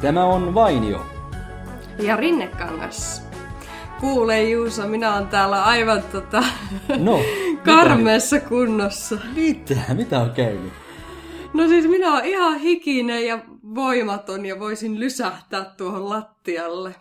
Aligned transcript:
Tämä 0.00 0.24
on 0.24 0.54
Vainio. 0.54 1.06
Ja 1.98 2.16
Rinnekangas. 2.16 3.22
Kuule 4.00 4.42
Juuso, 4.50 4.88
minä 4.88 5.14
olen 5.14 5.26
täällä 5.28 5.64
aivan 5.64 6.02
tota, 6.12 6.44
No, 6.98 7.20
karmeessa 7.64 8.40
kunnossa. 8.40 9.18
mitä? 9.34 9.74
Mitä 9.94 10.20
on 10.20 10.30
käynyt? 10.30 10.72
No 11.54 11.68
siis 11.68 11.88
minä 11.88 12.12
olen 12.12 12.24
ihan 12.24 12.58
hikinen 12.58 13.26
ja 13.26 13.38
voimaton 13.74 14.46
ja 14.46 14.58
voisin 14.58 15.00
lysähtää 15.00 15.64
tuohon 15.76 16.08
lattialle. 16.08 16.94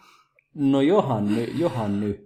No 0.53 0.81
johan 0.81 1.35
nyt, 1.35 1.51
johan 1.59 1.99
nyt. 1.99 2.24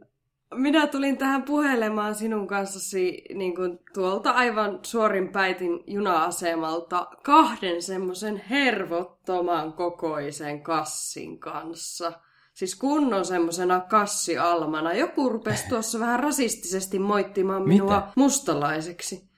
Minä 0.56 0.88
tulin 0.88 1.18
tähän 1.18 1.44
puhelemaan 1.44 2.16
sinun 2.16 2.48
kanssasi 2.48 3.22
niin 3.34 3.56
kuin 3.56 3.80
tuolta 3.94 4.32
aivan 4.32 4.80
suorin 4.84 5.32
päitin 5.32 5.84
juna-asemalta 5.88 7.08
kahden 7.24 7.82
semmoisen 7.82 8.38
hervottoman 8.50 9.74
kokoisen 9.74 10.62
kassin 10.64 11.40
kanssa. 11.40 12.14
Siis 12.54 12.76
kunnon 12.76 13.26
semmosena 13.26 13.80
kassialmana. 13.80 14.94
Joku 14.94 15.30
rupesi 15.30 15.70
tuossa 15.70 16.00
vähän 16.00 16.20
rasistisesti 16.20 17.00
moittimaan 17.00 17.68
minua 17.68 17.96
Mitä? 17.96 18.08
mustalaiseksi. 18.16 19.30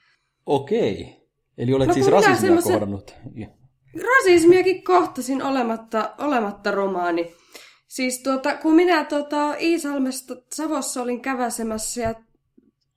Okei. 0.45 1.21
Eli 1.57 1.73
olet 1.73 1.87
No, 1.87 1.93
siis 1.93 2.07
rasismia 2.07 2.39
semmosen- 2.39 2.71
kohdannut. 2.71 3.15
Rasismiakin 4.03 4.83
kohtasin 4.83 5.43
olematta, 5.43 6.13
olematta 6.17 6.71
romaani. 6.71 7.33
Siis 7.91 8.23
tuota, 8.23 8.57
kun 8.57 8.75
minä 8.75 9.03
tuota, 9.03 9.55
Iisalmesta 9.55 10.35
Savossa 10.53 11.01
olin 11.01 11.21
käväsemässä 11.21 12.01
ja 12.01 12.15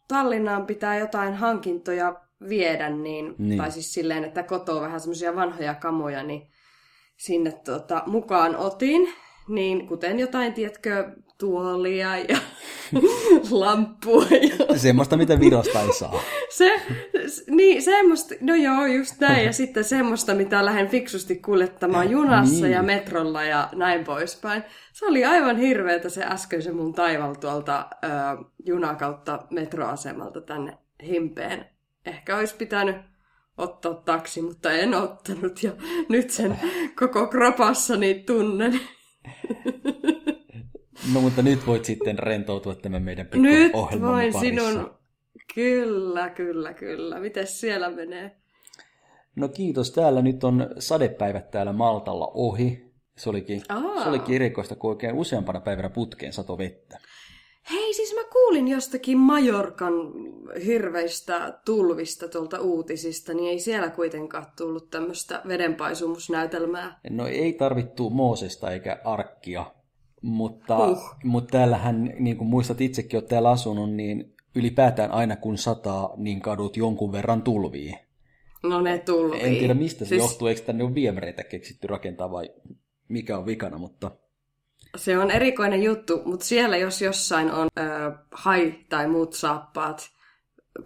Tallinnaan 0.08 0.66
pitää 0.66 0.98
jotain 0.98 1.34
hankintoja 1.34 2.20
viedä, 2.48 2.90
niin, 2.90 3.34
Niin. 3.38 3.58
tai 3.58 3.72
siis 3.72 3.94
silleen, 3.94 4.24
että 4.24 4.42
kotoa 4.42 4.80
vähän 4.80 5.00
semmoisia 5.00 5.36
vanhoja 5.36 5.74
kamoja, 5.74 6.22
niin 6.22 6.42
sinne 7.16 7.52
tuota, 7.52 8.02
mukaan 8.06 8.56
otin. 8.56 9.12
Niin 9.48 9.86
kuten 9.86 10.20
jotain, 10.20 10.52
tiedätkö, 10.54 11.16
tuolia 11.44 12.18
ja 12.18 12.36
lamppua 13.50 14.24
ja 14.68 14.78
Semmoista, 14.78 15.16
mitä 15.16 15.40
Virosta 15.40 15.80
ei 15.80 15.92
saa. 15.92 16.20
se, 16.50 16.80
niin, 17.50 17.82
semmoista, 17.82 18.34
no 18.40 18.54
joo, 18.54 18.86
just 18.86 19.20
näin. 19.20 19.44
Ja 19.46 19.52
sitten 19.52 19.84
semmoista, 19.84 20.34
mitä 20.34 20.64
lähden 20.64 20.88
fiksusti 20.88 21.36
kuljettamaan 21.36 22.10
junassa 22.10 22.64
Niin. 22.64 22.72
ja 22.74 22.82
metrolla 22.82 23.42
ja 23.44 23.68
näin 23.74 24.04
poispäin. 24.04 24.62
Se 24.92 25.06
oli 25.06 25.24
aivan 25.24 25.56
hirveetä 25.56 26.08
se 26.08 26.24
äsken 26.24 26.62
se 26.62 26.72
mun 26.72 26.94
taival 26.94 27.34
tuolta 27.34 27.86
ö, 28.04 28.08
juna 28.66 28.94
kautta 28.94 29.38
metroasemalta 29.50 30.40
tänne 30.40 30.78
Himpeen. 31.06 31.66
Ehkä 32.06 32.36
olisi 32.36 32.54
pitänyt 32.56 32.96
ottaa 33.58 33.94
taksi, 33.94 34.42
mutta 34.42 34.72
en 34.72 34.94
ottanut. 34.94 35.62
Ja 35.62 35.72
nyt 36.08 36.30
sen 36.30 36.58
koko 36.98 37.26
kropassani 37.26 38.14
tunnen. 38.26 38.80
No 41.14 41.20
mutta 41.20 41.42
nyt 41.42 41.66
voit 41.66 41.84
sitten 41.84 42.18
rentoutua 42.18 42.74
tämän 42.74 43.02
meidän 43.02 43.26
pikku 43.26 43.42
Nyt 43.42 43.72
voin 43.72 44.00
parissa. 44.00 44.40
sinun... 44.40 44.90
Kyllä, 45.54 46.30
kyllä, 46.30 46.74
kyllä. 46.74 47.20
Mites 47.20 47.60
siellä 47.60 47.90
menee? 47.90 48.36
No 49.36 49.48
kiitos. 49.48 49.90
Täällä 49.90 50.22
nyt 50.22 50.44
on 50.44 50.70
sadepäivät 50.78 51.50
täällä 51.50 51.72
Maltalla 51.72 52.30
ohi. 52.34 52.94
Se 53.16 53.30
olikin, 53.30 53.62
Aa. 53.68 54.02
se 54.02 54.08
olikin 54.08 54.34
erikoista, 54.34 54.76
kun 54.76 54.90
oikein 54.90 55.14
useampana 55.14 55.60
päivänä 55.60 55.88
putkeen 55.90 56.32
sato 56.32 56.58
vettä. 56.58 56.98
Hei, 57.70 57.94
siis 57.94 58.14
mä 58.14 58.24
kuulin 58.32 58.68
jostakin 58.68 59.18
Majorkan 59.18 59.92
hirveistä 60.66 61.58
tulvista 61.64 62.28
tuolta 62.28 62.60
uutisista, 62.60 63.34
niin 63.34 63.50
ei 63.50 63.58
siellä 63.58 63.90
kuitenkaan 63.90 64.46
tullut 64.56 64.90
tämmöistä 64.90 65.42
vedenpaisumusnäytelmää. 65.48 67.00
No 67.10 67.26
ei 67.26 67.52
tarvittu 67.52 68.10
Moosesta 68.10 68.70
eikä 68.70 69.00
Arkkia, 69.04 69.73
mutta, 70.24 70.86
Huh. 70.86 71.14
mutta 71.24 71.52
täällähän, 71.52 72.14
niin 72.18 72.36
kuin 72.36 72.48
muistat 72.48 72.80
itsekin, 72.80 73.16
olet 73.18 73.28
täällä 73.28 73.50
asunut, 73.50 73.92
niin 73.94 74.34
ylipäätään 74.54 75.10
aina 75.10 75.36
kun 75.36 75.58
sataa, 75.58 76.14
niin 76.16 76.40
kadut 76.40 76.76
jonkun 76.76 77.12
verran 77.12 77.42
tulvii. 77.42 77.94
No 78.62 78.80
ne 78.80 78.98
tulvii. 78.98 79.42
En 79.42 79.56
tiedä 79.56 79.74
mistä 79.74 80.04
se 80.04 80.08
siis 80.08 80.22
johtuu, 80.22 80.48
eikö 80.48 80.60
tänne 80.60 80.84
ole 80.84 80.94
viemäreitä 80.94 81.44
keksitty 81.44 81.86
rakentaa 81.86 82.30
vai 82.30 82.50
mikä 83.08 83.38
on 83.38 83.46
vikana, 83.46 83.78
mutta 83.78 84.10
Se 84.96 85.18
on 85.18 85.30
erikoinen 85.30 85.82
juttu, 85.82 86.22
mutta 86.24 86.46
siellä 86.46 86.76
jos 86.76 87.02
jossain 87.02 87.52
on 87.52 87.68
ö, 87.78 87.82
hai 88.32 88.74
tai 88.88 89.08
muut 89.08 89.32
saappaat 89.32 90.10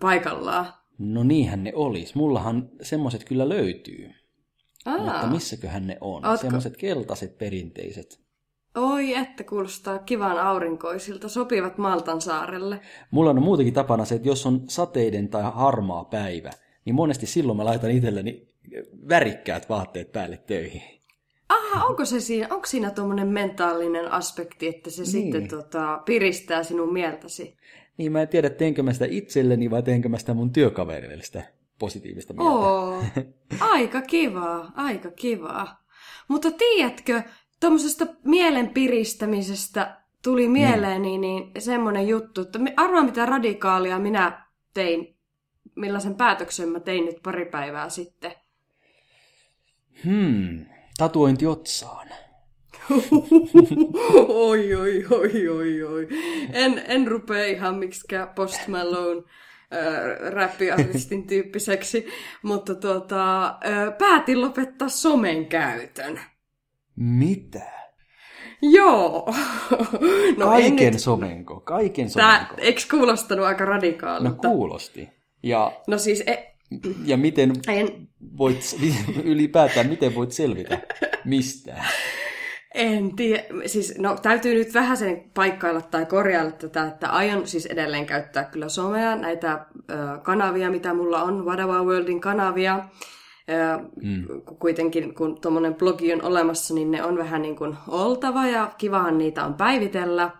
paikallaan. 0.00 0.66
no 0.98 1.22
niinhän 1.24 1.64
ne 1.64 1.72
olisi. 1.74 2.12
Mullahan 2.18 2.68
semmoiset 2.82 3.24
kyllä 3.24 3.48
löytyy, 3.48 4.10
Aa, 4.86 4.98
mutta 4.98 5.26
missäköhän 5.26 5.86
ne 5.86 5.98
on? 6.00 6.22
Ootko- 6.24 6.36
Semmoiset 6.40 6.76
keltaiset 6.76 7.38
perinteiset. 7.38 8.27
Oi, 8.76 9.14
että 9.14 9.44
kuulostaa 9.44 9.98
kivan 9.98 10.38
aurinkoisilta, 10.38 11.28
sopivat 11.28 11.78
Maltan 11.78 12.20
saarelle. 12.20 12.80
Mulla 13.10 13.30
on 13.30 13.42
muutenkin 13.42 13.74
tapana 13.74 14.04
se, 14.04 14.14
että 14.14 14.28
jos 14.28 14.46
on 14.46 14.60
sateiden 14.68 15.28
tai 15.28 15.42
harmaa 15.54 16.04
päivä, 16.04 16.50
niin 16.84 16.94
monesti 16.94 17.26
silloin 17.26 17.56
mä 17.56 17.64
laitan 17.64 17.90
itselleni 17.90 18.46
värikkäät 19.08 19.68
vaatteet 19.68 20.12
päälle 20.12 20.36
töihin. 20.36 20.82
Aha, 21.48 21.84
onko, 21.86 22.04
se 22.04 22.20
siinä, 22.20 22.46
onko 22.50 22.66
siinä 22.66 22.90
tuommoinen 22.90 23.28
mentaalinen 23.28 24.12
aspekti, 24.12 24.68
että 24.68 24.90
se 24.90 25.02
Niin. 25.02 25.10
sitten 25.10 25.48
tota, 25.48 26.02
piristää 26.04 26.62
sinun 26.62 26.92
mieltäsi? 26.92 27.56
Niin 27.96 28.12
mä 28.12 28.22
en 28.22 28.28
tiedä, 28.28 28.50
teenkö 28.50 28.82
mä 28.82 28.92
sitä 28.92 29.06
itselleni 29.10 29.70
vai 29.70 29.82
teenkö 29.82 30.08
mä 30.08 30.18
sitä 30.18 30.34
mun 30.34 30.52
työkavereille 30.52 31.24
sitä 31.24 31.42
positiivista 31.78 32.32
mieltä. 32.32 32.50
Oo, 32.52 33.02
aika 33.74 34.02
kivaa, 34.02 34.72
aika 34.76 35.10
kivaa. 35.10 35.84
Mutta 36.28 36.50
tiedätkö, 36.50 37.22
tuommoisesta 37.60 38.06
mielen 38.24 38.70
piristämisestä 38.70 40.00
tuli 40.22 40.48
mieleeni 40.48 41.18
niin 41.18 41.52
semmoinen 41.58 42.08
juttu, 42.08 42.40
että 42.40 42.58
arvaa 42.76 43.02
mitä 43.02 43.26
radikaalia 43.26 43.98
minä 43.98 44.46
tein, 44.74 45.16
millaisen 45.74 46.14
päätöksen 46.14 46.68
mä 46.68 46.80
tein 46.80 47.04
nyt 47.04 47.22
pari 47.22 47.44
päivää 47.44 47.88
sitten. 47.88 48.32
Hmm, 50.04 50.66
tatuointi 50.98 51.46
otsaan. 51.46 52.08
oi, 54.28 54.74
oi, 54.74 55.06
oi, 55.10 55.48
oi, 55.48 55.82
oi. 55.82 56.08
En, 56.52 56.82
en 56.86 57.08
rupea 57.08 57.44
ihan 57.44 57.74
miksikään 57.74 58.28
Post 58.28 58.68
Malone 58.68 59.22
äh, 59.72 60.32
räppiartistin 60.32 61.26
tyyppiseksi, 61.26 62.06
mutta 62.42 62.74
tuota, 62.74 63.46
äh, 63.46 63.98
päätin 63.98 64.40
lopettaa 64.40 64.88
somen 64.88 65.46
käytön. 65.46 66.20
Mitä? 66.98 67.62
Joo. 68.62 69.34
No 70.36 70.52
en 70.52 70.62
Kaiken 70.62 70.92
nyt, 70.92 71.02
somenko, 71.02 71.60
kaiken 71.60 72.12
tää, 72.12 72.36
somenko. 72.38 72.54
eikö 72.58 72.80
kuulostanut 72.90 73.46
aika 73.46 73.64
No 73.64 73.70
radikaalilta? 73.70 74.48
kuulosti. 74.48 75.08
Ja, 75.42 75.72
No 75.86 75.98
siis, 75.98 76.22
e, 76.26 76.54
ja 77.04 77.16
miten 77.16 77.52
en, 77.68 78.08
voit, 78.38 78.76
ylipäätään, 79.24 79.86
miten 79.88 80.14
voit 80.14 80.32
selvitä 80.32 80.78
mistään? 81.24 81.86
en 82.74 83.16
tiedä. 83.16 83.44
Siis, 83.66 83.94
no 83.98 84.16
täytyy 84.22 84.54
nyt 84.54 84.74
vähän 84.74 84.96
sen 84.96 85.30
paikkailla 85.34 85.80
tai 85.82 86.06
korjailla 86.06 86.50
tätä, 86.52 86.86
että 86.86 87.08
aion 87.08 87.46
siis 87.48 87.66
edelleen 87.66 88.06
käyttää 88.06 88.44
kyllä 88.44 88.68
somea, 88.68 89.16
näitä 89.16 89.66
ö, 89.90 89.94
kanavia, 90.22 90.70
mitä 90.70 90.94
mulla 90.94 91.22
on, 91.22 91.44
Wadawa 91.44 91.82
Worldin 91.82 92.20
kanavia. 92.20 92.84
Mm. 94.02 94.24
Kuitenkin 94.58 95.14
kun 95.14 95.40
tuommoinen 95.40 95.74
blogi 95.74 96.12
on 96.12 96.24
olemassa, 96.24 96.74
niin 96.74 96.90
ne 96.90 97.04
on 97.04 97.18
vähän 97.18 97.42
niin 97.42 97.56
kuin 97.56 97.76
oltava 97.88 98.46
ja 98.46 98.72
kivahan 98.78 99.18
niitä 99.18 99.44
on 99.44 99.54
päivitellä 99.54 100.30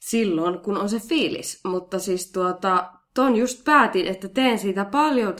silloin, 0.00 0.58
kun 0.58 0.76
on 0.76 0.88
se 0.88 0.98
fiilis. 0.98 1.60
Mutta 1.64 1.98
siis 1.98 2.32
tuota, 2.32 2.90
ton 3.14 3.36
just 3.36 3.64
päätin, 3.64 4.06
että 4.06 4.28
teen 4.28 4.58
siitä 4.58 4.84
paljon 4.84 5.34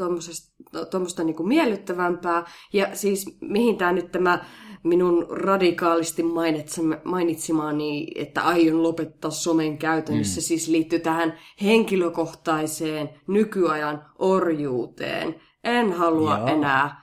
tuommoista 0.90 1.24
niinku 1.24 1.42
miellyttävämpää. 1.42 2.44
Ja 2.72 2.88
siis 2.92 3.38
mihin 3.40 3.76
tämä 3.76 3.92
nyt 3.92 4.12
tämä 4.12 4.44
minun 4.82 5.26
radikaalisti 5.30 6.22
mainitsema- 6.22 7.00
mainitsemani, 7.04 8.06
että 8.14 8.42
aion 8.42 8.82
lopettaa 8.82 9.30
somen 9.30 9.78
käytön, 9.78 10.16
mm. 10.16 10.24
se 10.24 10.40
siis 10.40 10.68
liittyy 10.68 10.98
tähän 10.98 11.38
henkilökohtaiseen 11.62 13.10
nykyajan 13.26 14.04
orjuuteen. 14.18 15.34
En 15.64 15.92
halua 15.92 16.38
Jaa. 16.38 16.50
enää 16.50 17.01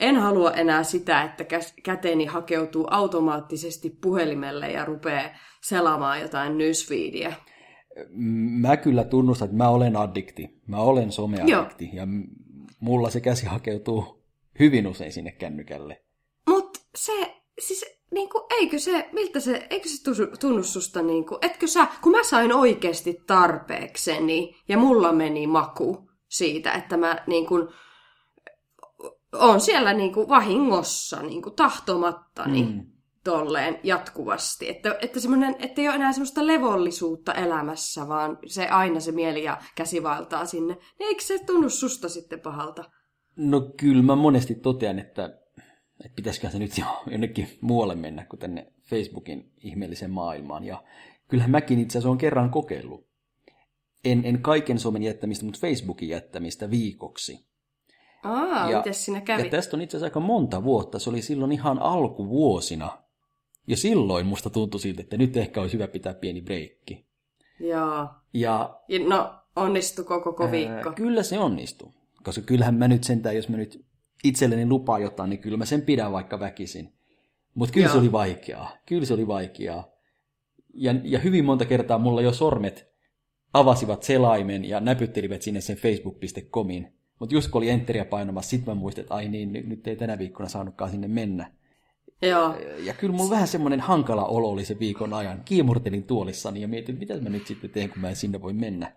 en 0.00 0.16
halua 0.16 0.52
enää 0.52 0.82
sitä, 0.82 1.22
että 1.22 1.44
käteni 1.82 2.24
hakeutuu 2.26 2.86
automaattisesti 2.90 3.90
puhelimelle 3.90 4.70
ja 4.70 4.84
rupeaa 4.84 5.30
selaamaan 5.62 6.20
jotain 6.20 6.58
newsfeedia. 6.58 7.32
Mä 8.60 8.76
kyllä 8.76 9.04
tunnustan, 9.04 9.46
että 9.46 9.56
mä 9.56 9.68
olen 9.68 9.96
addikti. 9.96 10.60
Mä 10.66 10.76
olen 10.76 11.12
someaddikti. 11.12 11.90
Ja 11.92 12.06
m- 12.06 12.24
mulla 12.80 13.10
se 13.10 13.20
käsi 13.20 13.46
hakeutuu 13.46 14.24
hyvin 14.58 14.86
usein 14.86 15.12
sinne 15.12 15.32
kännykälle. 15.32 16.02
Mutta 16.48 16.80
se, 16.94 17.42
siis 17.58 17.84
niinku, 18.10 18.46
eikö 18.58 18.78
se, 18.78 19.08
miltä 19.12 19.40
se, 19.40 19.66
eikö 19.70 19.88
se 19.88 20.02
tunnu 20.40 20.62
susta 20.62 21.02
niinku, 21.02 21.38
etkö 21.42 21.66
sä, 21.66 21.86
kun 22.02 22.12
mä 22.12 22.22
sain 22.22 22.52
oikeasti 22.52 23.22
tarpeekseni 23.26 24.56
ja 24.68 24.78
mulla 24.78 25.12
meni 25.12 25.46
maku 25.46 26.10
siitä, 26.28 26.72
että 26.72 26.96
mä 26.96 27.16
niinku, 27.26 27.54
on 29.32 29.60
siellä 29.60 29.92
niinku 29.92 30.28
vahingossa, 30.28 31.22
niinku 31.22 31.50
tahtomattani, 31.50 32.62
mm. 32.62 32.86
tolleen 33.24 33.80
jatkuvasti. 33.82 34.68
Että, 34.68 34.96
että, 35.00 35.18
että 35.58 35.80
ei 35.80 35.88
ole 35.88 35.96
enää 35.96 36.12
semmoista 36.12 36.46
levollisuutta 36.46 37.34
elämässä, 37.34 38.08
vaan 38.08 38.38
se 38.46 38.66
aina 38.66 39.00
se 39.00 39.12
mieli 39.12 39.44
ja 39.44 39.60
käsi 39.74 40.02
vaeltaa 40.02 40.46
sinne. 40.46 40.74
Niin 40.74 41.08
eikö 41.08 41.22
se 41.22 41.38
tunnu 41.38 41.70
susta 41.70 42.08
sitten 42.08 42.40
pahalta? 42.40 42.84
No 43.36 43.60
kyllä 43.76 44.02
mä 44.02 44.16
monesti 44.16 44.54
totean, 44.54 44.98
että, 44.98 45.24
että 46.04 46.16
pitäisikö 46.16 46.50
se 46.50 46.58
nyt 46.58 46.78
jo 46.78 46.84
jonnekin 47.10 47.48
muualle 47.60 47.94
mennä 47.94 48.24
kuin 48.24 48.40
tänne 48.40 48.72
Facebookin 48.90 49.52
ihmeelliseen 49.56 50.10
maailmaan. 50.10 50.64
Ja 50.64 50.82
kyllähän 51.28 51.50
mäkin 51.50 51.78
itse 51.78 51.92
asiassa 51.98 52.08
olen 52.08 52.18
kerran 52.18 52.50
kokeillut. 52.50 53.08
En, 54.04 54.24
en 54.24 54.42
kaiken 54.42 54.78
somen 54.78 55.02
jättämistä, 55.02 55.44
mutta 55.44 55.60
Facebookin 55.60 56.08
jättämistä 56.08 56.70
viikoksi. 56.70 57.47
Aa, 58.28 58.70
ja, 58.70 58.78
miten 58.78 58.94
sinä 58.94 59.20
kävi? 59.20 59.42
Ja 59.42 59.50
tästä 59.50 59.76
on 59.76 59.80
itse 59.80 59.96
asiassa 59.96 60.06
aika 60.06 60.20
monta 60.20 60.64
vuotta. 60.64 60.98
Se 60.98 61.10
oli 61.10 61.22
silloin 61.22 61.52
ihan 61.52 61.78
alkuvuosina. 61.78 62.98
Ja 63.66 63.76
silloin 63.76 64.26
musta 64.26 64.50
tuntui 64.50 64.80
siltä, 64.80 65.02
että 65.02 65.16
nyt 65.16 65.36
ehkä 65.36 65.60
olisi 65.60 65.74
hyvä 65.74 65.88
pitää 65.88 66.14
pieni 66.14 66.42
breikki. 66.42 67.06
Joo. 67.60 68.08
Ja, 68.32 68.80
no, 69.08 69.34
onnistuko 69.56 70.20
koko 70.20 70.50
viikko? 70.50 70.88
Ää, 70.88 70.94
kyllä 70.94 71.22
se 71.22 71.38
onnistui. 71.38 71.90
Koska 72.22 72.42
kyllähän 72.42 72.74
mä 72.74 72.88
nyt 72.88 73.04
sentään, 73.04 73.36
jos 73.36 73.48
mä 73.48 73.56
nyt 73.56 73.84
itselleni 74.24 74.66
lupaan 74.66 75.02
jotain, 75.02 75.30
niin 75.30 75.40
kyllä 75.40 75.56
mä 75.56 75.64
sen 75.64 75.82
pidän 75.82 76.12
vaikka 76.12 76.40
väkisin. 76.40 76.92
Mutta 77.54 77.72
kyllä 77.72 77.86
Joo. 77.86 77.92
se 77.92 77.98
oli 77.98 78.12
vaikeaa. 78.12 78.70
Kyllä 78.86 79.04
se 79.04 79.14
oli 79.14 79.26
vaikeaa. 79.26 79.88
Ja, 80.74 80.94
ja 81.04 81.18
hyvin 81.18 81.44
monta 81.44 81.64
kertaa 81.64 81.98
mulla 81.98 82.22
jo 82.22 82.32
sormet 82.32 82.88
avasivat 83.52 84.02
selaimen 84.02 84.64
ja 84.64 84.80
näpyttelivät 84.80 85.42
sinne 85.42 85.60
sen 85.60 85.76
facebook.comin. 85.76 86.97
Mutta 87.18 87.34
just 87.34 87.50
kun 87.50 87.58
oli 87.58 87.70
enteriä 87.70 88.04
painamassa, 88.04 88.50
sit 88.50 88.66
mä 88.66 88.74
muistin, 88.74 89.02
että 89.02 89.14
ai 89.14 89.28
niin, 89.28 89.52
nyt 89.52 89.86
ei 89.86 89.96
tänä 89.96 90.18
viikkona 90.18 90.48
saanutkaan 90.48 90.90
sinne 90.90 91.08
mennä. 91.08 91.50
Joo. 92.22 92.56
Ja 92.78 92.94
kyllä 92.94 93.14
mulla 93.14 93.30
vähän 93.30 93.48
semmoinen 93.48 93.80
hankala 93.80 94.24
olo 94.24 94.48
oli 94.48 94.64
se 94.64 94.78
viikon 94.78 95.14
ajan. 95.14 95.42
Kiimurtelin 95.44 96.04
tuolissani 96.04 96.60
ja 96.60 96.68
mietin, 96.68 96.98
mitä 96.98 97.20
mä 97.20 97.28
nyt 97.28 97.46
sitten 97.46 97.70
teen, 97.70 97.90
kun 97.90 98.00
mä 98.00 98.08
en 98.08 98.16
sinne 98.16 98.42
voi 98.42 98.52
mennä. 98.52 98.92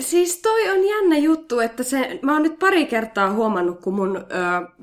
Siis 0.00 0.42
toi 0.42 0.70
on 0.70 0.86
jännä 0.86 1.18
juttu, 1.18 1.60
että 1.60 1.82
se, 1.82 2.18
mä 2.22 2.32
oon 2.32 2.42
nyt 2.42 2.58
pari 2.58 2.86
kertaa 2.86 3.32
huomannut, 3.32 3.80
kun 3.80 3.94
mun 3.94 4.16
ö, 4.16 4.22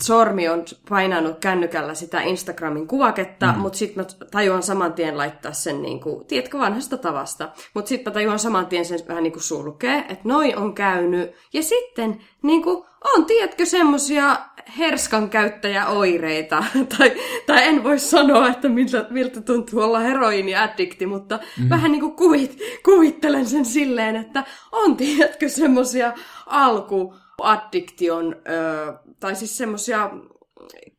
sormi 0.01 0.49
on 0.49 0.65
painanut 0.89 1.39
kännykällä 1.39 1.93
sitä 1.93 2.21
Instagramin 2.21 2.87
kuvaketta, 2.87 3.51
mm. 3.51 3.59
mutta 3.59 3.77
sitten 3.77 4.03
mä 4.03 4.27
tajuan 4.31 4.63
saman 4.63 4.93
tien 4.93 5.17
laittaa 5.17 5.53
sen, 5.53 5.81
niin 5.81 5.99
kuin, 5.99 6.25
tiedätkö, 6.25 6.57
vanhasta 6.59 6.97
tavasta. 6.97 7.49
Mutta 7.73 7.89
sitten 7.89 8.11
mä 8.11 8.13
tajuan 8.13 8.39
saman 8.39 8.67
tien 8.67 8.85
sen 8.85 8.99
vähän 9.07 9.23
niin 9.23 9.33
kuin 9.33 9.43
sulkee, 9.43 9.97
että 9.97 10.23
noi 10.23 10.55
on 10.55 10.73
käynyt. 10.73 11.31
Ja 11.53 11.63
sitten 11.63 12.21
niin 12.41 12.63
kuin, 12.63 12.85
on, 13.15 13.25
tiedätkö, 13.25 13.65
semmosia 13.65 14.37
herskan 14.77 15.29
käyttäjäoireita, 15.29 16.63
tai, 16.97 17.11
tai 17.45 17.67
en 17.67 17.83
voi 17.83 17.99
sanoa, 17.99 18.49
että 18.49 18.69
miltä, 18.69 19.05
miltä 19.09 19.41
tuntuu 19.41 19.81
olla 19.81 19.99
heroiniaddikti, 19.99 21.05
mutta 21.05 21.39
mm. 21.59 21.69
vähän 21.69 21.91
niin 21.91 22.01
kuin 22.01 22.15
kuvit, 22.15 22.59
kuvittelen 22.85 23.45
sen 23.45 23.65
silleen, 23.65 24.15
että 24.15 24.43
on, 24.71 24.97
tiedätkö, 24.97 25.49
semmosia 25.49 26.13
alkuaddiktion, 26.45 28.35
ö, 28.49 28.93
tai 29.19 29.35
siis 29.35 29.57
semmosia 29.57 30.11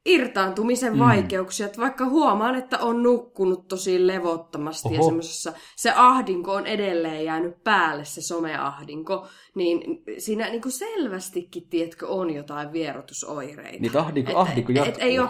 irtaantumisen 0.07 0.93
mm. 0.93 0.99
vaikeuksia, 0.99 1.67
että 1.67 1.81
vaikka 1.81 2.05
huomaan, 2.05 2.55
että 2.55 2.79
on 2.79 3.03
nukkunut 3.03 3.69
tosi 3.69 4.07
levottomasti 4.07 4.89
Oho. 4.89 4.97
ja 4.97 5.03
semmoisessa, 5.03 5.53
se 5.77 5.93
ahdinko 5.97 6.53
on 6.53 6.67
edelleen 6.67 7.25
jäänyt 7.25 7.65
päälle, 7.65 8.05
se 8.05 8.23
someahdinko, 8.23 9.27
niin 9.55 10.03
siinä 10.19 10.49
niin 10.49 10.63
kuin 10.63 10.73
selvästikin, 10.73 11.69
tiedätkö, 11.69 12.07
on 12.07 12.31
jotain 12.31 12.73
vierotusoireita. 12.73 13.81
Niin 13.81 13.97
ahdinko, 13.97 14.31
et, 14.31 14.37
ahdinko 14.37 14.73
jatkuu. 14.73 14.95
Et, 14.95 15.03
ei 15.03 15.19
ole, 15.19 15.29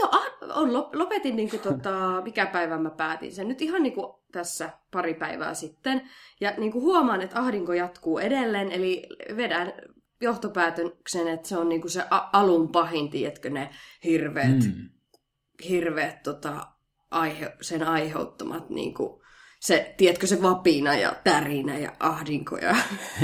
Joo, 0.00 0.08
ah, 0.12 0.58
on, 0.58 0.72
lopetin, 0.74 1.36
niin 1.36 1.50
kuin, 1.50 1.60
tota, 1.60 2.22
mikä 2.24 2.46
päivä 2.46 2.78
mä 2.78 2.90
päätin 2.90 3.32
sen. 3.32 3.48
Nyt 3.48 3.62
ihan 3.62 3.82
niin 3.82 3.92
kuin 3.92 4.12
tässä 4.32 4.70
pari 4.90 5.14
päivää 5.14 5.54
sitten. 5.54 6.10
Ja 6.40 6.54
niin 6.56 6.72
kuin 6.72 6.82
huomaan, 6.82 7.22
että 7.22 7.40
ahdinko 7.40 7.72
jatkuu 7.72 8.18
edelleen, 8.18 8.72
eli 8.72 9.06
vedän 9.36 9.72
johtopäätöksen, 10.20 11.28
että 11.28 11.48
se 11.48 11.56
on 11.56 11.68
niinku 11.68 11.88
se 11.88 12.04
a- 12.10 12.30
alun 12.32 12.68
pahin, 12.68 13.10
tiedätkö, 13.10 13.50
ne 13.50 13.70
hirveät, 14.04 14.64
mm. 14.64 14.88
hirveät 15.68 16.22
tota, 16.22 16.66
aihe, 17.10 17.56
sen 17.60 17.82
aiheuttamat 17.82 18.70
niinku, 18.70 19.22
se, 19.60 19.94
tiedätkö, 19.96 20.26
se 20.26 20.42
vapina 20.42 20.94
ja 20.94 21.16
tärinä 21.24 21.78
ja 21.78 21.92
ahdinko. 22.00 22.56
Ja... 22.56 22.76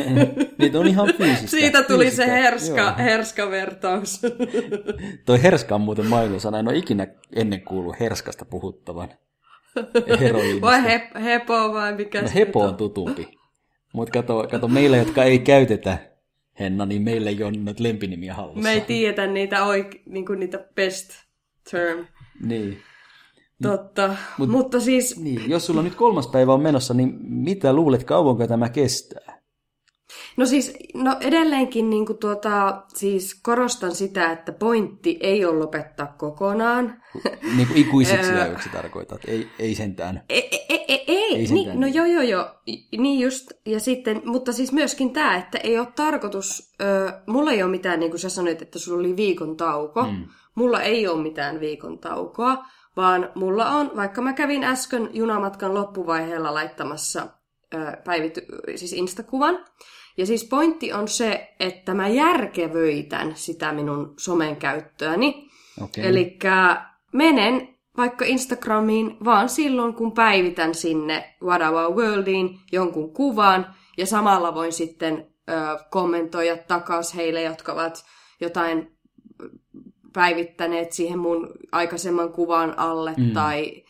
Niitä 0.58 0.78
on 0.78 0.86
ihan 0.86 1.14
fyysistä. 1.16 1.46
Siitä 1.46 1.82
tuli 1.82 2.04
fyysistä. 2.04 2.24
se 2.24 2.32
herska, 2.32 2.92
herska 2.92 3.50
vertaus. 3.50 4.20
Toi 5.26 5.42
herska 5.42 5.74
on 5.74 5.80
muuten 5.80 6.06
mainosana. 6.06 6.58
En 6.58 6.68
ole 6.68 6.76
ikinä 6.76 7.06
ennen 7.36 7.60
kuullut 7.60 8.00
herskasta 8.00 8.44
puhuttavan. 8.44 9.08
Vai 10.60 10.82
he, 10.84 11.10
hepo 11.24 11.72
vai 11.72 11.94
mikä 11.94 12.22
no, 12.22 12.28
hepo 12.34 12.64
on 12.64 12.76
tutumpi. 12.76 13.28
Mutta 13.92 14.12
kato, 14.12 14.48
kato, 14.50 14.68
meillä, 14.68 14.96
jotka 14.96 15.24
ei 15.24 15.38
käytetä 15.38 15.98
Henna, 16.60 16.86
niin 16.86 17.02
meillä 17.02 17.30
ei 17.30 17.42
ole 17.42 17.52
noita 17.52 17.82
lempinimiä 17.82 18.34
hallussa. 18.34 18.62
Me 18.62 18.72
ei 18.72 18.80
tiedetä 18.80 19.26
niitä, 19.26 19.56
oik- 19.56 20.02
niin 20.06 20.26
kuin 20.26 20.40
niitä 20.40 20.64
best 20.74 21.10
term. 21.70 22.06
Niin. 22.42 22.78
Totta, 23.62 24.16
Mut, 24.38 24.48
mutta 24.48 24.80
siis... 24.80 25.20
Niin, 25.20 25.50
jos 25.50 25.66
sulla 25.66 25.82
nyt 25.82 25.94
kolmas 25.94 26.26
päivä 26.26 26.54
on 26.54 26.62
menossa, 26.62 26.94
niin 26.94 27.18
mitä 27.20 27.72
luulet, 27.72 28.04
kauanko 28.04 28.46
tämä 28.46 28.68
kestää? 28.68 29.31
No 30.36 30.46
siis, 30.46 30.72
no 30.94 31.16
edelleenkin 31.20 31.90
niin 31.90 32.06
kuin 32.06 32.18
tuota, 32.18 32.82
siis 32.94 33.40
korostan 33.42 33.94
sitä, 33.94 34.32
että 34.32 34.52
pointti 34.52 35.18
ei 35.20 35.44
ole 35.44 35.58
lopettaa 35.58 36.14
kokonaan. 36.18 37.02
Niin 37.56 37.66
kuin 37.66 37.76
ikuisiksi 37.76 38.32
ajoiksi 38.32 38.68
tarkoitat, 38.68 39.20
ei, 39.26 39.48
ei 39.58 39.74
sentään. 39.74 40.24
Ei, 40.28 40.48
ei, 40.52 40.84
ei, 40.88 41.04
ei. 41.08 41.34
ei 41.34 41.46
niin, 41.46 41.80
no 41.80 41.86
joo 41.86 42.06
joo 42.06 42.22
joo, 42.22 42.50
niin 42.98 43.20
just, 43.20 43.52
ja 43.66 43.80
sitten, 43.80 44.22
mutta 44.24 44.52
siis 44.52 44.72
myöskin 44.72 45.12
tämä, 45.12 45.36
että 45.36 45.58
ei 45.58 45.78
ole 45.78 45.88
tarkoitus, 45.96 46.72
ö, 46.82 47.12
mulla 47.26 47.52
ei 47.52 47.62
ole 47.62 47.70
mitään, 47.70 48.00
niin 48.00 48.10
kuin 48.10 48.20
sä 48.20 48.28
sanoit, 48.28 48.62
että 48.62 48.78
sulla 48.78 48.98
oli 48.98 49.16
viikon 49.16 49.56
tauko, 49.56 50.02
mm. 50.02 50.24
mulla 50.54 50.82
ei 50.82 51.08
ole 51.08 51.22
mitään 51.22 51.60
viikon 51.60 51.98
taukoa, 51.98 52.64
vaan 52.96 53.30
mulla 53.34 53.70
on, 53.70 53.90
vaikka 53.96 54.22
mä 54.22 54.32
kävin 54.32 54.64
äsken 54.64 55.10
junamatkan 55.12 55.74
loppuvaiheella 55.74 56.54
laittamassa 56.54 57.26
päivity, 58.04 58.46
siis 58.76 58.92
Instakuvan, 58.92 59.64
ja 60.16 60.26
siis 60.26 60.44
pointti 60.44 60.92
on 60.92 61.08
se, 61.08 61.54
että 61.60 61.94
mä 61.94 62.08
järkevöitän 62.08 63.32
sitä 63.36 63.72
minun 63.72 64.14
somen 64.18 64.56
käyttöäni. 64.56 65.50
Okay. 65.82 66.04
Eli 66.04 66.38
menen 67.12 67.72
vaikka 67.96 68.24
Instagramiin 68.24 69.16
vaan 69.24 69.48
silloin, 69.48 69.94
kun 69.94 70.12
päivitän 70.12 70.74
sinne 70.74 71.34
Wadawa 71.42 71.90
Worldiin 71.90 72.58
jonkun 72.72 73.12
kuvan, 73.12 73.74
ja 73.98 74.06
samalla 74.06 74.54
voin 74.54 74.72
sitten 74.72 75.26
ö, 75.50 75.52
kommentoida 75.90 76.56
takaisin 76.56 77.16
heille, 77.16 77.42
jotka 77.42 77.72
ovat 77.72 78.04
jotain 78.40 78.96
päivittäneet 80.12 80.92
siihen 80.92 81.18
mun 81.18 81.48
aikaisemman 81.72 82.32
kuvan 82.32 82.78
alle, 82.78 83.14
mm. 83.16 83.32
tai, 83.32 83.84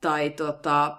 tai 0.00 0.30
tota, 0.30 0.96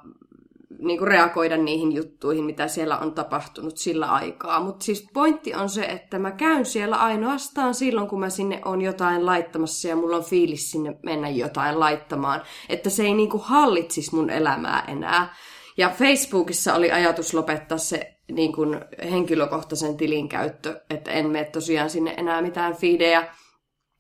niin 0.82 0.98
kuin 0.98 1.08
reagoida 1.08 1.58
niihin 1.58 1.92
juttuihin, 1.92 2.44
mitä 2.44 2.68
siellä 2.68 2.98
on 2.98 3.14
tapahtunut 3.14 3.78
sillä 3.78 4.06
aikaa. 4.06 4.64
Mutta 4.64 4.86
siis 4.86 5.08
pointti 5.14 5.54
on 5.54 5.70
se, 5.70 5.84
että 5.84 6.20
mä 6.20 6.32
käyn 6.32 6.66
siellä 6.66 6.96
ainoastaan 6.96 7.74
silloin, 7.74 8.08
kun 8.08 8.20
mä 8.20 8.30
sinne 8.30 8.62
on 8.66 8.82
jotain 8.82 9.26
laittamassa 9.26 9.88
ja 9.88 9.96
mulla 9.96 10.18
on 10.18 10.24
fiilis 10.24 10.72
sinne 10.72 10.98
mennä 11.04 11.30
jotain 11.30 11.80
laittamaan. 11.80 12.42
Että 12.70 12.90
se 12.90 13.04
ei 13.04 13.14
niin 13.14 13.30
kuin 13.30 13.44
hallitsisi 13.44 14.16
mun 14.16 14.30
elämää 14.30 14.84
enää. 14.88 15.36
Ja 15.78 15.90
Facebookissa 15.90 16.74
oli 16.74 16.92
ajatus 16.92 17.34
lopettaa 17.34 17.78
se 17.78 18.18
niin 18.32 18.54
kuin 18.54 18.82
henkilökohtaisen 19.12 19.98
tilin 19.98 20.30
käyttö, 20.30 20.82
että 20.90 21.12
en 21.12 21.30
mene 21.30 21.46
tosiaan 21.46 21.90
sinne 21.90 22.14
enää 22.18 22.42
mitään 22.42 22.76
fiidejä 22.76 23.28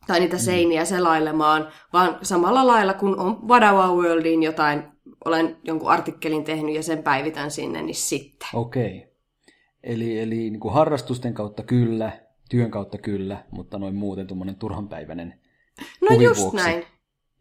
tai 0.07 0.19
niitä 0.19 0.37
mm. 0.37 0.41
seiniä 0.41 0.85
selailemaan, 0.85 1.67
vaan 1.93 2.17
samalla 2.21 2.67
lailla 2.67 2.93
kun 2.93 3.19
on 3.19 3.47
Wadawa 3.47 3.95
Worldiin 3.95 4.43
jotain 4.43 4.90
olen 5.25 5.57
jonkun 5.63 5.91
artikkelin 5.91 6.43
tehnyt 6.43 6.75
ja 6.75 6.83
sen 6.83 7.03
päivitän 7.03 7.51
sinne, 7.51 7.81
niin 7.81 7.95
sitten. 7.95 8.49
Okei. 8.53 8.97
Okay. 8.97 9.11
Eli, 9.83 10.19
eli 10.19 10.35
niin 10.35 10.59
kuin 10.59 10.73
harrastusten 10.73 11.33
kautta 11.33 11.63
kyllä, 11.63 12.11
työn 12.49 12.71
kautta 12.71 12.97
kyllä, 12.97 13.45
mutta 13.51 13.79
noin 13.79 13.95
muuten 13.95 14.27
tuommoinen 14.27 14.55
turhanpäiväinen 14.55 15.41
No 16.01 16.15
just 16.21 16.41
vuoksi. 16.41 16.57
näin. 16.57 16.85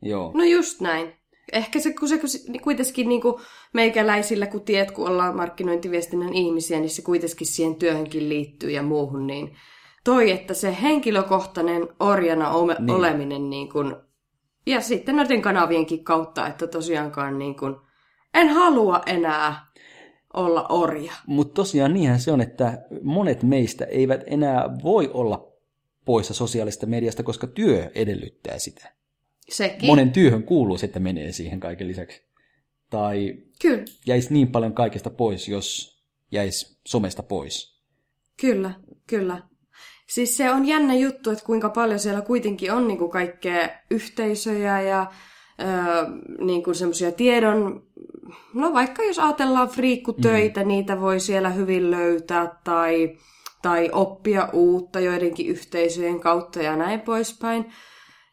Joo. 0.02 0.32
No 0.34 0.44
just 0.44 0.80
näin. 0.80 1.12
Ehkä 1.52 1.80
se, 1.80 1.94
kun 1.94 2.08
se 2.08 2.18
kun 2.18 2.28
kuitenkin 2.62 3.08
niin 3.08 3.20
kuin 3.20 3.34
meikäläisillä, 3.72 4.46
kun 4.46 4.60
tiedät, 4.60 4.90
kun 4.90 5.08
ollaan 5.08 5.36
markkinointiviestinnän 5.36 6.34
ihmisiä, 6.34 6.80
niin 6.80 6.90
se 6.90 7.02
kuitenkin 7.02 7.46
siihen 7.46 7.74
työhönkin 7.74 8.28
liittyy 8.28 8.70
ja 8.70 8.82
muuhun, 8.82 9.26
niin 9.26 9.56
toi, 10.04 10.30
että 10.30 10.54
se 10.54 10.76
henkilökohtainen 10.82 11.88
orjana 12.00 12.50
ole, 12.50 12.76
niin. 12.78 12.90
oleminen 12.90 13.50
niin 13.50 13.68
kuin 13.68 13.96
ja 14.66 14.80
sitten 14.80 15.16
noiden 15.16 15.42
kanavienkin 15.42 16.04
kautta, 16.04 16.46
että 16.46 16.66
tosiaankaan 16.66 17.38
niin 17.38 17.56
kuin, 17.56 17.76
en 18.34 18.48
halua 18.48 19.00
enää 19.06 19.66
olla 20.34 20.66
orja. 20.68 21.12
Mutta 21.26 21.54
tosiaan 21.54 21.94
niinhän 21.94 22.20
se 22.20 22.32
on, 22.32 22.40
että 22.40 22.78
monet 23.02 23.42
meistä 23.42 23.84
eivät 23.84 24.20
enää 24.26 24.64
voi 24.82 25.10
olla 25.14 25.52
poissa 26.04 26.34
sosiaalista 26.34 26.86
mediasta, 26.86 27.22
koska 27.22 27.46
työ 27.46 27.90
edellyttää 27.94 28.58
sitä. 28.58 28.92
Sekin. 29.48 29.86
Monen 29.86 30.12
työhön 30.12 30.42
kuuluu 30.42 30.78
se, 30.78 30.86
että 30.86 31.00
menee 31.00 31.32
siihen 31.32 31.60
kaiken 31.60 31.88
lisäksi. 31.88 32.22
Tai 32.90 33.34
Kyllä, 33.62 33.84
jäisi 34.06 34.32
niin 34.32 34.48
paljon 34.52 34.72
kaikesta 34.74 35.10
pois, 35.10 35.48
jos 35.48 35.98
jäisi 36.32 36.78
somesta 36.86 37.22
pois. 37.22 37.80
kyllä, 38.40 38.74
kyllä. 39.06 39.49
Siis 40.10 40.36
se 40.36 40.50
on 40.50 40.66
jännä 40.66 40.94
juttu, 40.94 41.30
että 41.30 41.44
kuinka 41.44 41.68
paljon 41.68 41.98
siellä 41.98 42.20
kuitenkin 42.20 42.72
on 42.72 42.88
niinku 42.88 43.08
kaikkea 43.08 43.68
yhteisöjä 43.90 44.80
ja 44.80 45.06
öö, 45.60 45.68
niinku 46.38 46.74
semmoisia 46.74 47.12
tiedon... 47.12 47.82
No 48.54 48.72
vaikka 48.72 49.02
jos 49.02 49.18
ajatellaan 49.18 49.68
friikkutöitä, 49.68 50.60
mm. 50.60 50.68
niitä 50.68 51.00
voi 51.00 51.20
siellä 51.20 51.50
hyvin 51.50 51.90
löytää 51.90 52.58
tai, 52.64 53.16
tai 53.62 53.90
oppia 53.92 54.48
uutta 54.52 55.00
joidenkin 55.00 55.46
yhteisöjen 55.46 56.20
kautta 56.20 56.62
ja 56.62 56.76
näin 56.76 57.00
poispäin. 57.00 57.72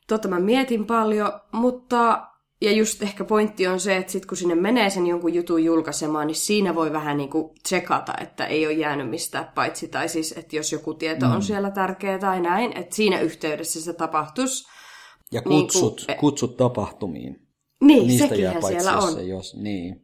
Tota 0.07 0.27
mä 0.27 0.39
mietin 0.39 0.85
paljon, 0.85 1.31
mutta 1.51 2.27
ja 2.61 2.71
just 2.71 3.01
ehkä 3.01 3.23
pointti 3.23 3.67
on 3.67 3.79
se, 3.79 3.97
että 3.97 4.11
sit 4.11 4.25
kun 4.25 4.37
sinne 4.37 4.55
menee 4.55 4.89
sen 4.89 5.07
jonkun 5.07 5.33
jutun 5.33 5.63
julkaisemaan, 5.63 6.27
niin 6.27 6.35
siinä 6.35 6.75
voi 6.75 6.93
vähän 6.93 7.17
niin 7.17 7.29
kuin 7.29 7.49
tsekata, 7.63 8.13
että 8.21 8.45
ei 8.45 8.65
ole 8.65 8.73
jäänyt 8.73 9.09
mistään 9.09 9.51
paitsi. 9.55 9.87
Tai 9.87 10.09
siis, 10.09 10.31
että 10.31 10.55
jos 10.55 10.71
joku 10.71 10.93
tieto 10.93 11.25
mm. 11.25 11.31
on 11.31 11.41
siellä 11.43 11.71
tärkeä 11.71 12.19
tai 12.19 12.41
näin, 12.41 12.77
että 12.77 12.95
siinä 12.95 13.19
yhteydessä 13.19 13.81
se 13.81 13.93
tapahtuisi. 13.93 14.67
Ja 15.31 15.41
Niin 15.45 15.61
kutsut, 15.61 16.03
kuin- 16.05 16.17
kutsut 16.17 16.57
tapahtumiin. 16.57 17.47
Niin, 17.81 18.07
Niistä 18.07 18.27
sekinhän 18.27 18.53
jää 18.53 18.61
paitsi, 18.61 18.83
siellä 18.83 19.01
jos 19.01 19.15
on. 19.15 19.27
jos, 19.27 19.55
niin. 19.55 20.01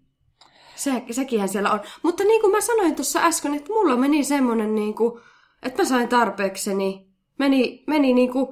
Se, 0.76 1.04
sekinhän 1.12 1.50
siellä 1.50 1.72
on. 1.72 1.80
Mutta 2.04 2.24
niin 2.24 2.42
kuin 2.42 2.52
mä 2.52 2.62
sanoin 2.62 2.96
tuossa 2.96 3.20
äsken, 3.20 3.54
että 3.54 3.74
mulla 3.74 3.96
meni 3.98 4.24
semmoinen, 4.24 4.76
niin 4.76 4.96
kuin, 4.96 5.22
että 5.64 5.84
mä 5.84 5.90
sain 5.90 6.08
tarpeekseni. 6.08 7.08
Meni, 7.40 7.84
meni 7.88 8.14
niin 8.14 8.32
kuin, 8.32 8.48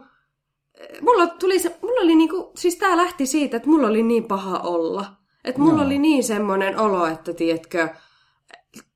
mulla, 1.01 1.27
tuli 1.27 1.59
se, 1.59 1.77
mulla 1.81 2.01
oli 2.01 2.15
niin 2.15 2.29
kuin, 2.29 2.45
siis 2.55 2.75
tää 2.75 2.97
lähti 2.97 3.25
siitä, 3.25 3.57
että 3.57 3.69
mulla 3.69 3.87
oli 3.87 4.03
niin 4.03 4.23
paha 4.23 4.59
olla. 4.59 5.05
Että 5.45 5.61
mulla 5.61 5.77
Joo. 5.77 5.85
oli 5.85 5.99
niin 5.99 6.23
semmoinen 6.23 6.79
olo, 6.79 7.05
että 7.05 7.33
tiedätkö, 7.33 7.89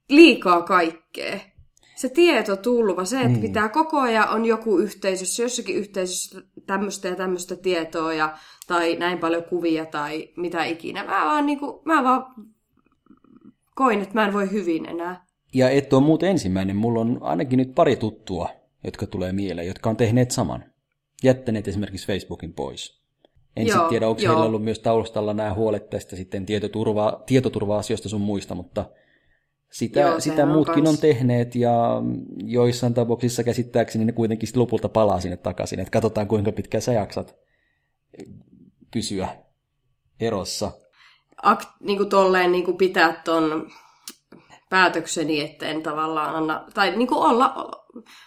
liikaa 0.10 0.62
kaikkea. 0.62 1.40
Se 1.96 2.10
tietotulva, 2.10 3.06
se, 3.06 3.18
että 3.18 3.28
Niin. 3.30 3.42
pitää 3.42 3.70
koko 3.70 4.00
ajan 4.00 4.30
on 4.30 4.46
joku 4.46 4.78
yhteisössä, 4.78 5.44
jossakin 5.44 5.76
yhteisössä 5.76 6.42
tämmöistä 6.68 7.08
ja 7.08 7.16
tämmöistä 7.16 7.56
tietoa 7.56 8.14
ja, 8.14 8.38
tai 8.68 8.96
näin 8.96 9.18
paljon 9.18 9.44
kuvia 9.44 9.86
tai 9.86 10.30
mitä 10.36 10.64
ikinä. 10.66 11.04
Mä 11.04 11.26
vaan, 11.26 11.46
niin 11.46 11.60
kuin, 11.60 11.80
mä 11.86 12.04
vaan 12.04 12.26
koin, 13.76 14.02
että 14.02 14.14
mä 14.14 14.26
en 14.26 14.34
voi 14.34 14.52
hyvin 14.52 14.86
enää. 14.86 15.26
Ja 15.54 15.70
et 15.70 15.94
ole 15.94 16.04
muuten 16.04 16.30
ensimmäinen. 16.30 16.76
Mulla 16.76 17.02
on 17.02 17.18
ainakin 17.22 17.58
nyt 17.58 17.76
pari 17.76 17.96
tuttua, 17.96 18.50
jotka 18.84 19.08
tulee 19.08 19.32
mieleen, 19.34 19.68
jotka 19.68 19.90
on 19.90 19.98
tehneet 19.98 20.32
saman. 20.32 20.64
Jättäneet 21.24 21.68
esimerkiksi 21.68 22.08
Facebookin 22.08 22.54
pois. 22.54 23.06
En 23.56 23.66
sitten 23.66 23.90
tiedä, 23.90 24.08
onko 24.08 24.22
joo. 24.22 24.34
heillä 24.34 24.46
ollut 24.46 24.64
myös 24.64 24.80
taustalla 24.80 25.34
nämä 25.34 25.54
huolet 25.54 25.90
tästä 25.90 26.16
sitten 26.16 26.46
tietoturva, 26.46 27.24
tietoturva-asioista 27.26 28.10
sun 28.10 28.22
muista, 28.22 28.56
mutta 28.56 28.86
sitä, 29.72 30.00
Joo, 30.00 30.20
sitä 30.20 30.46
muutkin 30.46 30.84
kans. 30.84 30.90
on 30.90 30.98
tehneet 30.98 31.56
ja 31.56 32.02
joissain 32.44 32.94
tapauksissa 32.94 33.44
käsittääkseni 33.44 34.06
ne 34.06 34.12
kuitenkin 34.12 34.50
lopulta 34.56 34.90
palaa 34.90 35.20
sinne 35.20 35.38
takaisin, 35.38 35.80
että 35.80 35.92
katsotaan 35.92 36.28
kuinka 36.28 36.52
pitkään 36.52 36.82
sä 36.82 36.94
jaksat 36.94 37.36
pysyä 38.94 39.28
erossa. 40.20 40.72
Akt, 41.44 41.70
niin 41.80 41.98
kuin 41.98 42.10
tolleen 42.10 42.52
niin 42.52 42.66
kuin 42.66 42.78
pitää 42.78 43.22
ton 43.26 43.70
päätökseni, 44.70 45.42
että 45.42 45.66
en 45.66 45.84
tavallaan 45.84 46.36
anna, 46.36 46.66
tai 46.74 46.96
niin 46.96 47.08
kuin 47.08 47.20
olla, 47.20 47.72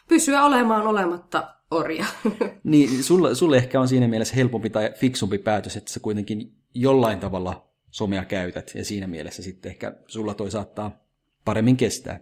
pysyä 0.09 0.45
olemaan 0.45 0.87
olematta 0.87 1.58
orja. 1.71 2.05
Niin, 2.65 3.03
sulle, 3.05 3.35
sulle 3.35 3.57
ehkä 3.57 3.81
on 3.81 3.89
siinä 3.89 4.09
mielessä 4.09 4.35
helpompi 4.37 4.71
tai 4.71 4.91
fiksumpi 4.97 5.39
päätös, 5.39 5.77
että 5.77 5.93
sä 5.93 6.01
kuitenkin 6.01 6.53
jollain 6.75 7.19
tavalla 7.21 7.69
somea 7.91 8.25
käytät, 8.25 8.73
ja 8.75 8.85
siinä 8.85 9.07
mielessä 9.07 9.43
sitten 9.43 9.71
ehkä 9.71 9.93
sulla 10.07 10.35
toi 10.35 10.51
saattaa 10.51 10.91
paremmin 11.45 11.77
kestää. 11.77 12.21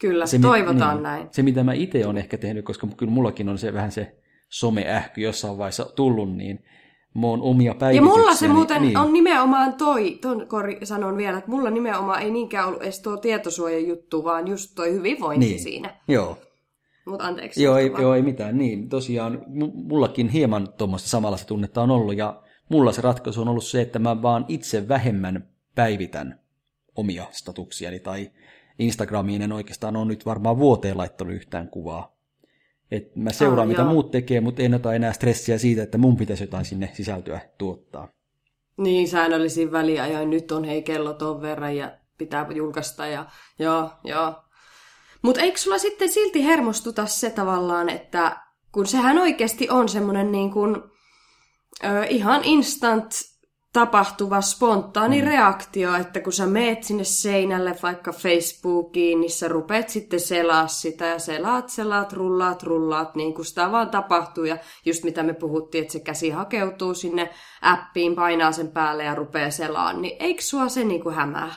Kyllä, 0.00 0.24
mi- 0.32 0.38
toivotaan 0.42 0.94
niin, 0.96 1.02
näin. 1.02 1.28
Se, 1.30 1.42
mitä 1.42 1.64
mä 1.64 1.72
itse 1.72 2.06
olen 2.06 2.18
ehkä 2.18 2.38
tehnyt, 2.38 2.64
koska 2.64 2.86
kyllä 2.96 3.12
mullakin 3.12 3.48
on 3.48 3.58
se 3.58 3.72
vähän 3.72 3.92
se 3.92 4.16
someähky 4.48 5.20
jossain 5.20 5.58
vaiheessa 5.58 5.84
tullut, 5.96 6.36
niin 6.36 6.64
mä 7.14 7.26
oon 7.26 7.42
omia 7.42 7.70
Ja 7.70 7.74
päivityksiä. 7.74 8.14
mulla 8.18 8.34
se 8.34 8.48
muuten 8.48 8.82
niin, 8.82 8.96
on 8.98 9.12
nimenomaan 9.12 9.74
toi, 9.74 10.18
ton 10.20 10.46
kori, 10.48 10.78
sanon 10.82 11.16
vielä, 11.16 11.38
että 11.38 11.50
mulla 11.50 11.70
nimenomaan 11.70 12.22
ei 12.22 12.30
niinkään 12.30 12.68
ollut 12.68 12.82
edes 12.82 13.00
tuo 13.02 13.16
tietosuojajuttu, 13.16 14.24
vaan 14.24 14.48
just 14.48 14.70
toi 14.74 14.92
hyvinvointi 14.92 15.46
Niin. 15.46 15.60
siinä. 15.60 15.94
Joo, 16.08 16.38
Mutta 17.06 17.24
anteeksi. 17.24 17.62
joo, 17.62 17.76
ei, 17.76 17.92
joo, 17.98 18.14
ei 18.14 18.22
mitään. 18.22 18.58
Niin, 18.58 18.88
tosiaan 18.88 19.42
mu- 19.46 19.72
mullakin 19.74 20.28
hieman 20.28 20.68
tuommoista 20.78 21.08
samanlaista 21.08 21.46
tunnetta 21.48 21.82
on 21.82 21.90
ollut, 21.90 22.16
ja 22.16 22.42
mulla 22.68 22.92
se 22.92 23.02
ratkaisu 23.02 23.40
on 23.40 23.48
ollut 23.48 23.64
se, 23.64 23.80
että 23.80 23.98
mä 23.98 24.22
vaan 24.22 24.44
itse 24.48 24.88
vähemmän 24.88 25.48
päivitän 25.74 26.40
omia 26.96 27.24
statuksiani, 27.30 28.00
tai 28.00 28.30
Instagramiin 28.78 29.42
en 29.42 29.52
oikeastaan 29.52 29.96
ole 29.96 30.04
nyt 30.06 30.26
varmaan 30.26 30.58
vuoteen 30.58 30.98
laittanut 30.98 31.34
yhtään 31.34 31.68
kuvaa. 31.68 32.16
Et 32.90 33.16
mä 33.16 33.30
seuraan, 33.32 33.60
Ah, 33.62 33.68
mitä 33.68 33.82
joo. 33.82 33.90
muut 33.92 34.10
tekee, 34.10 34.40
mutta 34.40 34.62
en 34.62 34.74
ota 34.74 34.94
enää 34.94 35.12
stressiä 35.12 35.58
siitä, 35.58 35.82
että 35.82 35.98
mun 35.98 36.16
pitäisi 36.16 36.42
jotain 36.44 36.64
sinne 36.64 36.90
sisältöä 36.92 37.40
tuottaa. 37.58 38.08
Niin, 38.76 39.08
säännöllisin 39.08 39.72
väliajoin. 39.72 40.30
Nyt 40.30 40.52
on 40.52 40.64
hei 40.64 40.82
kello 40.82 41.14
ton 41.14 41.42
verran 41.42 41.76
ja 41.76 41.92
pitää 42.18 42.46
julkaista 42.54 43.06
ja 43.06 43.26
joo, 43.58 43.90
joo. 44.04 44.34
Mutta 45.26 45.40
eikö 45.40 45.58
sulla 45.58 45.78
sitten 45.78 46.08
silti 46.08 46.44
hermostuta 46.44 47.06
se 47.06 47.30
tavallaan, 47.30 47.88
että 47.88 48.36
kun 48.72 48.86
sehän 48.86 49.18
oikeasti 49.18 49.70
on 49.70 49.88
semmoinen 49.88 50.32
niin 50.32 50.50
kuin, 50.50 50.76
ö, 51.84 52.04
ihan 52.08 52.44
instant 52.44 53.12
tapahtuva 53.72 54.40
spontaani 54.40 55.20
mm. 55.20 55.26
reaktio, 55.26 55.94
että 55.94 56.20
kun 56.20 56.32
sä 56.32 56.46
meet 56.46 56.82
sinne 56.82 57.04
seinälle 57.04 57.76
vaikka 57.82 58.12
Facebookiin, 58.12 59.20
niin 59.20 59.30
sä 59.30 59.48
rupeat 59.48 59.88
sitten 59.88 60.20
selaa 60.20 60.66
sitä 60.66 61.06
ja 61.06 61.18
selaat, 61.18 61.68
selaat, 61.68 62.12
rullaat, 62.12 62.62
rullaat, 62.62 63.14
niin 63.14 63.34
kuin 63.34 63.46
sitä 63.46 63.72
vaan 63.72 63.90
tapahtuu. 63.90 64.44
Ja 64.44 64.58
just 64.84 65.04
mitä 65.04 65.22
me 65.22 65.32
puhuttiin, 65.32 65.82
että 65.82 65.92
se 65.92 66.00
käsi 66.00 66.30
hakeutuu 66.30 66.94
sinne 66.94 67.30
appiin, 67.62 68.14
painaa 68.14 68.52
sen 68.52 68.68
päälle 68.68 69.04
ja 69.04 69.14
rupeaa 69.14 69.50
selaan, 69.50 70.02
niin 70.02 70.16
eikö 70.20 70.42
sua 70.42 70.68
se 70.68 70.84
niin 70.84 71.02
kuin 71.02 71.14
hämää? 71.14 71.54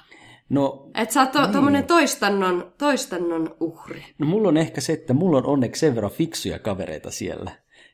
No, 0.49 0.89
Että 0.95 1.13
sä 1.13 1.21
oot 1.21 1.31
to, 1.31 1.47
tommonen 1.47 1.87
toistannon, 1.87 2.73
toistannon 2.77 3.55
uhri. 3.59 4.03
no 4.17 4.25
mulla 4.25 4.49
on 4.49 4.57
ehkä 4.57 4.81
se, 4.81 4.93
että 4.93 5.13
mulla 5.13 5.37
on 5.37 5.45
onneksi 5.45 5.79
sen 5.79 5.95
verran 5.95 6.11
fiksuja 6.11 6.59
kavereita 6.59 7.11
siellä. 7.11 7.51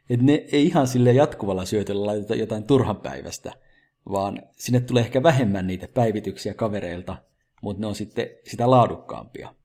Että 0.09 0.25
ne 0.25 0.45
ei 0.51 0.65
ihan 0.65 0.88
sille 0.88 1.12
jatkuvalla 1.12 1.65
syötöllä 1.65 2.05
laiteta 2.05 2.35
jotain 2.35 2.63
turhan 2.63 2.97
päivästä, 2.97 3.53
vaan 4.12 4.41
sinne 4.51 4.79
tulee 4.79 5.03
ehkä 5.03 5.24
vähemmän 5.24 5.67
niitä 5.67 5.88
päivityksiä 5.93 6.53
kavereilta, 6.53 7.17
mutta 7.62 7.81
ne 7.81 7.88
on 7.88 7.95
sitten 7.95 8.27
sitä 8.43 8.71
laadukkaampia. 8.71 9.55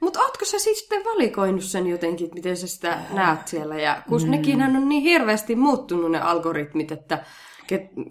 Mutta 0.00 0.20
ootko 0.20 0.44
sä 0.44 0.58
siis 0.58 0.78
sitten 0.78 1.04
valikoinut 1.04 1.64
sen 1.64 1.86
jotenkin, 1.86 2.24
että 2.24 2.34
miten 2.34 2.56
sä 2.56 2.66
sitä 2.66 2.98
näet 3.12 3.48
siellä? 3.48 3.80
Ja 3.80 4.02
kun 4.08 4.22
mm. 4.22 4.30
nekinhän 4.30 4.76
on 4.76 4.88
niin 4.88 5.02
hirveästi 5.02 5.56
muuttunut 5.56 6.10
ne 6.10 6.20
algoritmit, 6.20 6.92
että 6.92 7.24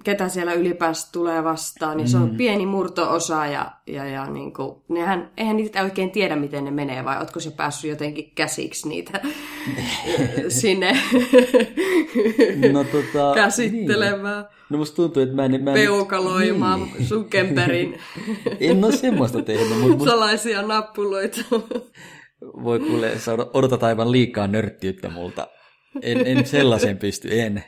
ketä 0.04 0.30
siellä 0.30 0.54
ylipäänsä 0.54 1.12
tulee 1.12 1.44
vastaan, 1.44 1.98
niin 1.98 2.08
se 2.10 2.18
on 2.18 2.36
pieni 2.38 2.66
murto-osa 2.66 3.46
ja, 3.46 3.72
ja, 3.88 4.06
ja 4.06 4.26
niin 4.26 4.54
kuin, 4.54 4.76
nehän, 4.90 5.32
eihän 5.38 5.58
niitä 5.58 5.84
oikein 5.84 6.12
tiedä, 6.12 6.36
miten 6.36 6.66
ne 6.66 6.72
menee, 6.72 7.06
vai 7.06 7.18
ootko 7.18 7.40
se 7.40 7.52
päässyt 7.52 7.90
jotenkin 7.90 8.32
käsiksi 8.36 8.90
niitä 8.90 9.22
sinne 10.62 10.98
No, 12.72 12.84
tota, 12.84 13.36
käsittelemään, 13.36 14.44
Niin. 14.44 14.56
No 14.70 14.78
musta 14.78 14.96
tuntuu, 14.96 15.24
että 15.24 15.36
mä 15.36 15.46
en... 15.46 15.64
Mä 15.64 15.72
en 15.72 15.76
peukaloimaan 15.76 16.80
Niin. 16.80 17.06
sun 17.06 17.26
kemperin 17.30 18.00
En 18.60 18.84
ole 18.84 18.92
semmoista 18.92 19.42
tehnyt, 19.42 19.80
mutta 19.82 19.98
mut 19.98 20.08
salaisia 20.08 20.62
nappuloita. 20.62 21.42
voi 22.42 22.80
kuule, 22.80 23.20
sä 23.20 23.34
odotat 23.54 23.84
aivan 23.84 24.12
liikaa 24.12 24.48
nörttiyttä 24.48 25.10
multa. 25.10 25.48
En, 26.02 26.28
en 26.28 26.46
sellaisen 26.46 26.98
pysty, 26.98 27.42
en. 27.42 27.64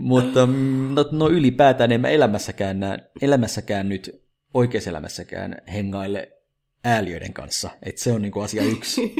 Mutta 0.00 0.46
mm, 0.46 0.94
no, 0.94 1.08
no 1.12 1.28
ylipäätään 1.28 1.92
en 1.92 2.00
mä 2.00 2.08
elämässäkään, 2.08 2.80
näe, 2.80 2.98
elämässäkään 3.22 3.88
nyt, 3.88 4.22
oikeassa 4.54 4.90
elämässäkään 4.90 5.56
hengaille 5.72 6.32
ääliöiden 6.84 7.32
kanssa. 7.32 7.70
Et 7.82 7.98
se 7.98 8.12
on 8.12 8.22
niinku 8.22 8.40
asia 8.40 8.62
yksi. 8.62 9.14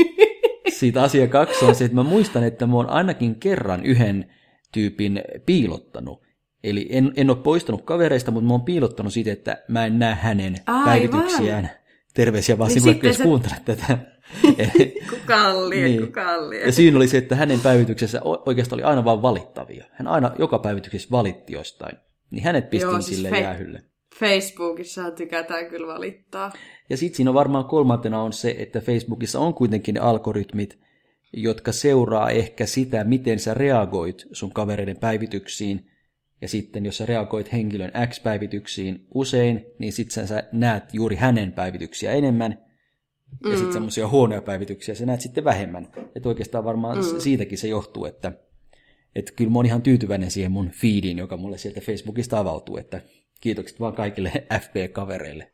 Siitä 0.78 1.02
asia 1.02 1.26
kaksi 1.26 1.64
on 1.64 1.74
se, 1.74 1.84
että 1.84 1.94
mä 1.94 2.02
muistan, 2.02 2.44
että 2.44 2.66
mä 2.66 2.74
oon 2.74 2.90
ainakin 2.90 3.34
kerran 3.34 3.84
yhden 3.84 4.32
tyypin 4.72 5.22
piilottanut. 5.46 6.22
Eli 6.64 6.88
en, 6.90 7.12
en 7.16 7.30
ole 7.30 7.38
poistanut 7.38 7.82
kavereista, 7.82 8.30
mutta 8.30 8.46
mä 8.46 8.52
oon 8.52 8.64
piilottanut 8.64 9.12
siitä, 9.12 9.32
että 9.32 9.64
mä 9.68 9.86
en 9.86 9.98
näe 9.98 10.14
hänen 10.14 10.54
Aivan. 10.66 10.84
päivityksiään. 10.84 11.70
Terveisiä 12.14 12.58
vaan 12.58 12.70
Niin 12.84 13.00
jos 13.02 13.18
kuuntelet 13.18 13.64
tätä. 13.64 13.98
Kukaan 15.10 15.70
lie, 15.70 15.84
Niin. 15.84 16.06
kukaan 16.06 16.50
lie. 16.50 16.60
Ja 16.66 16.72
syyn 16.72 16.96
oli 16.96 17.08
se, 17.08 17.18
että 17.18 17.36
hänen 17.36 17.60
päivityksessä 17.60 18.20
oikeastaan 18.22 18.76
oli 18.80 18.82
aina 18.82 19.04
vaan 19.04 19.22
valittavia. 19.22 19.84
Hän 19.92 20.06
aina 20.06 20.30
joka 20.38 20.58
päivityksessä 20.58 21.08
valitti 21.10 21.52
jostain. 21.52 21.96
Niin 22.30 22.44
hänet 22.44 22.70
pistin 22.70 22.90
Joo, 22.90 23.00
siis 23.00 23.16
sille 23.16 23.30
fe- 23.30 23.40
jäähylle. 23.42 23.82
Facebookissa 24.18 25.10
tykätään 25.10 25.66
kyllä 25.66 25.86
valittaa. 25.94 26.52
Ja 26.90 26.96
sitten 26.96 27.16
siinä 27.16 27.30
on 27.30 27.34
varmaan 27.34 27.64
kolmantena 27.64 28.22
on 28.22 28.32
se, 28.32 28.54
että 28.58 28.80
Facebookissa 28.80 29.38
on 29.40 29.54
kuitenkin 29.54 29.94
ne 29.94 30.00
algoritmit, 30.00 30.78
jotka 31.32 31.72
seuraa 31.72 32.30
ehkä 32.30 32.66
sitä, 32.66 33.04
miten 33.04 33.38
sä 33.38 33.54
reagoit 33.54 34.26
sun 34.32 34.52
kavereiden 34.52 34.96
päivityksiin. 34.96 35.86
ja 36.42 36.48
sitten 36.48 36.84
jos 36.86 36.96
sä 36.96 37.06
reagoit 37.06 37.52
henkilön 37.52 37.92
X-päivityksiin 38.06 39.06
usein, 39.14 39.66
niin 39.78 39.92
sitten 39.92 40.28
sä 40.28 40.44
näet 40.52 40.84
juuri 40.92 41.16
hänen 41.16 41.52
päivityksiä 41.52 42.12
enemmän, 42.12 42.58
ja 43.44 43.50
mm. 43.50 43.56
sitten 43.56 43.72
semmoisia 43.72 44.08
huonoja 44.08 44.42
päivityksiä 44.42 44.94
sä 44.94 45.06
näet 45.06 45.20
sitten 45.20 45.44
vähemmän. 45.44 45.88
Että 46.14 46.28
oikeastaan 46.28 46.64
varmaan 46.64 46.98
mm. 46.98 47.20
siitäkin 47.20 47.58
se 47.58 47.68
johtuu, 47.68 48.04
että, 48.04 48.32
että 49.14 49.32
kyllä 49.32 49.50
mä 49.50 49.58
oon 49.58 49.66
ihan 49.66 49.82
tyytyväinen 49.82 50.30
siihen 50.30 50.52
mun 50.52 50.70
feediin, 50.70 51.18
joka 51.18 51.36
mulle 51.36 51.58
sieltä 51.58 51.80
Facebookista 51.80 52.38
avautuu, 52.38 52.76
että 52.76 53.00
kiitokset 53.40 53.80
vaan 53.80 53.94
kaikille 53.94 54.32
FB-kavereille 54.62 55.52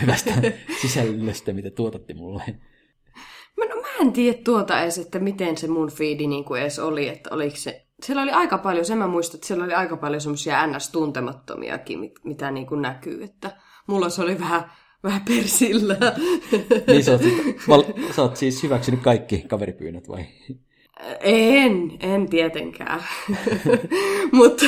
hyvästä 0.00 0.30
sisällöstä, 0.82 1.52
mitä 1.52 1.70
tuotatte 1.70 2.14
mulle. 2.14 2.42
Mä, 3.56 3.64
no, 3.64 3.80
mä 3.80 3.88
en 4.00 4.12
tiedä 4.12 4.38
tuota 4.44 4.82
edes, 4.82 4.98
että 4.98 5.18
miten 5.18 5.56
se 5.56 5.68
mun 5.68 5.90
feedi 5.90 6.26
niin 6.26 6.44
kuin 6.44 6.60
edes 6.60 6.78
oli, 6.78 7.08
että 7.08 7.30
oliko 7.32 7.56
se... 7.56 7.86
Siellä 8.02 8.22
oli 8.22 8.30
aika 8.30 8.58
paljon, 8.58 8.84
sen 8.84 8.98
mä 8.98 9.06
muistan, 9.06 9.36
että 9.36 9.46
siellä 9.46 9.64
oli 9.64 9.74
aika 9.74 9.96
paljon 9.96 10.20
semmoisia 10.20 10.66
ns-tuntemattomiakin, 10.66 11.98
mit, 11.98 12.12
mitä 12.24 12.50
niin 12.50 12.66
kuin 12.66 12.82
näkyy, 12.82 13.24
että 13.24 13.56
mulla 13.86 14.08
se 14.08 14.22
oli 14.22 14.40
vähän, 14.40 14.72
vähän 15.02 15.22
persillä. 15.28 15.96
niin 16.86 17.04
sä 17.04 17.12
oot, 17.12 17.22
val, 17.68 17.84
sä 18.16 18.22
oot 18.22 18.36
siis 18.36 18.62
hyväksynyt 18.62 19.00
kaikki 19.00 19.44
kaveripyynnöt 19.48 20.08
vai? 20.08 20.24
En, 21.20 21.92
en 22.00 22.28
tietenkään. 22.28 23.04
mutta, 24.32 24.64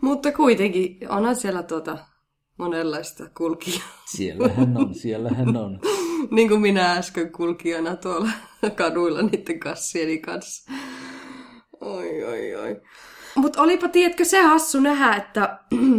mutta 0.00 0.32
kuitenkin 0.32 0.98
onhan 1.08 1.36
siellä 1.36 1.62
tuota 1.62 1.98
monenlaista 2.58 3.24
kulkijaa. 3.36 4.02
Siellähän 4.06 4.76
on, 4.76 4.94
siellähän 4.94 5.56
on. 5.56 5.80
niin 6.30 6.48
kuin 6.48 6.60
minä 6.60 6.92
äsken 6.92 7.32
kulkijana 7.32 7.96
tuolla 7.96 8.28
kaduilla 8.76 9.22
niiden 9.22 9.60
kassieni 9.60 10.18
kanssa. 10.18 10.72
Oi, 11.80 12.24
oi, 12.24 12.54
oi. 12.54 12.80
Mutta 13.34 13.62
olipa, 13.62 13.88
tiedätkö, 13.88 14.24
se 14.24 14.42
hassu 14.42 14.80
nähdä, 14.80 15.14
että 15.14 15.58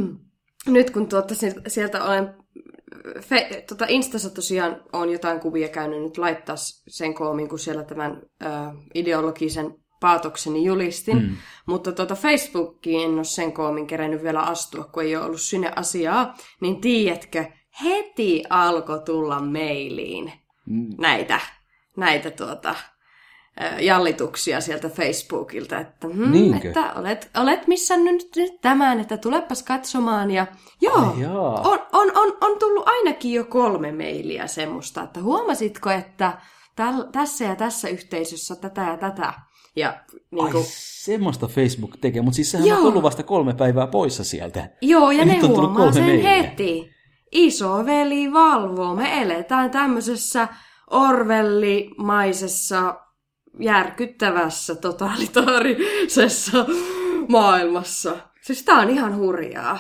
nyt 0.68 0.90
kun 0.90 1.08
tuota, 1.08 1.36
sieltä 1.68 2.04
olen 2.04 2.43
fe, 3.22 3.64
tota 3.68 3.86
Instassa 3.90 4.30
tosiaan 4.30 4.84
on 4.94 5.10
jotain 5.10 5.40
kuvia 5.40 5.68
käynyt 5.68 6.02
nyt 6.02 6.18
laittaa 6.18 6.56
sen 6.88 7.14
koomin, 7.14 7.50
kun 7.50 7.60
siellä 7.60 7.84
tämän 7.84 8.22
ö, 8.44 8.48
ideologisen 8.94 9.76
paatokseni 10.00 10.66
julistin. 10.66 11.18
Mm. 11.18 11.38
Mutta 11.66 11.92
tuota 11.92 12.16
Facebookiin 12.16 13.10
en 13.10 13.16
ole 13.16 13.24
sen 13.24 13.52
koomin 13.52 13.88
kerennyt 13.88 14.24
vielä 14.24 14.42
astua, 14.42 14.84
kun 14.84 15.04
ei 15.04 15.16
ole 15.16 15.26
ollut 15.26 15.42
sinne 15.42 15.72
asiaa. 15.76 16.36
Niin 16.62 16.82
tiedätkö, 16.82 17.46
heti 17.84 18.44
alkoi 18.50 19.00
tulla 19.06 19.40
mailiin 19.40 20.34
mm. 20.66 20.88
näitä, 20.98 21.40
näitä 21.98 22.32
tuota, 22.32 22.76
jallituksia 23.80 24.62
sieltä 24.62 24.90
Facebookilta, 24.90 25.80
että, 25.80 26.08
hmm, 26.08 26.54
että 26.54 26.94
olet, 26.94 27.30
olet 27.38 27.68
missannut 27.68 28.24
nyt 28.36 28.62
tämän, 28.62 29.00
että 29.00 29.18
tulepas 29.18 29.64
katsomaan. 29.64 30.32
Ja 30.32 30.48
joo, 30.82 31.16
on, 31.64 31.80
on, 31.94 32.18
on, 32.18 32.38
on 32.42 32.60
tullut 32.60 32.88
ainakin 32.88 33.34
jo 33.34 33.46
kolme 33.46 33.92
mailia 33.92 34.48
semmoista, 34.48 35.04
että 35.04 35.22
huomasitko, 35.22 35.90
että 35.90 36.38
täl, 36.76 37.04
tässä 37.12 37.46
ja 37.46 37.56
tässä 37.56 37.90
yhteisössä 37.90 38.56
tätä 38.56 38.82
ja 38.82 38.98
tätä. 38.98 39.34
Ja, 39.76 40.04
niin 40.32 40.52
kuin... 40.52 40.64
Ai, 40.64 40.70
semmoista 41.04 41.48
Facebook 41.48 41.98
tekee, 42.02 42.22
mutta 42.22 42.36
siis 42.36 42.52
sehän 42.52 42.68
Joo. 42.68 42.80
on 42.80 42.86
ollut 42.86 43.04
vasta 43.04 43.24
kolme 43.24 43.54
päivää 43.54 43.88
poissa 43.88 44.24
sieltä. 44.24 44.70
Joo, 44.82 45.12
ja, 45.12 45.20
ja 45.20 45.26
ne 45.26 45.40
huomaa 45.40 45.92
sen 45.92 46.04
meilia. 46.04 46.30
heti. 46.30 46.94
Iso 47.32 47.86
veli 47.86 48.34
valvoo. 48.34 48.96
Me 48.96 49.22
eletään 49.22 49.72
tämmöisessä 49.72 50.48
Orwellimaisessa 50.92 52.96
järkyttävässä 53.60 54.76
totalitaarisessa 54.76 56.66
maailmassa. 57.30 58.18
Siis 58.42 58.64
tää 58.64 58.80
on 58.80 58.90
ihan 58.90 59.18
hurjaa. 59.18 59.80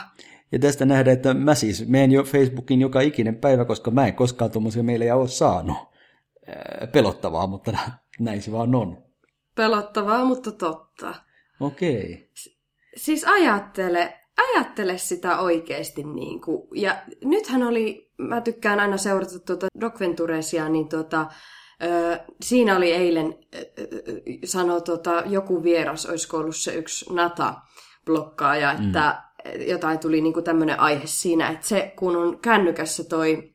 Ja 0.52 0.60
tästä 0.60 0.86
nähdään, 0.86 1.18
että 1.18 1.34
mä 1.34 1.56
siis 1.56 1.88
menen 1.88 2.12
jo 2.12 2.24
Facebookin 2.24 2.82
joka 2.82 3.02
ikinen 3.02 3.36
päivä, 3.36 3.66
koska 3.66 3.92
mä 3.92 4.08
en 4.08 4.16
koskaan 4.16 4.52
tuommoisia 4.52 4.84
meille 4.84 5.14
ole 5.14 5.28
saanut. 5.28 5.78
Pelottavaa, 6.92 7.48
mutta 7.48 7.78
näin 8.20 8.42
se 8.42 8.52
vaan 8.52 8.76
on. 8.76 9.04
Pelottavaa, 9.56 10.26
mutta 10.26 10.52
totta. 10.52 11.16
Okei. 11.60 12.14
Okay. 12.14 12.54
Siis 12.96 13.26
ajattele, 13.28 14.20
ajattele 14.38 14.98
sitä 14.98 15.40
oikeasti. 15.40 16.04
Niin 16.04 16.42
kuin, 16.42 16.68
ja 16.76 16.96
nythän 17.26 17.64
oli, 17.64 18.12
mä 18.18 18.42
tykkään 18.42 18.80
aina 18.80 18.98
seurata 18.98 19.40
tuota 19.40 19.68
Doc 19.82 20.00
Venturesia, 20.00 20.70
niin 20.70 20.90
tuota, 20.90 21.28
siinä 22.42 22.78
oli 22.78 22.92
eilen, 22.92 23.36
sanoi 24.46 24.82
tuota, 24.82 25.24
joku 25.26 25.64
vieras, 25.64 26.06
olisiko 26.06 26.38
ollut 26.38 26.56
se 26.56 26.76
yksi 26.76 27.14
Nata-blokkaaja, 27.14 28.74
mm. 28.80 28.88
että 28.88 29.24
jotain 29.68 30.00
tuli 30.00 30.22
niin 30.22 30.34
kuin 30.34 30.44
tämmöinen 30.44 30.80
aihe 30.80 31.06
siinä, 31.06 31.50
että 31.50 31.68
se 31.68 31.94
kun 31.96 32.16
on 32.16 32.40
kännykässä 32.40 33.04
toi... 33.04 33.54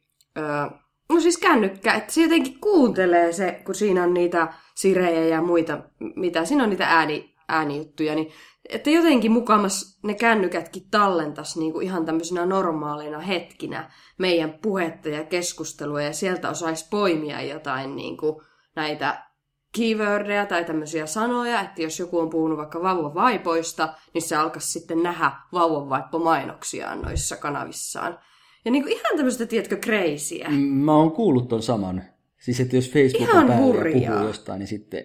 No 1.12 1.20
siis 1.20 1.38
kännykkä, 1.38 1.94
että 1.94 2.12
se 2.12 2.22
jotenkin 2.22 2.60
kuuntelee 2.60 3.32
se, 3.32 3.62
kun 3.64 3.74
siinä 3.74 4.02
on 4.02 4.14
niitä 4.14 4.52
sirejä 4.74 5.24
ja 5.24 5.42
muita, 5.42 5.78
mitä 6.16 6.44
siinä 6.44 6.64
on 6.64 6.70
niitä 6.70 6.86
ääni, 6.86 7.34
äänijuttuja, 7.48 8.14
niin 8.14 8.32
että 8.68 8.90
jotenkin 8.90 9.32
mukamas 9.32 9.98
ne 10.02 10.14
kännykätkin 10.14 10.90
tallentas 10.90 11.56
niin 11.56 11.72
kuin 11.72 11.86
ihan 11.86 12.04
tämmöisenä 12.06 12.46
normaaleina 12.46 13.18
hetkinä 13.18 13.90
meidän 14.18 14.58
puhetta 14.62 15.08
ja 15.08 15.24
keskustelua 15.24 16.02
ja 16.02 16.12
sieltä 16.12 16.50
osaisi 16.50 16.86
poimia 16.90 17.42
jotain 17.42 17.96
niin 17.96 18.16
kuin 18.16 18.40
näitä 18.76 19.28
keywordeja 19.76 20.46
tai 20.46 20.64
tämmöisiä 20.64 21.06
sanoja, 21.06 21.60
että 21.60 21.82
jos 21.82 21.98
joku 21.98 22.18
on 22.18 22.30
puhunut 22.30 22.58
vaikka 22.58 22.82
vauvavaipoista, 22.82 23.94
niin 24.14 24.22
se 24.22 24.36
alkaisi 24.36 24.72
sitten 24.72 25.02
nähdä 25.02 25.32
vauvavaippomainoksiaan 25.52 27.02
noissa 27.02 27.36
kanavissaan. 27.36 28.18
Ja 28.64 28.70
niin 28.70 28.82
kuin 28.82 28.92
ihan 28.92 29.16
tämmöistä, 29.16 29.46
tiedätkö, 29.46 29.76
kreisiä. 29.76 30.48
Mä 30.58 30.96
oon 30.96 31.12
kuullut 31.12 31.48
ton 31.48 31.62
saman. 31.62 32.02
Siis, 32.38 32.60
että 32.60 32.76
jos 32.76 32.90
Facebook 32.90 33.34
on 33.34 33.46
päällä 33.46 33.88
ja 33.88 34.10
puhuu 34.10 34.26
jostain, 34.26 34.58
niin 34.58 34.66
sitten 34.66 35.04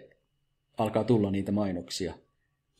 alkaa 0.78 1.04
tulla 1.04 1.32
niitä 1.32 1.52
mainoksia. 1.52 2.14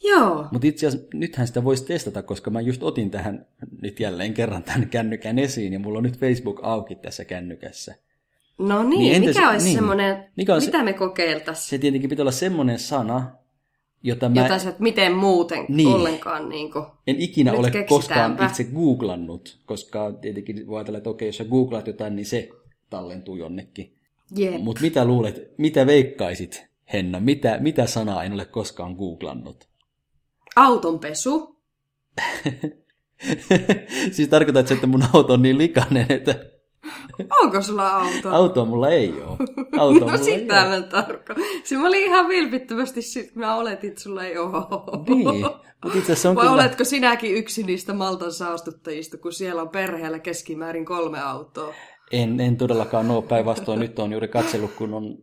Joo. 0.04 0.48
Mutta 0.52 0.68
itse 0.68 0.88
asiassa 0.88 1.08
nythän 1.14 1.48
sitä 1.48 1.64
voisi 1.64 1.86
testata, 1.86 2.24
koska 2.24 2.52
mä 2.52 2.62
just 2.62 2.84
otin 2.84 3.12
tähän 3.12 3.46
nyt 3.82 4.00
jälleen 4.00 4.34
kerran 4.34 4.64
tämän 4.64 4.90
kännykän 4.90 5.40
esiin, 5.40 5.74
ja 5.74 5.80
mulla 5.80 5.98
on 5.98 6.04
nyt 6.04 6.20
Facebook 6.20 6.60
auki 6.64 6.96
tässä 6.96 7.26
kännykässä. 7.26 7.96
No 8.58 8.84
niin, 8.84 9.00
niin 9.00 9.16
entäs, 9.16 9.36
mikä 9.36 9.50
olisi 9.50 9.66
niin, 9.66 9.76
semmoinen, 9.76 10.26
mikä 10.38 10.54
olisi, 10.54 10.68
mitä 10.68 10.84
me 10.84 10.94
kokeiltaisiin? 10.94 11.70
Se 11.70 11.78
tietenkin 11.78 12.10
pitää 12.10 12.24
olla 12.24 12.32
semmoinen 12.32 12.80
sana, 12.80 13.32
jota 14.04 14.30
mä... 14.30 14.42
Jota 14.42 14.60
sä 14.60 14.70
et 14.70 14.80
miten 14.80 15.14
muuten 15.14 15.66
niin. 15.70 15.88
ollenkaan 15.88 16.50
niin 16.50 16.72
kuin, 16.72 16.86
En 17.08 17.16
ikinä 17.22 17.54
ole 17.54 17.72
koskaan 17.90 18.38
itse 18.46 18.64
googlannut, 18.64 19.60
koska 19.66 20.12
tietenkin 20.12 20.68
voi 20.68 20.78
ajatella, 20.78 20.98
että 20.98 21.10
okei, 21.10 21.28
jos 21.28 21.38
sä 21.38 21.46
googlaat 21.46 21.88
jotain, 21.88 22.16
niin 22.16 22.26
se 22.26 22.50
tallentuu 22.90 23.36
jonnekin. 23.36 23.94
Mutta 24.60 24.82
mitä 24.82 25.06
luulet, 25.06 25.58
mitä 25.58 25.86
veikkaisit, 25.86 26.68
Henna? 26.94 27.20
Mitä, 27.20 27.58
mitä 27.60 27.86
sanaa 27.86 28.24
en 28.24 28.34
ole 28.34 28.46
koskaan 28.46 28.94
googlannut? 28.94 29.68
Autonpesu. 30.56 31.60
siis 34.12 34.30
tarkoitat 34.30 34.72
että 34.72 34.88
mun 34.88 35.04
auto 35.14 35.34
on 35.34 35.42
niin 35.42 35.58
likainen, 35.58 36.06
että 36.10 36.54
Onko 37.42 37.62
sulla 37.62 37.90
auto? 37.90 38.30
Autoa 38.30 38.66
mulla 38.66 38.90
ei 38.90 39.14
ole. 39.22 39.38
Auto 39.80 40.12
no 40.12 40.18
sitä 40.18 40.54
mä 40.66 40.82
tarko. 40.82 41.34
Siis 41.64 41.82
mä 41.82 41.88
olin 41.88 42.04
ihan 42.04 42.28
vilpittömästi, 42.28 43.02
mä 43.36 43.56
oletin, 43.56 43.90
että 43.90 44.02
sulla 44.02 44.24
ei 44.24 44.38
ole. 44.38 44.54
Niin. 45.08 45.46
Itse 45.96 46.30
on 46.30 46.36
Vai 46.36 46.44
kyllä... 46.44 46.56
oletko 46.56 46.84
sinäkin 46.84 47.36
yksi 47.36 47.64
niistä 47.64 47.94
Maltan 47.94 48.32
saastuttajista, 48.32 49.18
kun 49.18 49.34
siellä 49.34 49.62
on 49.62 49.70
perheellä 49.70 50.20
keskimäärin 50.20 50.86
kolme 50.86 51.22
autoa? 51.22 51.74
En, 52.12 52.40
en 52.40 52.58
todellakaan 52.58 53.12
ole. 53.12 53.24
Päinvastoin 53.24 53.80
nyt 53.80 54.00
on 54.00 54.12
juuri 54.12 54.28
katsellut, 54.28 54.72
kun 54.72 54.94
on 54.94 55.18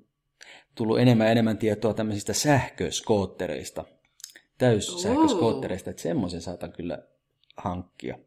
tullut 0.74 0.98
enemmän 0.98 1.26
ja 1.26 1.32
enemmän 1.32 1.58
tietoa 1.58 1.94
tämmöisistä 1.94 2.32
sähköskoottereista. 2.32 3.84
Täyssähköskoottereista, 4.60 5.90
että 5.90 6.02
semmoisen 6.02 6.40
saatan 6.40 6.72
kyllä 6.72 6.98
hankkia. 7.56 8.18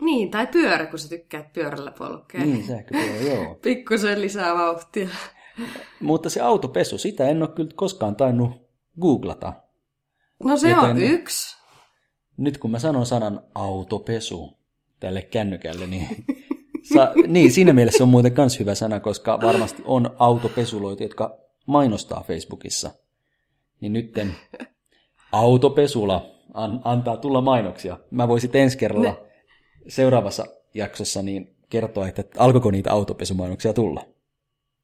Niin, 0.00 0.30
tai 0.30 0.46
pyörä, 0.46 0.86
kun 0.86 0.98
sä 0.98 1.08
tykkäät 1.08 1.52
pyörällä 1.52 1.90
polkea. 1.90 2.40
Niin, 2.40 2.66
sähköpyörä, 2.66 3.16
joo. 3.16 3.54
Pikkusen 3.62 4.20
lisää 4.20 4.54
vauhtia. 4.54 5.08
Mutta 6.00 6.30
se 6.30 6.40
autopesu, 6.40 6.98
sitä 6.98 7.28
en 7.28 7.42
ole 7.42 7.50
kyllä 7.50 7.70
koskaan 7.74 8.16
tainnut 8.16 8.50
googlata. 9.00 9.52
No 10.44 10.56
se 10.56 10.70
Joten 10.70 10.90
on 10.90 11.02
yksi. 11.02 11.56
Nyt 12.36 12.58
kun 12.58 12.70
mä 12.70 12.78
sanon 12.78 13.06
sanan 13.06 13.40
autopesu 13.54 14.58
tälle 15.00 15.22
kännykälle, 15.22 15.86
niin, 15.86 16.08
sa, 16.94 17.12
niin 17.26 17.52
siinä 17.52 17.72
mielessä 17.72 18.04
on 18.04 18.08
muuten 18.08 18.32
myös 18.36 18.60
hyvä 18.60 18.74
sana, 18.74 19.00
koska 19.00 19.38
varmasti 19.42 19.82
on 19.86 20.16
autopesuloita, 20.18 21.02
jotka 21.02 21.38
mainostaa 21.66 22.24
Facebookissa. 22.26 22.90
Niin 23.80 23.92
nytten 23.92 24.34
autopesula 25.34 26.26
an, 26.54 26.80
antaa 26.84 27.16
tulla 27.16 27.40
mainoksia. 27.40 27.98
Mä 28.10 28.28
voisin 28.28 28.50
ensi 28.54 28.78
kerralla 28.78 29.10
ne 29.10 29.16
seuraavassa 29.88 30.46
jaksossa 30.74 31.22
niin 31.22 31.56
kertoa, 31.70 32.08
että 32.08 32.24
alkoiko 32.38 32.70
niitä 32.70 32.92
autopesumainoksia 32.92 33.72
tulla. 33.72 34.04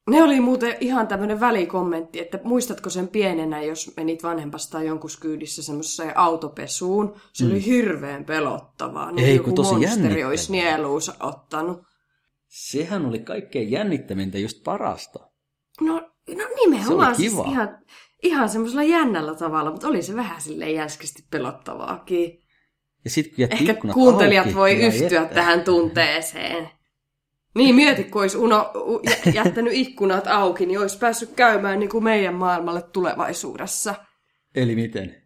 Ne 0.09 0.23
oli 0.23 0.39
muuten 0.39 0.77
ihan 0.79 1.07
tämmöinen 1.07 1.39
välikommentti, 1.39 2.19
että 2.19 2.39
muistatko 2.43 2.89
sen 2.89 3.07
pienenä, 3.07 3.61
jos 3.61 3.93
menit 3.97 4.23
vanhempasta 4.23 4.83
jonkun 4.83 5.09
kyydissä 5.19 5.63
semmoiseen 5.63 6.17
autopesuun. 6.17 7.15
Se 7.33 7.43
mm. 7.43 7.51
oli 7.51 7.65
hirveän 7.65 8.25
pelottavaa. 8.25 9.11
Niin 9.11 9.27
Ei, 9.27 9.35
joku 9.35 9.45
kun 9.45 9.55
tosi 9.55 9.75
monsteri 9.75 10.23
olisi 10.23 10.51
nieluunsa 10.51 11.13
ottanut. 11.19 11.81
Sehän 12.47 13.05
oli 13.05 13.19
kaikkein 13.19 13.71
jännittävintä, 13.71 14.37
just 14.37 14.63
parasta. 14.63 15.19
No, 15.81 15.93
no 16.37 16.47
nimenomaan 16.55 16.87
Se 16.87 16.93
oli 16.93 17.15
siis 17.15 17.31
kiva. 17.31 17.51
ihan, 17.51 17.77
ihan 18.23 18.49
semmoisella 18.49 18.83
jännällä 18.83 19.35
tavalla, 19.35 19.71
mutta 19.71 19.87
oli 19.87 20.01
se 20.01 20.15
vähän 20.15 20.41
silleen 20.41 20.75
jänskisti 20.75 21.23
pelottavaakin. 21.31 22.39
Ja 23.03 23.09
sitten 23.09 23.49
kun 23.49 23.57
Ehkä 23.59 23.75
kuuntelijat 23.93 24.45
auki, 24.45 24.55
voi 24.55 24.73
yhtyä 24.73 25.21
että- 25.21 25.35
tähän 25.35 25.61
tunteeseen. 25.61 26.69
Niin, 27.55 27.75
mieti, 27.75 28.03
kun 28.03 28.21
olisi 28.21 28.37
uno, 28.37 28.71
jättänyt 29.33 29.73
ikkunat 29.73 30.27
auki, 30.27 30.65
niin 30.65 30.79
olisi 30.79 30.97
päässyt 30.97 31.29
käymään 31.35 31.79
niin 31.79 31.89
kuin 31.89 32.03
meidän 32.03 32.35
maailmalle 32.35 32.81
tulevaisuudessa. 32.81 33.95
Eli 34.55 34.75
miten? 34.75 35.21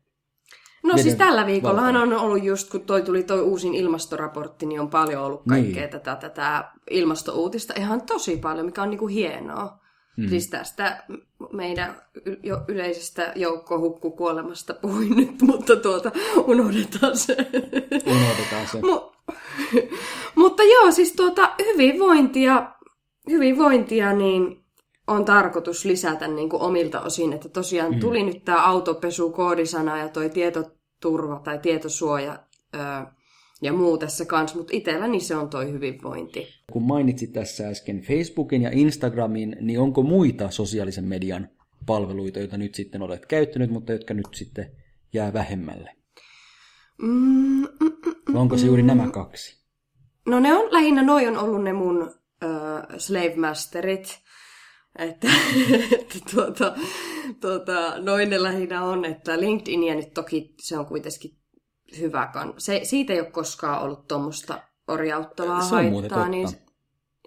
No 0.84 0.90
Veden 0.90 1.04
siis 1.04 1.16
tällä 1.16 1.46
viikollahan 1.46 1.96
on 1.98 2.14
ollut 2.14 2.44
just, 2.44 2.70
kun 2.72 2.82
toi 2.82 3.02
tuli 3.02 3.24
toi 3.24 3.42
uusin 3.42 3.74
ilmastoraportti, 3.76 4.66
niin 4.66 4.80
on 4.82 4.90
paljon 4.90 5.24
ollut 5.24 5.44
kaikkea 5.50 5.82
niin. 5.82 5.90
tätä, 5.90 6.16
tätä 6.16 6.72
ilmastouutista. 6.90 7.74
Ihan 7.78 8.02
tosi 8.02 8.38
paljon, 8.38 8.66
mikä 8.66 8.82
on 8.84 8.90
niinku 8.90 9.08
hienoa. 9.08 9.85
Hmm. 10.18 10.30
Siis 10.30 10.50
tästä 10.50 11.04
meidän 11.52 12.02
jo, 12.44 12.62
yleisestä 12.68 13.34
joukkohukkukuolemasta 13.36 14.74
puhuin 14.74 15.16
nyt, 15.16 15.42
mutta 15.48 15.76
tuota, 15.76 16.12
unohdetaan 16.48 17.18
se. 17.18 17.38
Unohdetaan 18.06 18.68
se. 18.72 18.80
Mu- 18.80 19.16
mutta 20.42 20.64
joo, 20.64 20.92
siis 20.92 21.12
tuota, 21.12 21.50
hyvinvointia, 21.66 22.72
hyvinvointia 23.30 24.14
niin 24.14 24.66
on 25.08 25.26
tarkoitus 25.26 25.86
lisätä 25.86 26.28
niin 26.28 26.50
kuin 26.50 26.62
omilta 26.62 27.02
osin, 27.02 27.34
että 27.34 27.50
tosiaan 27.50 27.94
mm. 27.94 28.00
tuli 28.00 28.24
nyt 28.24 28.46
tämä 28.46 28.66
autopesu, 28.66 29.32
koodisana 29.32 29.98
ja 29.98 30.10
toi 30.10 30.30
tietoturva 30.30 31.40
tai 31.44 31.60
tietosuoja 31.60 32.40
öö, 32.76 32.82
ja 33.62 33.74
muu 33.74 33.98
tässä 33.98 34.26
kanssa, 34.26 34.58
mutta 34.58 34.74
itselläni 34.76 35.20
se 35.20 35.36
on 35.36 35.50
toi 35.50 35.72
hyvinvointi. 35.72 36.48
Kun 36.72 36.84
mainitsit 36.84 37.34
tässä 37.34 37.68
äsken 37.68 38.02
Facebookin 38.02 38.62
ja 38.62 38.70
Instagramin, 38.74 39.56
niin 39.62 39.80
onko 39.80 40.04
muita 40.04 40.50
sosiaalisen 40.50 41.06
median 41.06 41.50
palveluita, 41.86 42.40
joita 42.40 42.58
nyt 42.58 42.76
sitten 42.76 43.02
olet 43.02 43.26
käyttänyt, 43.26 43.72
mutta 43.72 43.92
jotka 43.92 44.14
nyt 44.14 44.28
sitten 44.34 44.72
jää 45.14 45.34
vähemmälle? 45.34 45.96
Mm, 47.02 47.08
mm, 47.08 47.92
mm, 48.30 48.36
onko 48.36 48.58
se 48.58 48.66
juuri 48.66 48.84
nämä 48.84 49.10
kaksi? 49.12 49.66
No 50.28 50.40
ne 50.40 50.54
on 50.54 50.74
lähinnä, 50.74 51.04
noi 51.04 51.28
on 51.28 51.38
ollut 51.38 51.64
ne 51.64 51.74
mun 51.74 52.12
ö, 52.44 52.48
slave 52.98 53.36
masterit. 53.36 54.20
Että, 55.00 55.28
että 56.00 56.20
tuota, 56.34 56.76
tuota, 57.42 58.00
noin 58.00 58.30
ne 58.30 58.44
lähinnä 58.44 58.84
on, 58.84 59.06
että 59.06 59.40
LinkedInia 59.40 59.96
nyt 59.96 60.14
toki 60.14 60.54
se 60.62 60.78
on 60.78 60.86
kuitenkin 60.86 61.38
hyvä. 62.00 62.28
Kan. 62.34 62.54
Se, 62.58 62.80
siitä 62.84 63.14
ei 63.14 63.20
ole 63.20 63.32
koskaan 63.32 63.82
ollut 63.82 64.08
tuommoista 64.08 64.62
orjauttavaa 64.88 65.62
Se 65.62 65.76
on 65.76 65.92
haittaa. 65.94 66.28
Niin, 66.30 66.48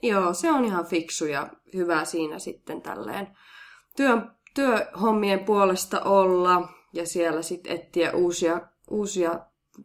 joo, 0.03 0.35
se 0.35 0.51
on 0.51 0.65
ihan 0.65 0.87
fiksu 0.87 1.27
ja 1.27 1.49
hyvä 1.75 2.05
siinä 2.05 2.39
sitten 2.39 2.83
tälleen 2.83 3.29
työ, 3.97 4.19
työhommien 4.55 5.39
puolesta 5.45 6.01
olla 6.01 6.69
ja 6.93 7.07
siellä 7.07 7.43
sitten 7.43 7.73
etsiä 7.73 8.13
uusia, 8.13 8.61
uusia 8.91 9.39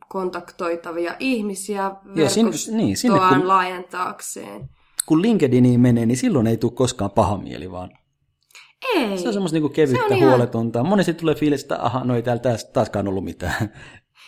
kontaktoitavia 0.09 1.15
ihmisiä 1.19 1.91
verkostoaan 2.15 2.77
niin, 2.77 2.97
sinne 2.97 3.19
kun- 3.29 3.47
laajentaakseen. 3.47 4.69
Kun 5.05 5.21
LinkedIniin 5.21 5.79
menee, 5.79 6.05
niin 6.05 6.17
silloin 6.17 6.47
ei 6.47 6.57
tule 6.57 6.71
koskaan 6.71 7.11
paha 7.11 7.37
mieli, 7.37 7.71
vaan 7.71 7.91
Ei. 8.95 9.17
se 9.17 9.27
on 9.27 9.33
semmoista 9.33 9.55
niinku 9.55 9.69
kevyttä, 9.69 9.99
Se 10.07 10.13
on 10.13 10.17
ihan- 10.17 10.29
huoletonta. 10.29 10.83
Monesti 10.83 11.13
tulee 11.13 11.35
fiilis, 11.35 11.61
että 11.61 11.81
aha, 11.81 12.03
no 12.03 12.15
ei 12.15 12.21
täällä 12.23 12.41
taas, 12.41 12.65
taaskaan 12.65 13.07
ollut 13.07 13.23
mitään. 13.23 13.73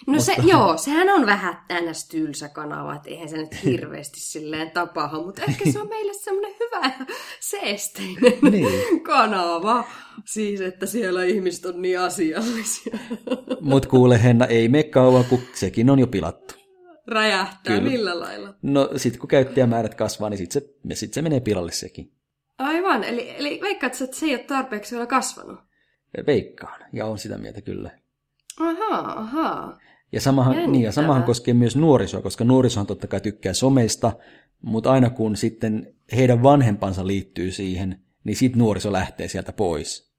No 0.07 0.19
se, 0.19 0.35
joo, 0.43 0.77
sehän 0.77 1.09
on 1.09 1.25
vähän 1.25 1.57
ns. 1.81 2.07
tylsä 2.07 2.49
kanava, 2.49 2.95
että 2.95 3.09
eihän 3.09 3.29
se 3.29 3.37
nyt 3.37 3.63
hirveästi 3.63 4.19
silleen 4.19 4.71
tapahdu, 4.71 5.23
mutta 5.25 5.41
ehkä 5.47 5.71
se 5.71 5.79
on 5.81 5.89
meille 5.89 6.13
semmoinen 6.13 6.55
hyvä 6.59 6.91
ja 6.99 7.05
seesteinen 7.39 8.33
Niin. 8.51 9.01
kanava. 9.03 9.83
Siis, 10.25 10.61
että 10.61 10.85
siellä 10.85 11.23
ihmiset 11.23 11.65
on 11.65 11.81
niin 11.81 11.99
asiallisia. 11.99 12.97
Mut 13.61 13.85
kuule 13.85 14.23
Henna, 14.23 14.45
ei 14.45 14.69
mene 14.69 14.83
kauan, 14.83 15.25
kun 15.25 15.39
sekin 15.53 15.89
on 15.89 15.99
jo 15.99 16.07
pilattu. 16.07 16.53
Räjähtää, 17.07 17.77
Kyllä. 17.77 17.89
millä 17.91 18.19
lailla? 18.19 18.53
No 18.61 18.89
sit 18.95 19.17
kun 19.17 19.27
käyttäjämäärät 19.29 19.95
kasvaa, 19.95 20.29
niin 20.29 20.37
sit 20.37 20.51
se, 20.51 20.61
sit 20.93 21.13
se 21.13 21.21
menee 21.21 21.39
pilalle 21.39 21.71
sekin. 21.71 22.11
Aivan, 22.57 23.03
eli, 23.03 23.29
eli 23.37 23.59
veikkaat, 23.61 24.01
että 24.01 24.17
se 24.17 24.25
ei 24.25 24.35
ole 24.35 24.43
tarpeeksi 24.43 24.95
vielä 24.95 25.05
kasvanut? 25.07 25.59
Veikkaan, 26.27 26.81
ja 26.93 27.05
on 27.05 27.17
sitä 27.17 27.37
mieltä 27.37 27.61
kyllä. 27.61 27.91
Ahaa, 28.59 29.19
ahaa. 29.19 29.79
Ja 30.11 30.21
samahan, 30.21 30.71
niin, 30.71 30.83
ja 30.83 30.91
samahan 30.91 31.23
koskee 31.23 31.53
myös 31.53 31.75
nuorisoa, 31.75 32.21
koska 32.21 32.43
nuorisohan 32.43 32.87
totta 32.87 33.07
kai 33.07 33.21
tykkää 33.21 33.53
someista, 33.53 34.11
mutta 34.61 34.91
aina 34.91 35.09
kun 35.09 35.35
sitten 35.35 35.93
heidän 36.15 36.43
vanhempansa 36.43 37.07
liittyy 37.07 37.51
siihen, 37.51 37.99
niin 38.23 38.35
sitten 38.35 38.59
nuoriso 38.59 38.91
lähtee 38.91 39.27
sieltä 39.27 39.53
pois. 39.53 40.15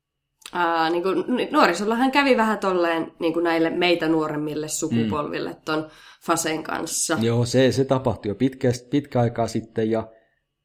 Aa, 0.53 0.91
niin 0.91 1.03
kuin, 1.03 1.25
nuorisollahan 1.53 2.11
kävi 2.11 2.37
vähän 2.37 2.59
tolleen 2.59 3.13
niin 3.19 3.33
kuin 3.33 3.45
näille 3.45 3.71
meitä 3.71 4.09
nuoremmille 4.09 4.69
sukupolville 4.69 5.51
mm. 5.51 5.61
ton 5.65 5.89
Fasen 6.27 6.63
kanssa. 6.63 7.19
Joo, 7.21 7.45
se, 7.45 7.73
se 7.73 7.85
tapahtui 7.85 8.31
jo 8.31 8.35
pitkä, 8.35 8.69
pitkä 8.91 9.21
aikaa 9.21 9.49
sitten, 9.49 9.91
ja 9.91 10.09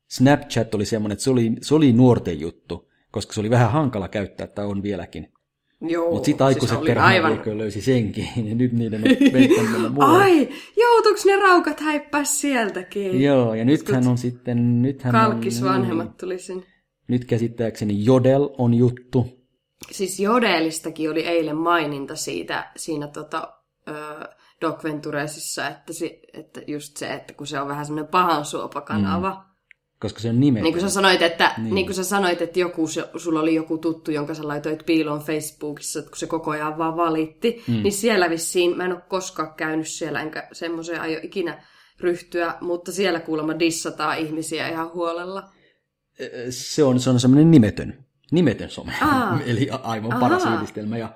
Snapchat 0.09 0.75
oli 0.75 0.85
semmoinen, 0.85 1.13
että 1.13 1.23
se 1.23 1.29
oli, 1.29 1.51
se 1.61 1.75
oli 1.75 1.93
nuorten 1.93 2.39
juttu, 2.39 2.89
koska 3.11 3.33
se 3.33 3.39
oli 3.39 3.49
vähän 3.49 3.71
hankala 3.71 4.07
käyttää, 4.07 4.47
tai 4.47 4.65
on 4.65 4.83
vieläkin. 4.83 5.33
Joo, 5.81 6.11
Mutta 6.11 6.25
sitten 6.25 6.47
aikuiset 6.47 6.69
siis 6.69 6.79
oli 6.79 6.87
kerran 6.87 7.05
aivan... 7.05 7.41
löysi 7.57 7.81
senkin, 7.81 8.27
ja 8.49 8.55
nyt 8.55 8.71
niiden 8.71 9.03
on. 9.97 10.09
Ai, 10.09 10.49
joutuuko 10.77 11.19
ne 11.25 11.35
raukat 11.35 11.79
häippää 11.79 12.23
sieltäkin? 12.23 13.21
Joo, 13.21 13.53
ja 13.53 13.65
nythän 13.65 14.07
on 14.07 14.17
sitten... 14.17 14.81
Nythän 14.81 15.11
Kalkis 15.11 15.63
on, 15.63 15.69
vanhemmat 15.69 16.17
tuli 16.17 16.39
sinne. 16.39 16.63
Nyt 17.07 17.25
käsittääkseni 17.25 18.05
Jodel 18.05 18.49
on 18.57 18.73
juttu. 18.73 19.27
Siis 19.91 20.19
Jodelistakin 20.19 21.11
oli 21.11 21.21
eilen 21.21 21.57
maininta 21.57 22.15
siitä, 22.15 22.71
siinä 22.75 23.07
tota, 23.07 23.53
ö, 23.87 23.93
Doc 24.61 24.83
Venturesissa, 24.83 25.67
että, 25.67 25.93
si, 25.93 26.21
että 26.33 26.61
just 26.67 26.97
se, 26.97 27.13
että 27.13 27.33
kun 27.33 27.47
se 27.47 27.59
on 27.59 27.67
vähän 27.67 27.85
semmoinen 27.85 28.11
pahan 28.11 28.45
suopakanava. 28.45 29.29
Mm. 29.29 29.50
Koska 30.01 30.19
se 30.19 30.29
on 30.29 30.39
nimetön. 30.39 30.63
Niin 30.63 30.73
kuin 30.73 30.81
sä 30.81 30.89
sanoit, 30.89 31.21
että, 31.21 31.53
niin. 31.57 31.75
Niin 31.75 31.85
kuin 31.85 31.95
sä 31.95 32.03
sanoit, 32.03 32.41
että 32.41 32.59
joku, 32.59 32.87
se, 32.87 33.09
sulla 33.17 33.39
oli 33.39 33.55
joku 33.55 33.77
tuttu, 33.77 34.11
jonka 34.11 34.33
sä 34.33 34.47
laitoit 34.47 34.85
piiloon 34.85 35.19
Facebookissa, 35.19 35.99
että 35.99 36.11
kun 36.11 36.17
se 36.17 36.27
koko 36.27 36.51
ajan 36.51 36.77
vaan 36.77 36.97
valitti, 36.97 37.63
mm. 37.67 37.83
niin 37.83 37.93
siellä 37.93 38.29
vissiin, 38.29 38.77
mä 38.77 38.85
en 38.85 38.91
ole 38.91 39.01
koskaan 39.07 39.53
käynyt 39.53 39.87
siellä, 39.87 40.21
enkä 40.21 40.47
semmoiseen 40.51 41.01
aio 41.01 41.19
ikinä 41.23 41.63
ryhtyä, 41.99 42.55
mutta 42.61 42.91
siellä 42.91 43.19
kuulemma 43.19 43.59
dissataan 43.59 44.17
ihmisiä 44.17 44.69
ihan 44.69 44.93
huolella. 44.93 45.49
Se 46.49 46.83
on, 46.83 46.99
se 46.99 47.09
on 47.09 47.19
semmoinen 47.19 47.51
nimetön, 47.51 48.05
nimetön 48.31 48.69
some, 48.69 48.93
Aa. 49.01 49.39
eli 49.45 49.69
aivan 49.83 50.19
paras 50.19 50.43
Ahaa. 50.43 50.55
yhdistelmä. 50.57 50.97
Ja 50.97 51.13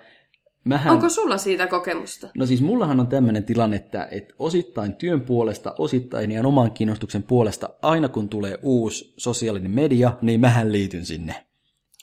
mähän, 0.65 0.93
Onko 0.93 1.10
sulla 1.10 1.38
siitä 1.38 1.67
kokemusta? 1.67 2.28
No 2.38 2.45
siis 2.45 2.62
mullahan 2.62 2.99
on 2.99 3.08
tämmöinen 3.08 3.43
tilanne, 3.43 3.75
että, 3.75 4.08
että 4.12 4.34
osittain 4.39 4.95
työn 4.95 5.21
puolesta, 5.21 5.75
osittain 5.78 6.32
ihan 6.32 6.45
oman 6.45 6.71
kiinnostuksen 6.71 7.23
puolesta, 7.23 7.69
aina 7.82 8.10
kun 8.10 8.30
tulee 8.30 8.60
uusi 8.62 9.13
sosiaalinen 9.17 9.71
media, 9.71 10.13
niin 10.21 10.39
mähän 10.39 10.71
liityn 10.71 11.06
sinne. 11.06 11.45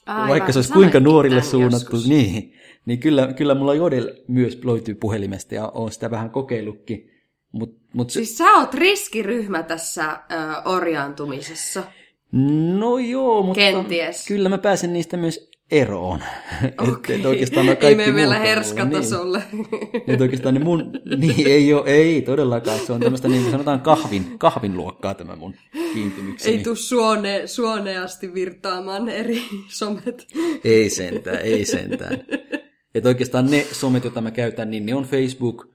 Aivan, 0.05 0.29
Vaikka 0.29 0.51
se 0.51 0.57
olisi 0.59 0.73
kuinka 0.73 0.99
nuorille 0.99 1.41
suunnattu, 1.41 1.75
joskus. 1.95 2.07
niin, 2.09 2.53
niin 2.85 2.99
kyllä, 2.99 3.33
kyllä 3.33 3.55
mulla 3.55 3.73
Jodel 3.73 4.13
myös 4.27 4.59
löytyy 4.65 4.95
puhelimesta 4.95 5.55
ja 5.55 5.67
on 5.67 5.91
sitä 5.91 6.11
vähän 6.11 6.29
kokeillutkin. 6.29 7.09
Mut, 7.51 7.77
mut 7.93 8.09
se, 8.09 8.13
Siis 8.13 8.37
sä 8.37 8.51
oot 8.51 8.73
riskiryhmä 8.73 9.63
tässä 9.63 10.11
ö, 10.11 10.15
orjaantumisessa. 10.69 11.83
no 12.77 12.97
joo, 12.97 13.43
mutta 13.43 13.59
Kenties. 13.59 14.27
kyllä 14.27 14.49
mä 14.49 14.57
pääsen 14.57 14.93
niistä 14.93 15.17
myös 15.17 15.49
eroon. 15.73 16.23
Okei. 16.77 17.15
et, 17.15 17.19
et 17.19 17.25
oikeastaan 17.25 17.65
nämä 17.65 17.77
Ei 17.81 17.95
mene 17.95 18.15
vielä 18.15 18.35
on 18.35 18.41
herskatasolle. 18.41 19.43
Niin. 19.51 20.01
Et 20.07 20.21
oikeastaan 20.21 20.53
ne 20.53 20.59
mun, 20.59 20.91
niin 21.17 21.47
ei 21.47 21.73
ole, 21.73 21.89
ei 21.89 22.21
todellakaan, 22.21 22.79
se 22.79 22.93
on 22.93 22.99
tämmöistä 22.99 23.27
niin 23.27 23.51
sanotaan 23.51 23.81
kahvin, 23.81 24.39
kahvin 24.39 24.77
luokkaa 24.77 25.13
tämä 25.13 25.35
mun 25.35 25.53
kiintymykseni. 25.93 26.57
Ei 26.57 26.63
tuu 26.63 26.75
suone, 26.75 27.47
suoneasti 27.47 28.33
virtaamaan 28.33 29.09
eri 29.09 29.41
somet. 29.67 30.27
Ei 30.63 30.89
sentään, 30.89 31.41
ei 31.41 31.65
sentään. 31.65 32.17
Että 32.95 33.09
oikeastaan 33.09 33.51
ne 33.51 33.67
somet, 33.71 34.03
joita 34.03 34.21
mä 34.21 34.31
käytän, 34.31 34.71
niin 34.71 34.85
ne 34.85 34.95
on 34.95 35.03
Facebook 35.03 35.67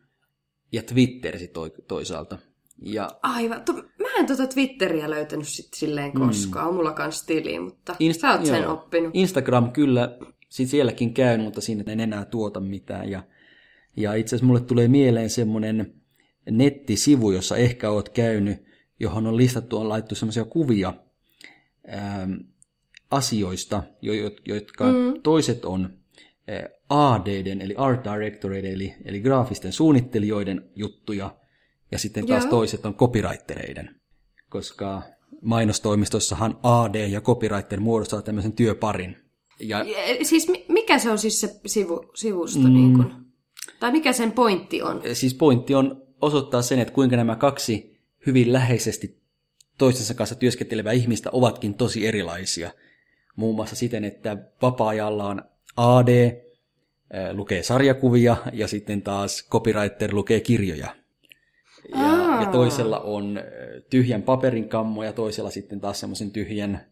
ja 0.72 0.82
Twitter 0.82 1.38
sit 1.38 1.52
toisaalta. 1.88 2.38
Ja 2.82 3.10
Aivan. 3.22 3.62
To, 3.62 3.72
mä 3.72 4.08
en 4.18 4.26
tuota 4.26 4.46
Twitteriä 4.46 5.10
löytänyt 5.10 5.48
sit 5.48 5.74
silleen 5.74 6.12
koskaan. 6.12 6.68
On 6.68 6.74
mulla 6.74 6.92
kans 6.92 7.22
tili, 7.22 7.58
mutta 7.58 7.92
Mm. 8.00 8.08
Inst- 8.08 8.18
sä 8.20 8.30
oot 8.32 8.46
sen 8.46 8.62
joo. 8.62 8.72
oppinut. 8.72 9.10
Instagram 9.14 9.72
kyllä, 9.72 10.18
sit 10.48 10.68
sielläkin 10.68 11.14
käyn, 11.14 11.40
mutta 11.40 11.60
siinä 11.60 11.84
en 11.86 12.00
enää 12.00 12.24
tuota 12.24 12.60
mitään. 12.60 13.10
Ja, 13.10 13.22
ja 13.96 14.14
itse 14.14 14.28
asiassa 14.36 14.46
mulle 14.46 14.60
tulee 14.60 14.88
mieleen 14.88 15.30
semmoinen 15.30 15.94
nettisivu, 16.50 17.30
jossa 17.30 17.56
ehkä 17.56 17.90
oot 17.90 18.08
käynyt, 18.08 18.64
johon 19.00 19.26
on 19.26 19.36
listattu, 19.36 19.78
on 19.78 19.88
laittu 19.88 20.14
semmoisia 20.14 20.44
kuvia 20.44 20.94
ähm, 21.92 22.32
asioista, 23.10 23.82
jotka 24.46 24.84
mm. 24.84 25.22
toiset 25.22 25.64
on 25.64 25.98
ADden, 26.88 27.60
eli 27.60 27.74
Art 27.76 28.04
Directoreiden, 28.04 28.72
eli, 28.72 28.94
eli 29.04 29.20
graafisten 29.20 29.72
suunnittelijoiden 29.72 30.70
juttuja, 30.76 31.36
ja 31.92 31.98
sitten 31.98 32.26
taas 32.26 32.44
Joo. 32.44 32.50
toiset 32.50 32.86
on 32.86 32.94
copywritereiden, 32.94 34.00
koska 34.48 35.02
mainostoimistossahan 35.42 36.58
AD 36.62 37.08
ja 37.08 37.20
copywriter 37.20 37.80
muodostaa 37.80 38.22
tämmöisen 38.22 38.52
työparin. 38.52 39.16
Ja, 39.60 39.84
siis 40.22 40.46
mikä 40.68 40.98
se 40.98 41.10
on 41.10 41.18
siis 41.18 41.40
se 41.40 41.60
sivu, 41.66 42.10
sivusto? 42.14 42.68
Mm, 42.68 42.74
niin 42.74 42.96
kun? 42.96 43.26
Tai 43.80 43.92
mikä 43.92 44.12
sen 44.12 44.32
pointti 44.32 44.82
on? 44.82 45.02
Siis 45.12 45.34
pointti 45.34 45.74
on 45.74 46.02
osoittaa 46.20 46.62
sen, 46.62 46.78
että 46.78 46.94
kuinka 46.94 47.16
nämä 47.16 47.36
kaksi 47.36 47.98
hyvin 48.26 48.52
läheisesti 48.52 49.22
toistensa 49.78 50.14
kanssa 50.14 50.34
työskentelevää 50.34 50.92
ihmistä 50.92 51.30
ovatkin 51.32 51.74
tosi 51.74 52.06
erilaisia. 52.06 52.70
Muun 53.36 53.56
muassa 53.56 53.76
siten, 53.76 54.04
että 54.04 54.36
vapaa-ajalla 54.62 55.26
on 55.26 55.42
AD, 55.76 56.42
lukee 57.32 57.62
sarjakuvia 57.62 58.36
ja 58.52 58.68
sitten 58.68 59.02
taas 59.02 59.48
copywriter 59.50 60.14
lukee 60.14 60.40
kirjoja. 60.40 60.97
Ja, 61.88 62.40
ja 62.40 62.46
toisella 62.52 63.00
on 63.00 63.40
tyhjän 63.90 64.22
paperin 64.22 64.68
kammo 64.68 65.04
ja 65.04 65.12
toisella 65.12 65.50
sitten 65.50 65.80
taas 65.80 66.00
semmoisen 66.00 66.30
tyhjän, 66.30 66.86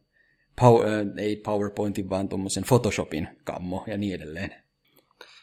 power, 0.60 0.88
ei 1.16 1.36
PowerPointin, 1.36 2.10
vaan 2.10 2.28
tuommoisen 2.28 2.64
Photoshopin 2.64 3.28
kammo 3.44 3.84
ja 3.86 3.98
niin 3.98 4.14
edelleen. 4.14 4.54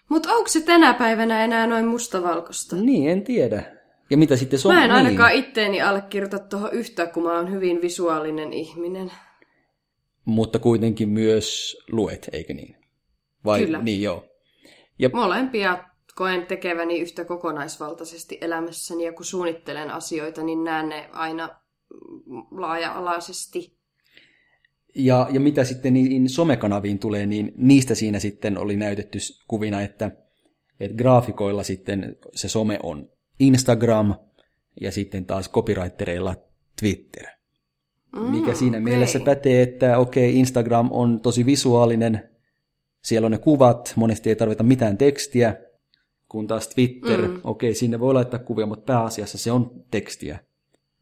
Mutta 0.10 0.34
onko 0.34 0.48
se 0.48 0.62
tänä 0.62 0.94
päivänä 0.94 1.44
enää 1.44 1.68
noin 1.68 1.86
mustavalkoista? 1.86 2.76
Niin, 2.76 3.10
en 3.10 3.24
tiedä. 3.24 3.64
Ja 4.10 4.18
mitä 4.18 4.36
sitten 4.36 4.60
se 4.60 4.68
on? 4.68 4.76
Mä 4.76 4.86
en 4.86 4.92
ainakaan 4.92 5.32
niin. 5.32 5.44
itteeni 5.44 5.82
allekirjoita 5.82 6.40
tuohon 6.40 6.74
yhtä, 6.74 7.06
kun 7.06 7.24
mä 7.24 7.36
oon 7.38 7.52
hyvin 7.52 7.82
visuaalinen 7.82 8.54
ihminen. 8.54 9.12
Mutta 10.26 10.60
kuitenkin 10.60 11.10
myös 11.10 11.78
luet, 11.92 12.30
eikö 12.34 12.54
niin? 12.54 12.76
Vai, 13.46 13.66
Kyllä. 13.66 13.82
Niin, 13.82 14.02
joo. 14.02 14.26
Ja... 15.00 15.10
Molempia 15.14 15.84
koen 16.16 16.46
tekeväni 16.46 17.00
yhtä 17.00 17.26
kokonaisvaltaisesti 17.26 18.38
elämässäni, 18.42 19.06
ja 19.06 19.14
kun 19.14 19.26
suunnittelen 19.26 19.92
asioita, 19.92 20.44
niin 20.44 20.64
näen 20.64 20.90
ne 20.90 21.10
aina 21.12 21.50
laaja-alaisesti. 22.52 23.78
Ja, 24.96 25.28
ja 25.32 25.40
mitä 25.40 25.64
sitten 25.64 25.94
niin 25.94 26.30
somekanaviin 26.30 27.00
tulee, 27.00 27.26
niin 27.26 27.52
niistä 27.58 27.96
siinä 27.96 28.20
sitten 28.20 28.58
oli 28.58 28.76
näytetty 28.76 29.18
kuvina, 29.48 29.82
että, 29.82 30.12
että 30.80 30.98
graafikoilla 30.98 31.64
sitten 31.64 32.16
se 32.34 32.50
some 32.50 32.80
on 32.84 33.10
Instagram 33.40 34.16
ja 34.82 34.92
sitten 34.92 35.26
taas 35.26 35.52
copywritereilla 35.52 36.36
Twitter. 36.80 37.26
Mm, 38.16 38.22
Mikä 38.22 38.54
siinä 38.54 38.78
okay. 38.78 38.84
mielessä 38.84 39.20
pätee, 39.20 39.62
että 39.62 39.98
okei, 39.98 40.30
okay, 40.30 40.40
Instagram 40.40 40.90
on 40.92 41.20
tosi 41.20 41.46
visuaalinen, 41.46 42.30
siellä 43.04 43.26
on 43.26 43.32
ne 43.32 43.38
kuvat, 43.38 43.94
monesti 43.96 44.30
ei 44.30 44.36
tarvita 44.36 44.64
mitään 44.64 44.98
tekstiä, 44.98 45.56
kun 46.34 46.48
taas 46.48 46.68
Twitter, 46.68 47.22
mm. 47.22 47.40
okei, 47.44 47.70
okay, 47.70 47.74
sinne 47.74 48.00
voi 48.00 48.14
laittaa 48.14 48.40
kuvia, 48.40 48.66
mutta 48.66 48.94
pääasiassa 48.94 49.38
se 49.38 49.52
on 49.52 49.72
tekstiä. 49.92 50.40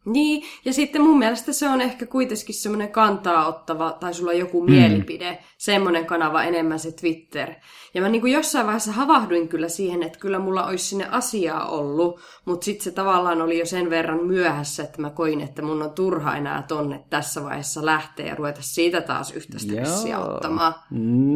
Niin, 0.05 0.43
ja 0.65 0.73
sitten 0.73 1.01
mun 1.01 1.19
mielestä 1.19 1.53
se 1.53 1.69
on 1.69 1.81
ehkä 1.81 2.05
kuitenkin 2.05 2.55
semmoinen 2.55 2.91
kantaa 2.91 3.47
ottava, 3.47 3.97
tai 3.99 4.13
sulla 4.13 4.31
on 4.31 4.39
joku 4.39 4.61
mm. 4.61 4.71
mielipide, 4.71 5.37
semmoinen 5.57 6.05
kanava 6.05 6.43
enemmän 6.43 6.79
se 6.79 6.91
Twitter. 6.91 7.53
Ja 7.93 8.01
mä 8.01 8.09
niin 8.09 8.21
kuin 8.21 8.33
jossain 8.33 8.65
vaiheessa 8.65 8.91
havahduin 8.91 9.47
kyllä 9.47 9.69
siihen, 9.69 10.03
että 10.03 10.19
kyllä 10.19 10.39
mulla 10.39 10.65
olisi 10.65 10.85
sinne 10.85 11.07
asiaa 11.11 11.69
ollut, 11.69 12.19
mutta 12.45 12.65
sitten 12.65 12.83
se 12.83 12.91
tavallaan 12.91 13.41
oli 13.41 13.59
jo 13.59 13.65
sen 13.65 13.89
verran 13.89 14.23
myöhässä, 14.23 14.83
että 14.83 15.01
mä 15.01 15.09
koin, 15.09 15.41
että 15.41 15.61
mun 15.61 15.81
on 15.81 15.91
turha 15.91 16.37
enää 16.37 16.63
tonne 16.67 17.03
tässä 17.09 17.43
vaiheessa 17.43 17.85
lähteä 17.85 18.25
ja 18.25 18.35
ruveta 18.35 18.61
siitä 18.61 19.01
taas 19.01 19.31
yhtä 19.31 19.59
stressiä 19.59 20.19
ottamaan. 20.19 20.73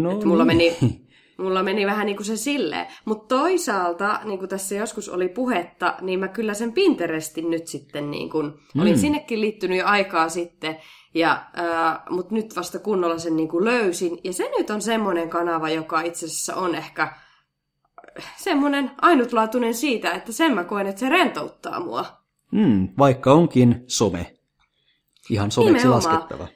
No 0.02 0.12
että 0.12 0.26
mulla 0.26 0.46
meni 0.46 0.78
niin. 0.82 1.05
Mulla 1.38 1.64
meni 1.64 1.86
vähän 1.86 2.06
niin 2.06 2.16
kuin 2.16 2.26
se 2.26 2.38
silleen. 2.38 2.88
Mutta 3.06 3.36
toisaalta, 3.36 4.20
niin 4.24 4.40
kuin 4.40 4.50
tässä 4.50 4.76
joskus 4.76 5.10
oli 5.10 5.30
puhetta, 5.30 5.96
niin 6.02 6.20
mä 6.20 6.28
kyllä 6.28 6.54
sen 6.54 6.74
Pinterestin 6.74 7.52
nyt 7.52 7.68
sitten, 7.68 8.12
niin 8.12 8.30
kuin, 8.30 8.46
mm. 8.46 8.82
olin 8.82 9.00
sinnekin 9.00 9.42
liittynyt 9.42 9.78
jo 9.78 9.86
aikaa 9.86 10.30
sitten, 10.30 10.78
ja, 11.14 11.46
äh, 11.60 12.00
mutta 12.10 12.36
nyt 12.36 12.56
vasta 12.56 12.80
kunnolla 12.80 13.18
sen 13.18 13.36
niin 13.36 13.50
kuin 13.50 13.66
löysin. 13.66 14.18
Ja 14.24 14.34
se 14.34 14.52
nyt 14.58 14.70
on 14.70 14.82
semmoinen 14.82 15.30
kanava, 15.30 15.70
joka 15.70 16.02
itse 16.02 16.26
asiassa 16.26 16.56
on 16.56 16.76
ehkä 16.76 17.14
semmoinen 18.38 18.92
ainutlaatuinen 19.02 19.74
siitä, 19.74 20.12
että 20.12 20.32
sen 20.32 20.56
mä 20.56 20.64
koen, 20.64 20.88
että 20.88 21.00
se 21.00 21.10
rentouttaa 21.10 21.80
mua. 21.80 22.06
Mm, 22.52 22.90
vaikka 22.98 23.34
onkin 23.34 23.84
some. 23.88 24.36
Ihan 25.30 25.52
someksi 25.52 25.74
Nimenomaan. 25.74 26.14
laskettava. 26.14 26.48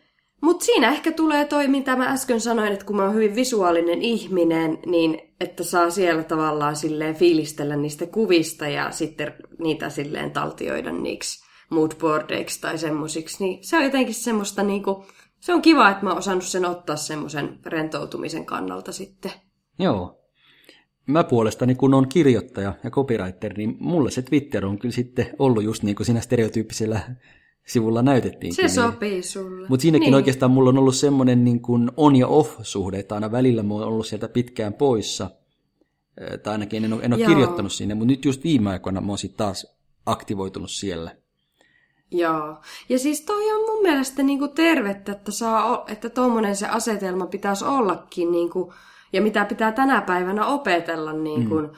Mutta 0.41 0.65
siinä 0.65 0.91
ehkä 0.91 1.11
tulee 1.11 1.45
toi, 1.45 1.67
mitä 1.67 1.95
mä 1.95 2.05
äsken 2.05 2.41
sanoin, 2.41 2.73
että 2.73 2.85
kun 2.85 2.95
mä 2.95 3.03
oon 3.03 3.13
hyvin 3.13 3.35
visuaalinen 3.35 4.01
ihminen, 4.01 4.79
niin 4.85 5.21
että 5.39 5.63
saa 5.63 5.89
siellä 5.89 6.23
tavallaan 6.23 6.75
silleen 6.75 7.15
fiilistellä 7.15 7.75
niistä 7.75 8.05
kuvista 8.05 8.67
ja 8.67 8.91
sitten 8.91 9.33
niitä 9.59 9.89
silleen 9.89 10.31
taltioida 10.31 10.91
niiksi 10.91 11.45
moodboardeiksi 11.69 12.61
tai 12.61 12.77
semmosiksi, 12.77 13.43
niin 13.43 13.63
se 13.63 13.77
on 13.77 13.83
jotenkin 13.83 14.13
semmoista 14.13 14.63
niinku, 14.63 15.05
se 15.39 15.53
on 15.53 15.61
kiva, 15.61 15.89
että 15.89 16.03
mä 16.03 16.09
oon 16.09 16.17
osannut 16.17 16.43
sen 16.43 16.65
ottaa 16.65 16.95
semmoisen 16.95 17.59
rentoutumisen 17.65 18.45
kannalta 18.45 18.91
sitten. 18.91 19.31
Joo. 19.79 20.19
Mä 21.07 21.23
puolestani, 21.23 21.75
kun 21.75 21.93
on 21.93 22.09
kirjoittaja 22.09 22.73
ja 22.83 22.89
copywriter, 22.89 23.53
niin 23.57 23.77
mulle 23.79 24.11
se 24.11 24.21
Twitter 24.21 24.65
on 24.65 24.79
kyllä 24.79 24.93
sitten 24.93 25.29
ollut 25.39 25.63
just 25.63 25.83
niin 25.83 25.95
kuin 25.95 26.05
siinä 26.05 26.21
stereotyyppisellä 26.21 26.99
sivulla 27.69 28.01
näytettiin. 28.01 28.53
Se 28.53 28.67
sopii 28.67 29.23
sulle. 29.23 29.67
Mutta 29.69 29.81
siinäkin 29.81 30.05
niin. 30.05 30.15
oikeastaan 30.15 30.51
mulla 30.51 30.69
on 30.69 30.77
ollut 30.77 30.95
semmoinen 30.95 31.43
niin 31.43 31.61
kuin 31.61 31.91
on- 31.97 32.15
ja 32.15 32.27
off-suhde, 32.27 32.99
että 32.99 33.15
aina 33.15 33.31
välillä 33.31 33.63
mä 33.63 33.73
oon 33.73 33.83
ollut 33.83 34.07
sieltä 34.07 34.27
pitkään 34.29 34.73
poissa. 34.73 35.29
Tai 36.43 36.51
ainakin 36.51 36.85
en 36.85 36.93
ole, 36.93 37.03
en 37.03 37.13
ole 37.13 37.25
kirjoittanut 37.25 37.71
sinne, 37.71 37.95
mutta 37.95 38.11
nyt 38.11 38.25
just 38.25 38.43
viime 38.43 38.69
aikoina 38.69 39.01
mä 39.01 39.07
oon 39.07 39.17
sitten 39.17 39.37
taas 39.37 39.77
aktivoitunut 40.05 40.71
siellä. 40.71 41.15
Joo. 42.11 42.61
Ja 42.89 42.99
siis 42.99 43.21
toi 43.21 43.51
on 43.51 43.65
mun 43.75 43.81
mielestä 43.81 44.23
niinku 44.23 44.47
tervettä, 44.47 45.11
että, 45.11 45.31
saa, 45.31 45.83
että 45.87 46.09
tuommoinen 46.09 46.55
se 46.55 46.67
asetelma 46.67 47.27
pitäisi 47.27 47.65
ollakin, 47.65 48.31
niinku, 48.31 48.73
ja 49.13 49.21
mitä 49.21 49.45
pitää 49.45 49.71
tänä 49.71 50.01
päivänä 50.01 50.45
opetella 50.45 51.13
niinku, 51.13 51.55
mm 51.55 51.69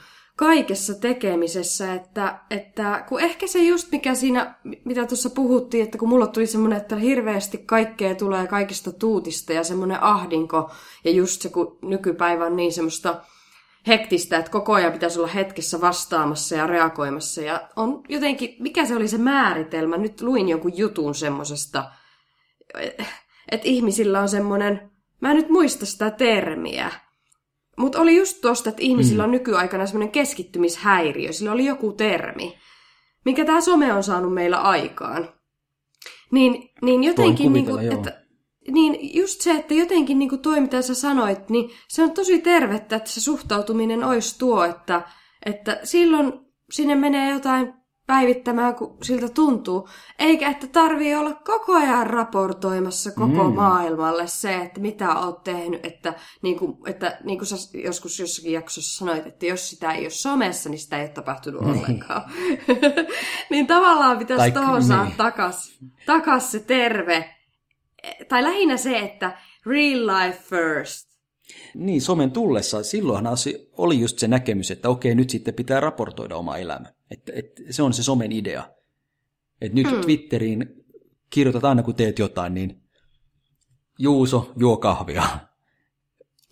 kaikessa 0.41 0.93
tekemisessä, 0.95 1.93
että, 1.93 2.39
että 2.49 3.05
kun 3.09 3.21
ehkä 3.21 3.47
se 3.47 3.59
just 3.59 3.91
mikä 3.91 4.15
siinä, 4.15 4.55
mitä 4.85 5.05
tuossa 5.05 5.29
puhuttiin, 5.29 5.83
että 5.83 5.97
kun 5.97 6.09
mulla 6.09 6.27
tuli 6.27 6.47
semmoinen, 6.47 6.77
että 6.77 6.95
hirveästi 6.95 7.57
kaikkea 7.57 8.15
tulee 8.15 8.47
kaikista 8.47 8.91
tuutista 8.91 9.53
ja 9.53 9.63
semmoinen 9.63 10.03
ahdinko, 10.03 10.71
ja 11.03 11.11
just 11.11 11.41
se, 11.41 11.49
kun 11.49 11.77
nykypäivä 11.81 12.45
on 12.45 12.55
niin 12.55 12.73
semmoista 12.73 13.21
hektistä, 13.87 14.37
että 14.37 14.51
koko 14.51 14.73
ajan 14.73 14.93
pitäisi 14.93 15.19
olla 15.19 15.27
hetkessä 15.27 15.81
vastaamassa 15.81 16.55
ja 16.55 16.67
reagoimassa, 16.67 17.41
ja 17.41 17.69
on 17.75 18.03
jotenkin, 18.09 18.55
mikä 18.59 18.85
se 18.85 18.95
oli 18.95 19.07
se 19.07 19.17
määritelmä, 19.17 19.97
nyt 19.97 20.21
luin 20.21 20.49
jonkun 20.49 20.77
jutun 20.77 21.15
semmosesta, 21.15 21.91
että 23.51 23.67
ihmisillä 23.67 24.19
on 24.19 24.29
semmoinen, 24.29 24.91
mä 25.19 25.31
en 25.31 25.37
nyt 25.37 25.49
muista 25.49 25.85
sitä 25.85 26.11
termiä, 26.11 26.91
mutta 27.77 28.01
oli 28.01 28.17
just 28.17 28.41
tosta, 28.41 28.69
että 28.69 28.81
ihmisillä 28.81 29.23
mm. 29.23 29.25
on 29.25 29.31
nykyaikana 29.31 29.85
semmoinen 29.85 30.11
keskittymishäiriö. 30.11 31.31
Sillä 31.31 31.51
oli 31.51 31.65
joku 31.65 31.91
termi, 31.91 32.57
mikä 33.25 33.45
tämä 33.45 33.61
some 33.61 33.93
on 33.93 34.03
saanut 34.03 34.33
meillä 34.33 34.57
aikaan. 34.57 35.29
Niin, 36.31 36.69
niin 36.81 37.03
jotenkin, 37.03 37.53
niin 37.53 37.65
kuin, 37.65 37.91
että, 37.91 38.21
niin 38.71 39.15
just 39.15 39.41
se, 39.41 39.51
että 39.51 39.73
jotenkin 39.73 40.19
niin 40.19 40.29
kuin 40.29 40.41
toi, 40.41 40.61
mitä 40.61 40.81
sä 40.81 40.95
sanoit, 40.95 41.49
niin 41.49 41.69
se 41.87 42.03
on 42.03 42.11
tosi 42.11 42.41
tervettä, 42.41 42.95
että 42.95 43.09
se 43.09 43.21
suhtautuminen 43.21 44.03
olisi 44.03 44.39
tuo, 44.39 44.63
että, 44.63 45.01
että 45.45 45.79
silloin 45.83 46.33
sinne 46.71 46.95
menee 46.95 47.31
jotain 47.31 47.73
päivittämään, 48.11 48.75
kun 48.75 48.97
siltä 49.03 49.29
tuntuu. 49.29 49.89
Eikä, 50.19 50.49
että 50.49 50.67
tarvii 50.67 51.15
olla 51.15 51.33
koko 51.33 51.73
ajan 51.73 52.07
raportoimassa 52.07 53.11
koko 53.11 53.49
mm. 53.49 53.55
maailmalle 53.55 54.27
se, 54.27 54.55
että 54.55 54.81
mitä 54.81 55.19
oot 55.19 55.43
tehnyt. 55.43 55.85
Että 55.85 56.13
niin 56.41 56.59
kuin, 56.59 56.77
että, 56.85 57.17
niin 57.23 57.37
kuin 57.37 57.47
sä 57.47 57.55
joskus 57.83 58.19
jossakin 58.19 58.51
jaksossa 58.51 58.97
sanoit, 58.97 59.27
että 59.27 59.45
jos 59.45 59.69
sitä 59.69 59.91
ei 59.91 60.01
ole 60.01 60.09
somessa, 60.09 60.69
niin 60.69 60.79
sitä 60.79 60.97
ei 60.97 61.03
ole 61.03 61.09
tapahtunut 61.09 61.61
niin. 61.61 61.77
ollenkaan. 61.77 62.31
niin 63.51 63.67
tavallaan 63.67 64.17
pitäisi 64.17 64.51
tuohon 64.51 64.83
saa 64.83 65.05
niin. 65.05 65.17
takas, 65.17 65.79
takas 66.05 66.51
se 66.51 66.59
terve. 66.59 67.35
Tai 68.29 68.43
lähinnä 68.43 68.77
se, 68.77 68.99
että 68.99 69.37
real 69.65 70.07
life 70.07 70.39
first. 70.43 71.11
Niin, 71.75 72.01
somen 72.01 72.31
tullessa, 72.31 72.83
silloinhan 72.83 73.37
oli 73.77 73.99
just 73.99 74.19
se 74.19 74.27
näkemys, 74.27 74.71
että 74.71 74.89
okei, 74.89 75.15
nyt 75.15 75.29
sitten 75.29 75.53
pitää 75.53 75.79
raportoida 75.79 76.35
oma 76.35 76.57
elämä. 76.57 77.00
Että, 77.11 77.31
että 77.35 77.61
se 77.69 77.83
on 77.83 77.93
se 77.93 78.03
somen 78.03 78.31
idea. 78.31 78.63
Että 79.61 79.75
nyt 79.75 79.89
hmm. 79.89 80.01
Twitteriin 80.01 80.85
kirjoitat 81.29 81.63
aina, 81.63 81.83
kun 81.83 81.95
teet 81.95 82.19
jotain, 82.19 82.53
niin 82.53 82.81
Juuso 83.99 84.51
juo 84.59 84.77
kahvia. 84.77 85.23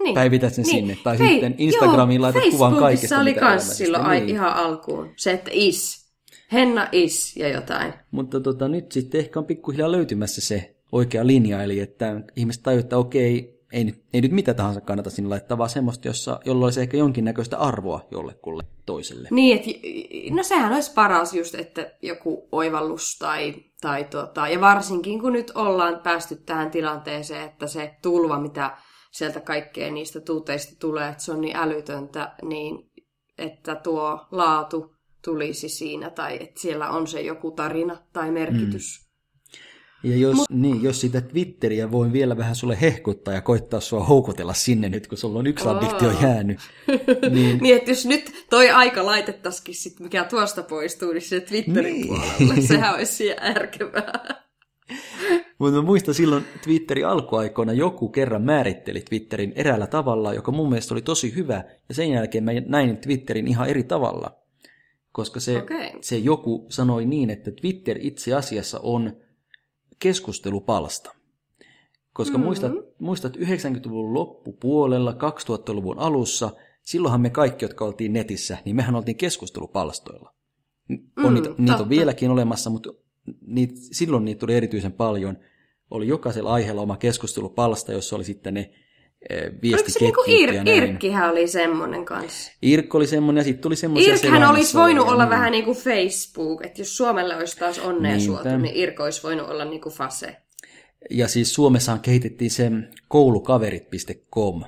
Niin. 0.03 0.13
Päivität 0.13 0.53
sen 0.53 0.63
niin. 0.63 0.75
sinne. 0.75 0.97
Tai 1.03 1.19
Hei, 1.19 1.29
sitten 1.29 1.55
Instagramiin 1.57 2.19
joo, 2.19 2.21
laitat 2.21 2.51
kuvan 2.51 2.75
kaikesta, 2.75 3.19
oli 3.19 3.35
myös 3.41 3.77
silloin 3.77 4.09
niin. 4.09 4.29
ihan 4.29 4.53
alkuun. 4.53 5.13
Se, 5.15 5.31
että 5.31 5.51
is. 5.53 6.09
Henna 6.51 6.87
is 6.91 7.37
ja 7.37 7.49
jotain. 7.49 7.93
Mutta 8.11 8.39
tota, 8.39 8.67
nyt 8.67 8.91
sitten 8.91 9.19
ehkä 9.19 9.39
on 9.39 9.45
pikkuhiljaa 9.45 9.91
löytymässä 9.91 10.41
se 10.41 10.75
oikea 10.91 11.27
linja, 11.27 11.63
eli 11.63 11.79
että 11.79 12.21
ihmiset 12.35 12.63
tajuivat, 12.63 12.85
että 12.85 12.97
okei, 12.97 13.58
ei 13.73 13.83
nyt, 13.83 14.03
ei 14.13 14.21
nyt 14.21 14.31
mitä 14.31 14.53
tahansa 14.53 14.81
kannata 14.81 15.09
sinne 15.09 15.29
laittaa, 15.29 15.57
vaan 15.57 15.69
semmoista, 15.69 16.07
jossa, 16.07 16.39
jolla 16.45 16.65
olisi 16.65 16.81
ehkä 16.81 16.97
jonkinnäköistä 16.97 17.57
arvoa 17.57 18.07
jollekulle 18.11 18.63
toiselle. 18.85 19.27
Niin, 19.31 19.57
että 19.57 20.35
no 20.35 20.43
sehän 20.43 20.73
olisi 20.73 20.93
paras 20.93 21.33
just, 21.33 21.55
että 21.55 21.91
joku 22.01 22.47
oivallus 22.51 23.17
tai, 23.19 23.55
tai 23.81 24.03
tota, 24.03 24.47
ja 24.47 24.61
varsinkin 24.61 25.21
kun 25.21 25.33
nyt 25.33 25.51
ollaan 25.55 25.99
päästy 25.99 26.35
tähän 26.35 26.71
tilanteeseen, 26.71 27.45
että 27.45 27.67
se 27.67 27.95
tulva, 28.01 28.39
mitä 28.39 28.77
sieltä 29.11 29.39
kaikkea 29.39 29.91
niistä 29.91 30.19
tuuteista 30.19 30.75
tulee, 30.79 31.09
että 31.09 31.23
se 31.23 31.31
on 31.31 31.41
niin 31.41 31.55
älytöntä, 31.55 32.35
niin 32.41 32.91
että 33.37 33.75
tuo 33.75 34.27
laatu 34.31 34.95
tulisi 35.23 35.69
siinä 35.69 36.09
tai 36.09 36.37
että 36.41 36.61
siellä 36.61 36.89
on 36.89 37.07
se 37.07 37.21
joku 37.21 37.51
tarina 37.51 37.97
tai 38.13 38.31
merkitys. 38.31 39.01
Mm. 39.01 39.08
Ja 40.03 40.17
jos, 40.17 40.35
Mut... 40.35 40.49
niin, 40.49 40.83
jos 40.83 41.01
sitä 41.01 41.21
Twitteriä 41.21 41.91
voi 41.91 42.13
vielä 42.13 42.37
vähän 42.37 42.55
sulle 42.55 42.81
hehkuttaa 42.81 43.33
ja 43.33 43.41
koittaa 43.41 43.79
sua 43.79 44.03
houkutella 44.03 44.53
sinne 44.53 44.89
nyt, 44.89 45.07
kun 45.07 45.17
sulla 45.17 45.39
on 45.39 45.47
yksi 45.47 45.67
oh. 45.67 45.77
addiktio 45.77 46.11
jäänyt. 46.21 46.59
niin... 47.29 47.57
niin, 47.61 47.75
että 47.75 47.91
jos 47.91 48.05
nyt 48.05 48.45
toi 48.49 48.69
aika 48.69 49.05
laitettaisikin 49.05 49.75
sit, 49.75 49.99
mikä 49.99 50.23
tuosta 50.23 50.63
poistuu, 50.63 51.11
niin 51.11 51.21
se 51.21 51.39
Twitterin 51.39 51.93
niin. 51.93 52.07
puolelle, 52.07 52.61
sehän 52.67 52.95
olisi 52.95 53.25
järkevää. 53.25 54.43
Mutta 55.57 55.75
mä 55.75 55.81
muistan 55.81 56.13
silloin 56.13 56.45
Twitterin 56.63 57.07
alkuaikoina 57.07 57.73
joku 57.73 58.09
kerran 58.09 58.41
määritteli 58.41 59.01
Twitterin 59.01 59.53
eräällä 59.55 59.87
tavalla, 59.87 60.33
joka 60.33 60.51
mun 60.51 60.69
mielestä 60.69 60.93
oli 60.93 61.01
tosi 61.01 61.35
hyvä, 61.35 61.63
ja 61.89 61.95
sen 61.95 62.11
jälkeen 62.11 62.43
mä 62.43 62.51
näin 62.65 62.97
Twitterin 62.97 63.47
ihan 63.47 63.69
eri 63.69 63.83
tavalla. 63.83 64.35
Koska 65.11 65.39
se, 65.39 65.57
okay. 65.57 65.89
se 66.01 66.17
joku 66.17 66.65
sanoi 66.69 67.05
niin, 67.05 67.29
että 67.29 67.51
Twitter 67.51 67.97
itse 68.01 68.33
asiassa 68.33 68.79
on 68.83 69.13
keskustelupalsta. 69.99 71.15
Koska 72.13 72.37
mm-hmm. 72.37 72.45
muistat, 72.45 72.71
muistat 72.99 73.37
90-luvun 73.37 74.13
loppupuolella, 74.13 75.11
2000-luvun 75.11 75.99
alussa, 75.99 76.51
silloinhan 76.81 77.21
me 77.21 77.29
kaikki, 77.29 77.65
jotka 77.65 77.85
oltiin 77.85 78.13
netissä, 78.13 78.57
niin 78.65 78.75
mehän 78.75 78.95
oltiin 78.95 79.17
keskustelupalstoilla. 79.17 80.33
Mm, 80.87 80.99
on 81.17 81.33
niitä, 81.33 81.49
niitä 81.57 81.77
on 81.77 81.89
vieläkin 81.89 82.31
olemassa, 82.31 82.69
mutta 82.69 82.89
niitä, 83.41 83.73
silloin 83.91 84.25
niitä 84.25 84.39
tuli 84.39 84.55
erityisen 84.55 84.93
paljon. 84.93 85.37
Oli 85.91 86.07
jokaisella 86.07 86.53
aiheella 86.53 86.81
oma 86.81 86.97
keskustelupalsta, 86.97 87.91
jossa 87.91 88.15
oli 88.15 88.23
sitten 88.23 88.53
ne 88.53 88.73
viestiketjut 89.61 90.17
Oliko 90.17 90.23
se 90.25 90.31
niinku 90.31 90.71
Ir- 90.71 90.77
Irkkihän 90.77 91.29
oli 91.29 91.47
semmoinen 91.47 92.05
kanssa? 92.05 92.51
Irkki 92.61 92.97
oli 92.97 93.07
semmoinen 93.07 93.39
ja 93.39 93.43
sitten 93.43 93.61
tuli 93.61 93.75
semmoisia 93.75 94.13
Irkhän 94.13 94.49
olisi 94.49 94.77
voinut 94.77 95.07
olla 95.07 95.23
niin. 95.23 95.29
vähän 95.29 95.51
niin 95.51 95.65
kuin 95.65 95.77
Facebook, 95.77 96.65
että 96.65 96.81
jos 96.81 96.97
Suomelle 96.97 97.35
olisi 97.35 97.57
taas 97.57 97.79
onnea 97.79 98.15
Niinpä. 98.15 98.25
suotu, 98.25 98.57
niin 98.57 98.75
Irk 98.75 98.99
olisi 98.99 99.23
voinut 99.23 99.49
olla 99.49 99.65
niin 99.65 99.81
kuin 99.81 99.95
Fase. 99.95 100.35
Ja 101.09 101.27
siis 101.27 101.53
Suomessahan 101.53 101.99
kehitettiin 102.01 102.51
se 102.51 102.71
koulukaverit.com 103.07 104.63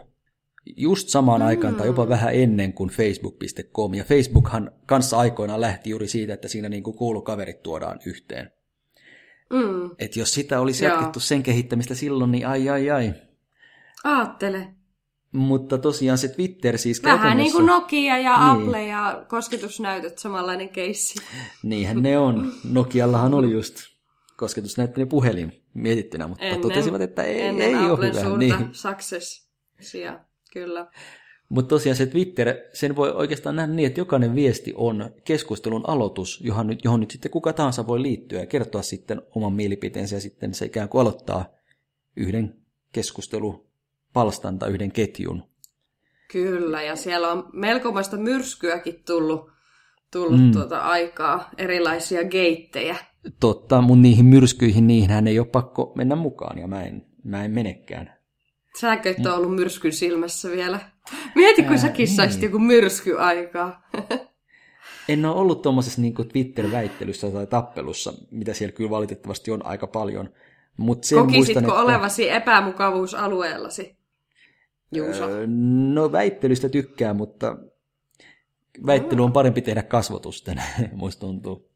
just 0.78 1.10
samaan 1.10 1.42
mm. 1.42 1.48
aikaan 1.48 1.76
tai 1.76 1.88
jopa 1.88 2.10
vähän 2.10 2.36
ennen 2.36 2.74
kuin 2.74 2.90
facebook.com. 2.90 3.94
Ja 3.94 4.04
Facebookhan 4.04 4.72
kanssa 4.86 5.18
aikoinaan 5.18 5.62
lähti 5.62 5.90
juuri 5.90 6.08
siitä, 6.08 6.34
että 6.34 6.48
siinä 6.48 6.70
niin 6.70 6.84
kuin 6.84 6.98
koulukaverit 6.98 7.64
tuodaan 7.64 8.00
yhteen. 8.06 8.52
Mm. 9.54 9.92
Että 10.00 10.20
jos 10.20 10.34
sitä 10.34 10.60
olisi 10.60 10.86
Joo. 10.86 10.94
jatkettu 10.94 11.20
sen 11.20 11.44
kehittämistä 11.44 11.96
silloin, 11.96 12.32
niin 12.32 12.48
ai 12.48 12.70
ai 12.70 12.90
ai. 12.90 13.14
Aattele. 14.04 14.76
Mutta 15.32 15.78
tosiaan 15.78 16.18
se 16.18 16.28
Twitter 16.28 16.78
siis 16.78 17.04
Vähän 17.04 17.38
niin 17.38 17.52
kuin 17.52 17.66
Nokia 17.66 18.18
ja 18.18 18.54
niin. 18.54 18.64
Apple 18.64 18.86
ja 18.86 19.26
kosketusnäytöt, 19.28 20.20
samanlainen 20.20 20.70
keissi. 20.70 21.20
Niinhän 21.64 22.04
ne 22.04 22.18
on. 22.18 22.52
Nokiallahan 22.72 23.34
oli 23.34 23.52
just 23.52 23.76
kosketusnäyttöinen 24.38 25.08
puhelin 25.08 25.64
mietittynä, 25.74 26.28
mutta 26.28 26.46
ennen, 26.46 26.62
totesivat, 26.62 27.02
että 27.02 27.24
ei, 27.24 27.42
ennen 27.42 27.68
ei 27.68 27.76
ole 27.76 28.08
hyvä. 28.08 28.22
Suurta 28.22 28.38
niin. 28.38 28.70
successia, 28.72 30.20
kyllä. 30.54 30.88
Mutta 31.50 31.70
tosiaan 31.70 31.96
se 31.96 32.06
Twitter, 32.06 32.56
sen 32.74 32.96
voi 32.96 33.12
oikeastaan 33.12 33.56
nähdä 33.56 33.74
niin, 33.74 33.88
että 33.88 34.00
jokainen 34.00 34.36
viesti 34.36 34.74
on 34.76 35.12
keskustelun 35.24 35.90
aloitus, 35.90 36.42
johon 36.44 36.68
nyt, 36.68 36.80
johon 36.84 37.00
nyt 37.00 37.12
sitten 37.12 37.32
kuka 37.32 37.54
tahansa 37.54 37.88
voi 37.88 38.02
liittyä 38.02 38.40
ja 38.40 38.46
kertoa 38.46 38.82
sitten 38.82 39.22
oman 39.36 39.54
mielipiteensä 39.54 40.16
ja 40.16 40.22
sitten 40.22 40.54
se 40.54 40.66
ikään 40.66 40.90
kuin 40.90 41.02
aloittaa 41.02 41.46
yhden 42.16 42.62
keskustelupalstan 44.12 44.60
tai 44.60 44.70
yhden 44.70 44.92
ketjun. 44.92 45.44
Kyllä, 46.32 46.82
ja 46.82 46.96
siellä 46.96 47.32
on 47.32 47.50
melkomaista 47.54 48.18
myrskyäkin 48.18 49.04
tullut, 49.06 49.52
tullut 50.12 50.42
mm. 50.42 50.52
tuota 50.52 50.80
aikaa, 50.80 51.50
erilaisia 51.58 52.24
geittejä. 52.24 52.96
Totta, 53.40 53.82
mun 53.82 54.02
niihin 54.02 54.26
myrskyihin, 54.26 54.88
niihin 54.88 55.28
ei 55.28 55.40
ole 55.40 55.48
pakko 55.48 55.94
mennä 55.96 56.16
mukaan, 56.16 56.58
ja 56.58 56.68
mä 56.68 56.84
en, 56.84 57.06
mä 57.24 57.46
en 57.46 57.52
menekään. 57.52 58.14
Säkö 58.80 59.10
et 59.10 59.26
ole 59.26 59.36
ollut 59.36 59.56
myrskyn 59.56 59.94
silmässä 59.94 60.50
vielä? 60.50 60.80
Mieti, 61.36 61.64
kun 61.64 61.72
Ää, 61.72 61.78
säkin 61.78 62.06
niin. 62.06 62.16
saisit 62.16 62.42
joku 62.42 62.60
myrskyaikaa. 62.60 63.82
en 65.10 65.26
ole 65.26 65.36
ollut 65.36 65.62
tuommoisessa 65.62 66.02
niin 66.02 66.14
Twitter-väittelyssä 66.16 67.32
tai 67.32 67.48
tappelussa, 67.48 68.14
mitä 68.32 68.54
siellä 68.54 68.76
kyllä 68.76 68.90
valitettavasti 68.90 69.52
on 69.52 69.66
aika 69.66 69.88
paljon. 69.88 70.30
Mut 70.78 71.04
sen 71.04 71.18
Kokisitko 71.18 71.38
muistan, 71.38 71.64
että... 71.64 71.82
olevasi 71.82 72.30
epämukavuusalueellasi? 72.30 74.01
Juuso. 74.92 75.24
Öö, 75.24 75.48
no 75.94 76.12
väittelystä 76.12 76.70
tykkää, 76.70 77.14
mutta 77.14 77.58
väittely 78.86 79.24
on 79.24 79.32
parempi 79.32 79.62
tehdä 79.62 79.84
kasvotusten, 79.84 80.64
muista 80.94 81.20
tuntuu. 81.20 81.72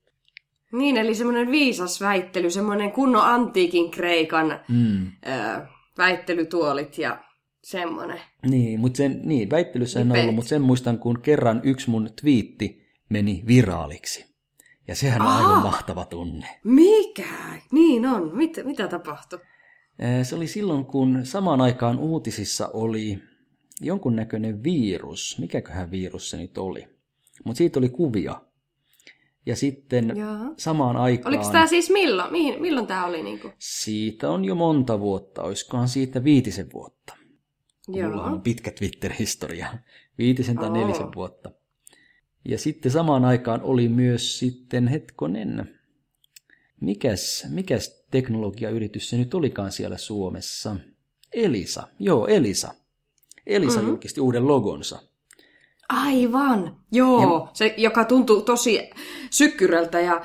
Niin, 0.72 0.98
eli 0.98 1.16
semmoinen 1.16 1.52
viisas 1.52 2.02
väittely, 2.02 2.50
semmoinen 2.50 2.92
kunnon 2.92 3.26
antiikin 3.26 3.92
Kreikan 3.92 4.60
mm. 4.70 5.06
öö, 5.06 5.66
väittelytuolit 5.98 6.98
ja 6.98 7.24
semmoinen. 7.64 8.22
Niin, 8.46 8.80
mutta 8.80 8.98
sen, 8.98 9.22
niin, 9.24 9.50
väittelyssä 9.50 10.00
en 10.00 10.12
ollut, 10.12 10.36
mutta 10.36 10.50
sen 10.50 10.62
muistan, 10.62 11.00
kun 11.00 11.22
kerran 11.22 11.62
yksi 11.64 11.90
mun 11.90 12.10
twiitti 12.22 12.86
meni 13.10 13.44
viraaliksi. 13.48 14.36
Ja 14.88 14.96
sehän 14.96 15.22
on 15.22 15.28
Aa, 15.28 15.38
aivan 15.38 15.64
mahtava 15.64 16.06
tunne. 16.06 16.48
Mikä? 16.64 17.24
Niin 17.72 18.06
on. 18.06 18.38
Mit, 18.38 18.60
mitä 18.64 18.88
tapahtui? 18.88 19.40
Se 20.24 20.36
oli 20.36 20.48
silloin, 20.48 20.86
kun 20.86 21.20
samaan 21.24 21.62
aikaan 21.62 22.00
uutisissa 22.00 22.68
oli 22.74 23.20
jonkunnäköinen 23.82 24.64
virus. 24.64 25.38
Mikäköhän 25.40 25.92
virus 25.92 26.30
se 26.30 26.38
nyt 26.38 26.58
oli? 26.58 26.88
Mutta 27.44 27.58
siitä 27.58 27.80
oli 27.80 27.90
kuvia. 27.90 28.42
Ja 29.46 29.56
sitten 29.56 30.14
Jaa. 30.16 30.54
samaan 30.58 30.98
aikaan... 30.98 31.36
Oliko 31.36 31.52
tämä 31.52 31.68
siis 31.68 31.90
milloin? 31.90 32.32
Mihin, 32.32 32.62
milloin 32.62 32.88
tämä 32.88 33.06
oli? 33.06 33.24
Niin 33.24 33.40
kuin? 33.40 33.54
Siitä 33.60 34.30
on 34.30 34.46
jo 34.46 34.56
monta 34.56 35.00
vuotta. 35.00 35.44
Olisikohan 35.44 35.88
siitä 35.88 36.24
viitisen 36.24 36.68
vuotta. 36.74 37.18
Joo. 37.88 38.10
Mulla 38.10 38.24
on 38.24 38.42
pitkä 38.42 38.72
Twitter-historia. 38.72 39.68
Viitisen 40.18 40.56
tai 40.56 40.70
nelisen 40.70 41.14
vuotta. 41.16 41.52
Ja 42.46 42.60
sitten 42.60 42.92
samaan 42.92 43.26
aikaan 43.26 43.62
oli 43.62 43.90
myös 43.90 44.40
sitten, 44.40 44.88
hetkonen, 44.88 45.80
mikäs, 46.82 47.48
mikäs 47.50 47.95
teknologiayritys 48.16 49.10
se 49.10 49.18
nyt 49.18 49.34
olikaan 49.34 49.72
siellä 49.72 49.98
Suomessa? 49.98 50.76
Elisa, 51.34 51.88
joo 52.00 52.28
Elisa. 52.28 52.74
Elisa 53.48 53.76
mm-hmm. 53.76 53.90
julkisti 53.90 54.22
uuden 54.22 54.48
logonsa. 54.48 55.00
Aivan, 55.90 56.78
joo. 56.92 57.22
Ja, 57.22 57.52
se, 57.54 57.74
joka 57.78 58.06
tuntuu 58.06 58.42
tosi 58.42 58.90
sykkyrältä 59.30 60.00
ja 60.00 60.22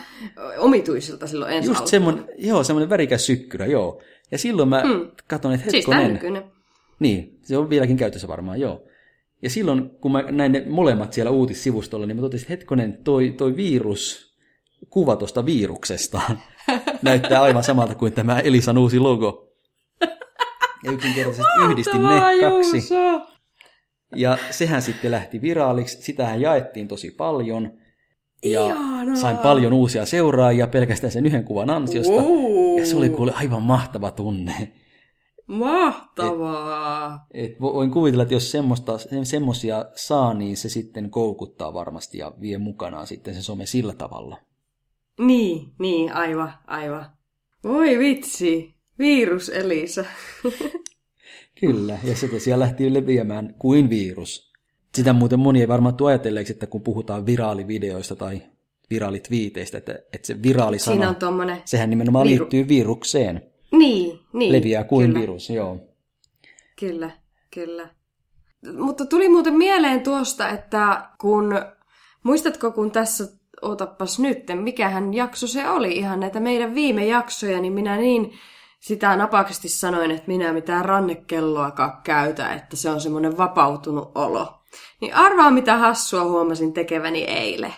omituiselta 0.59 1.27
silloin 1.27 1.53
ensi 1.53 1.71
Just 1.71 1.87
semmoinen, 1.87 2.25
joo, 2.39 2.65
semmoinen 2.65 2.91
värikäs 2.91 3.27
sykkyrä, 3.27 3.67
joo. 3.67 4.03
Ja 4.31 4.39
silloin 4.39 4.69
mä 4.69 4.83
mm. 4.83 5.11
katson, 5.27 5.53
että 5.53 5.71
siis 5.71 5.87
hetkonen. 5.87 6.21
Siis 6.21 6.45
niin, 6.99 7.39
se 7.43 7.57
on 7.57 7.71
vieläkin 7.71 7.97
käytössä 7.97 8.29
varmaan, 8.29 8.61
joo. 8.61 8.87
Ja 9.43 9.51
silloin, 9.51 9.91
kun 9.91 10.13
mä 10.13 10.23
näin 10.23 10.53
ne 10.53 10.65
molemmat 10.69 11.13
siellä 11.13 11.31
uutissivustolla, 11.31 12.07
niin 12.07 12.17
mä 12.17 12.21
totesin, 12.21 12.45
että 12.45 12.53
hetkonen, 12.53 12.99
toi, 13.05 13.35
toi 13.37 13.57
virus, 13.57 14.35
kuva 14.91 15.17
tuosta 15.17 15.47
viruksesta, 15.47 16.21
näyttää 17.03 17.43
aivan 17.43 17.65
samalta 17.65 17.95
kuin 17.95 18.13
tämä 18.13 18.41
Elisan 18.41 18.79
uusi 18.79 18.99
logo. 18.99 19.47
Ja 20.85 20.93
yksinkertaisesti 20.93 21.53
yhdistin 21.65 22.03
ne 22.03 22.21
kaksi. 22.41 22.95
Ja 24.17 24.39
sehän 24.51 24.83
sitten 24.83 25.11
lähti 25.11 25.43
viraaliksi, 25.43 26.03
sitähän 26.03 26.41
jaettiin 26.41 26.89
tosi 26.89 27.11
paljon. 27.11 27.73
Ja 28.45 28.67
Ihanaa. 28.67 29.17
sain 29.17 29.39
paljon 29.39 29.73
uusia 29.73 30.07
seuraajia 30.07 30.67
pelkästään 30.67 31.11
sen 31.11 31.27
yhden 31.27 31.45
kuvan 31.45 31.71
ansiosta. 31.71 32.13
Wow. 32.13 32.79
Ja 32.79 32.87
se 32.87 32.97
oli 32.97 33.09
kuule 33.09 33.33
aivan 33.37 33.63
mahtava 33.63 34.11
tunne. 34.11 34.73
Mahtavaa! 35.47 37.27
Et, 37.35 37.53
et 37.53 37.61
voin 37.61 37.91
kuvitella, 37.91 38.23
että 38.23 38.35
jos 38.35 38.51
semmoista, 38.51 38.93
semmoisia 39.23 39.85
saa, 39.95 40.35
niin 40.35 40.57
se 40.57 40.69
sitten 40.69 41.11
koukuttaa 41.11 41.75
varmasti 41.75 42.19
ja 42.19 42.33
vie 42.41 42.59
mukanaan 42.59 43.07
sitten 43.07 43.35
se 43.35 43.43
some 43.43 43.67
sillä 43.67 43.95
tavalla. 43.95 44.37
Niin, 45.21 45.73
niin, 45.79 46.13
aivan, 46.13 46.53
aivan. 46.67 47.07
Voi 47.65 47.99
vitsi, 47.99 48.75
virus 48.99 49.49
Elisa. 49.49 50.05
Kyllä, 51.61 51.99
ja 52.05 52.17
se 52.17 52.29
tosiaan 52.29 52.61
lähti 52.61 52.95
leviämään 52.95 53.55
kuin 53.59 53.91
virus. 53.91 54.53
Sitä 54.95 55.13
muuten 55.13 55.39
moni 55.39 55.61
ei 55.61 55.69
varmaan 55.69 55.95
tule 55.95 56.11
ajatelleeksi, 56.11 56.53
että 56.53 56.67
kun 56.67 56.83
puhutaan 56.83 57.27
viraalivideoista 57.27 58.17
tai 58.17 58.43
viraalitviiteistä, 58.91 59.79
että, 59.79 59.93
että 60.13 60.27
se 60.27 60.43
viraalisana, 60.43 60.95
Siinä 60.95 61.29
on 61.29 61.63
sehän 61.65 61.91
nimenomaan 61.91 62.29
viru... 62.29 62.39
liittyy 62.39 62.69
virukseen. 62.69 63.43
Niin, 63.73 64.19
niin. 64.33 64.53
Leviää 64.53 64.85
kuin 64.85 65.07
kyllä. 65.07 65.21
virus, 65.21 65.51
joo. 65.51 65.81
Kyllä, 66.81 67.11
kyllä. 67.55 67.89
Mutta 68.79 69.07
tuli 69.07 69.29
muuten 69.29 69.55
mieleen 69.55 70.01
tuosta, 70.01 70.49
että 70.49 71.09
kun, 71.21 71.55
muistatko 72.23 72.73
kun 72.73 72.91
tässä, 72.91 73.40
otapas 73.63 74.19
nyt, 74.19 74.39
mikähän 74.55 75.15
jakso 75.15 75.47
se 75.47 75.71
oli, 75.71 75.93
ihan 75.93 76.21
näitä 76.21 76.41
meidän 76.41 76.75
viime 76.75 77.07
jaksoja, 77.07 77.61
niin 77.61 77.73
minä 77.73 77.97
niin 77.97 78.33
sitä 78.81 79.17
napakasti 79.17 79.69
sanoin, 79.69 80.11
että 80.11 80.27
minä 80.27 80.53
mitään 80.53 80.85
rannekelloakaan 80.85 82.03
käytä, 82.05 82.53
että 82.53 82.77
se 82.77 82.91
on 82.91 83.01
semmoinen 83.01 83.39
vapautunut 83.39 84.13
olo. 84.15 84.63
Niin 85.01 85.15
arvaa 85.15 85.51
mitä 85.51 85.77
hassua 85.77 86.25
huomasin 86.25 86.73
tekeväni 86.73 87.25
eilen. 87.25 87.75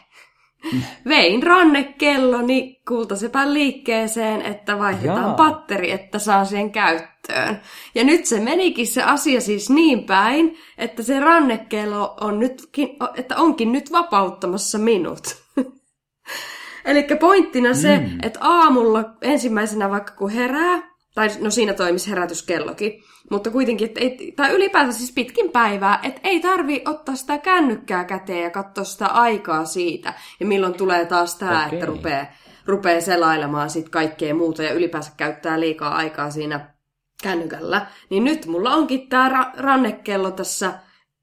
Vein 1.08 1.42
rannekelloni 1.42 2.80
kultasepän 2.88 3.54
liikkeeseen, 3.54 4.42
että 4.42 4.78
vaihdetaan 4.78 5.26
Jaa. 5.26 5.34
patteri, 5.34 5.90
että 5.90 6.18
saa 6.18 6.44
sen 6.44 6.70
käyttöön. 6.70 7.60
Ja 7.94 8.04
nyt 8.04 8.26
se 8.26 8.40
menikin 8.40 8.86
se 8.86 9.02
asia 9.02 9.40
siis 9.40 9.70
niin 9.70 10.04
päin, 10.04 10.56
että 10.78 11.02
se 11.02 11.20
rannekello 11.20 12.16
on 12.20 12.38
nytkin, 12.38 12.88
että 13.14 13.36
onkin 13.36 13.72
nyt 13.72 13.92
vapauttamassa 13.92 14.78
minut. 14.78 15.41
Eli 16.84 17.06
pointtina 17.20 17.74
se, 17.74 17.98
mm. 17.98 18.18
että 18.22 18.38
aamulla 18.42 19.04
ensimmäisenä 19.22 19.90
vaikka 19.90 20.12
kun 20.12 20.30
herää, 20.30 20.92
tai 21.14 21.28
no 21.40 21.50
siinä 21.50 21.72
toimisi 21.72 22.10
herätyskellokin, 22.10 23.02
mutta 23.30 23.50
kuitenkin, 23.50 23.88
että 23.88 24.00
ei, 24.00 24.32
tai 24.36 24.50
ylipäänsä 24.52 24.98
siis 24.98 25.12
pitkin 25.12 25.50
päivää, 25.50 26.00
että 26.02 26.20
ei 26.24 26.40
tarvi 26.40 26.82
ottaa 26.84 27.16
sitä 27.16 27.38
kännykkää 27.38 28.04
käteen 28.04 28.42
ja 28.42 28.50
katsoa 28.50 28.84
sitä 28.84 29.06
aikaa 29.06 29.64
siitä, 29.64 30.14
ja 30.40 30.46
milloin 30.46 30.74
tulee 30.74 31.06
taas 31.06 31.34
tämä, 31.34 31.66
Okei. 31.66 31.76
että 31.76 31.86
rupeaa, 31.86 32.26
rupeaa 32.66 33.00
selailemaan 33.00 33.70
sit 33.70 33.88
kaikkea 33.88 34.34
muuta 34.34 34.62
ja 34.62 34.72
ylipäänsä 34.72 35.12
käyttää 35.16 35.60
liikaa 35.60 35.94
aikaa 35.94 36.30
siinä 36.30 36.72
kännykällä. 37.22 37.86
Niin 38.10 38.24
nyt 38.24 38.46
mulla 38.46 38.74
onkin 38.74 39.08
tämä 39.08 39.28
ra- 39.28 39.60
rannekello 39.60 40.30
tässä 40.30 40.72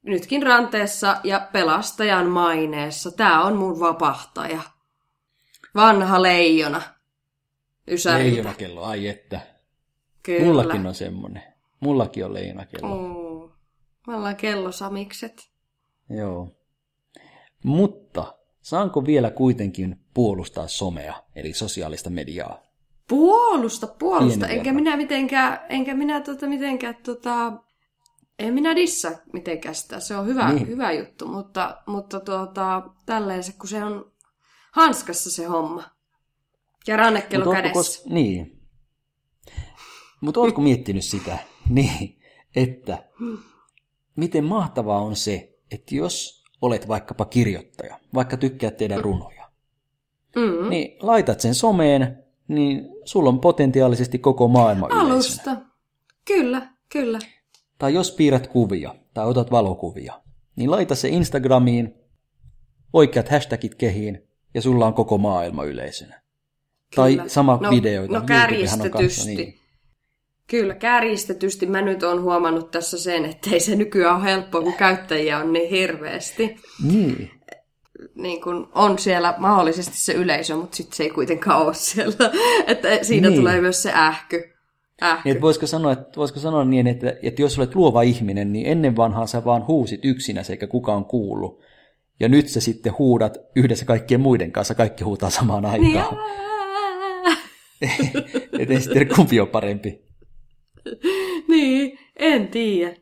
nytkin 0.06 0.43
ranteessa 0.43 1.18
ja 1.24 1.47
pelastajan 1.54 2.28
maineessa. 2.28 3.12
Tämä 3.12 3.43
on 3.43 3.56
mun 3.56 3.80
vapahtaja. 3.80 4.62
Vanha 5.76 6.22
leijona. 6.22 6.82
Ysäriltä. 7.88 8.30
Leijonakello, 8.30 8.84
ai 8.84 9.07
että. 9.07 9.41
Kyllä. 10.24 10.45
Mullakin 10.45 10.86
on 10.88 10.95
semmonen. 10.95 11.43
Mullakin 11.80 12.26
on 12.26 12.34
leijonakello. 12.34 12.95
Mm. 12.95 13.51
Me 14.07 14.15
ollaan 14.15 14.36
kellosamikset. 14.36 15.49
Joo. 16.09 16.55
Mutta 17.63 18.34
saanko 18.61 19.05
vielä 19.05 19.32
kuitenkin 19.32 19.99
puolustaa 20.13 20.67
somea, 20.67 21.13
eli 21.36 21.53
sosiaalista 21.53 22.09
mediaa? 22.09 22.59
Puolusta, 23.07 23.88
puolusta. 23.88 24.39
Pienen 24.39 24.49
Enkä 24.57 24.63
verran. 24.63 24.76
minä 24.76 24.97
mitenkään, 24.97 25.59
enkä 25.70 25.93
minä 25.95 26.22
tota, 26.22 26.47
mitenkään 26.47 26.95
tota, 26.95 27.53
en 28.39 28.53
minä 28.53 28.76
dissa 28.76 29.11
mitenkään 29.34 29.76
sitä. 29.76 29.99
Se 29.99 30.15
on 30.15 30.26
hyvä, 30.26 30.45
Niin. 30.47 30.55
niin. 30.55 30.67
hyvä 30.67 30.91
juttu, 30.91 31.28
mutta, 31.28 31.82
mutta 31.86 32.20
tuota, 32.20 32.82
tälleen 33.05 33.43
se, 33.43 33.53
kun 33.53 33.67
se 33.67 33.84
on 33.84 34.09
hanskassa 34.80 35.32
se 35.32 35.45
homma. 35.45 35.84
Ja 36.88 36.97
rannekello 36.97 37.45
Mut 37.45 37.53
kädessä. 37.55 37.80
kos- 38.03 38.13
Niin. 38.13 38.59
Mutta 40.21 40.39
oletko 40.39 40.61
miettinyt 40.61 41.03
sitä, 41.05 41.38
niin, 41.69 42.19
että 42.55 43.03
miten 44.15 44.43
mahtavaa 44.45 45.01
on 45.01 45.15
se, 45.15 45.57
että 45.71 45.95
jos 45.95 46.43
olet 46.61 46.88
vaikkapa 46.88 47.25
kirjoittaja, 47.25 47.99
vaikka 48.13 48.38
tykkäät 48.38 48.77
tehdä 48.77 48.97
runoja, 49.01 49.49
Mm. 50.36 50.69
niin 50.69 50.97
laitat 50.99 51.39
sen 51.39 51.55
someen, 51.55 52.23
niin 52.47 52.89
sulla 53.05 53.30
on 53.30 53.39
potentiaalisesti 53.39 54.19
koko 54.19 54.47
maailma. 54.47 54.88
Alusta. 54.91 55.57
Kyllä, 56.25 56.73
kyllä. 56.91 57.19
Tai 57.77 57.93
jos 57.93 58.11
piirrät 58.11 58.47
kuvia 58.47 58.95
tai 59.13 59.25
otat 59.25 59.51
valokuvia, 59.51 60.21
niin 60.55 60.71
laita 60.71 60.95
se 60.95 61.09
Instagramiin, 61.09 61.93
oikeat 62.93 63.30
hashtagit 63.30 63.75
kehiin 63.75 64.28
ja 64.54 64.62
sulla 64.62 64.86
on 64.86 64.93
koko 64.93 65.18
maailma 65.18 65.64
yleisönä. 65.64 66.22
Tai 66.95 67.12
Kyllä. 67.16 67.28
sama 67.30 67.60
No- 67.62 67.70
videoita. 67.72 68.14
no 68.14 68.20
on 68.20 68.26
kärjistetysti. 68.26 69.36
niin. 69.36 69.60
Kyllä, 70.47 70.76
kärjistetysti 70.76 71.66
mä 71.66 71.82
nyt 71.82 72.04
oon 72.04 72.22
huomannut 72.22 72.72
tässä 72.72 72.97
sen, 73.00 73.26
että 73.26 73.50
ei 73.54 73.60
se 73.60 73.76
nykyään 73.76 74.16
ole 74.16 74.24
helppoa, 74.24 74.62
kun 74.62 74.74
käyttäjiä 74.74 75.38
on 75.39 75.54
niin 75.54 75.70
hirveästi. 75.70 76.56
Niin. 76.84 77.32
Niin 78.16 78.41
kun 78.41 78.70
on 78.76 79.00
siellä 79.00 79.36
mahdollisesti 79.38 79.97
se 79.97 80.14
yleisö, 80.14 80.56
mutta 80.56 80.78
sitten 80.78 80.97
se 80.97 81.04
ei 81.04 81.10
kuitenkaan 81.10 81.62
ole 81.66 81.74
siellä. 81.74 82.32
Että 82.68 82.88
siinä 83.02 83.30
Niin. 83.30 83.39
tulee 83.39 83.62
myös 83.62 83.84
se 83.84 83.91
ähky. 83.93 84.43
ähky. 85.04 85.22
Niin, 85.26 85.32
että 85.32 85.41
voisiko, 85.41 85.68
sanoa, 85.68 85.91
että, 85.91 86.12
voisiko 86.18 86.39
sanoa 86.39 86.66
niin, 86.66 86.88
että, 86.88 87.14
että 87.24 87.41
jos 87.41 87.60
olet 87.60 87.76
luova 87.76 88.02
ihminen, 88.02 88.54
niin 88.54 88.66
ennen 88.68 88.95
vanhaa 88.95 89.28
sä 89.28 89.45
vaan 89.45 89.68
huusit 89.68 90.06
yksinäsi 90.06 90.54
eikä 90.54 90.68
kukaan 90.68 91.06
kuullut. 91.06 91.62
Ja 92.20 92.30
nyt 92.30 92.47
sä 92.47 92.61
sitten 92.61 92.93
huudat 92.99 93.38
yhdessä 93.55 93.86
kaikkien 93.86 94.22
muiden 94.22 94.51
kanssa, 94.51 94.76
kaikki 94.76 95.03
huutaa 95.03 95.30
samaan 95.30 95.63
Niin, 95.63 95.97
aikaan. 95.97 96.17
Että 98.59 98.74
ei 98.74 98.82
sitten 98.82 99.07
kumpi 99.15 99.39
on 99.39 99.47
parempi. 99.47 100.01
niin, 101.47 101.99
en 102.15 102.47
tiedä. 102.47 102.95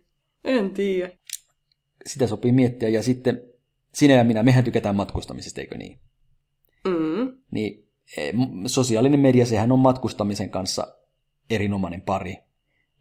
En 0.44 0.70
tiedä. 0.72 1.12
Sitä 2.06 2.28
sopii 2.28 2.52
miettiä. 2.52 2.90
Ja 2.90 3.04
sitten 3.04 3.42
sinä 3.94 4.14
ja 4.14 4.24
minä, 4.24 4.44
mehän 4.44 4.64
tykätään 4.64 4.96
matkustamisesta, 4.96 5.62
eikö 5.62 5.78
niin? 5.78 6.00
Mm. 6.88 7.38
Niin 7.52 7.88
m- 8.34 8.66
sosiaalinen 8.68 9.20
media, 9.20 9.46
sehän 9.46 9.72
on 9.72 9.80
matkustamisen 9.80 10.50
kanssa 10.50 10.88
erinomainen 11.50 12.02
pari. 12.02 12.36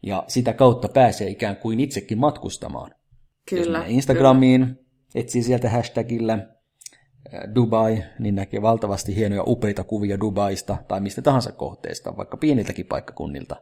Ja 0.02 0.24
sitä 0.28 0.52
kautta 0.52 0.88
pääsee 0.88 1.28
ikään 1.30 1.56
kuin 1.56 1.80
itsekin 1.80 2.18
matkustamaan. 2.18 2.90
Jos 2.90 3.60
Kyllä. 3.64 3.78
menee 3.78 3.92
Instagramiin, 3.92 4.78
etsii 5.16 5.42
sieltä 5.42 5.70
hashtagillä 5.70 6.32
äh, 6.32 7.54
Dubai, 7.54 8.02
niin 8.18 8.34
näkee 8.34 8.62
valtavasti 8.62 9.16
hienoja 9.16 9.42
upeita 9.46 9.84
kuvia 9.84 10.20
Dubaista 10.20 10.76
tai 10.88 11.00
mistä 11.00 11.22
tahansa 11.22 11.52
kohteesta, 11.52 12.16
vaikka 12.16 12.36
pieniltäkin 12.36 12.86
paikkakunnilta. 12.86 13.56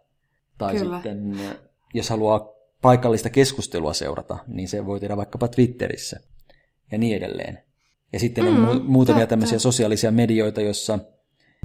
Tai 0.59 0.75
Kyllä. 0.77 0.97
sitten, 0.97 1.35
äh, 1.41 1.57
jos 1.95 2.11
haluaa 2.11 2.49
paikallista 2.83 3.31
keskustelua 3.31 3.93
seurata, 3.95 4.39
niin 4.47 4.69
se 4.69 4.87
voi 4.87 5.01
tehdä 5.01 5.17
vaikkapa 5.17 5.49
Twitterissä 5.49 6.21
ja 6.93 6.99
niin 6.99 7.17
edelleen. 7.17 7.59
Ja 8.13 8.21
sitten 8.21 8.45
on 8.49 8.55
Mm, 8.55 8.65
mu- 8.67 8.83
muutamia 8.83 9.21
totta. 9.21 9.31
tämmöisiä 9.31 9.59
sosiaalisia 9.59 10.11
medioita, 10.11 10.61
jossa, 10.61 10.99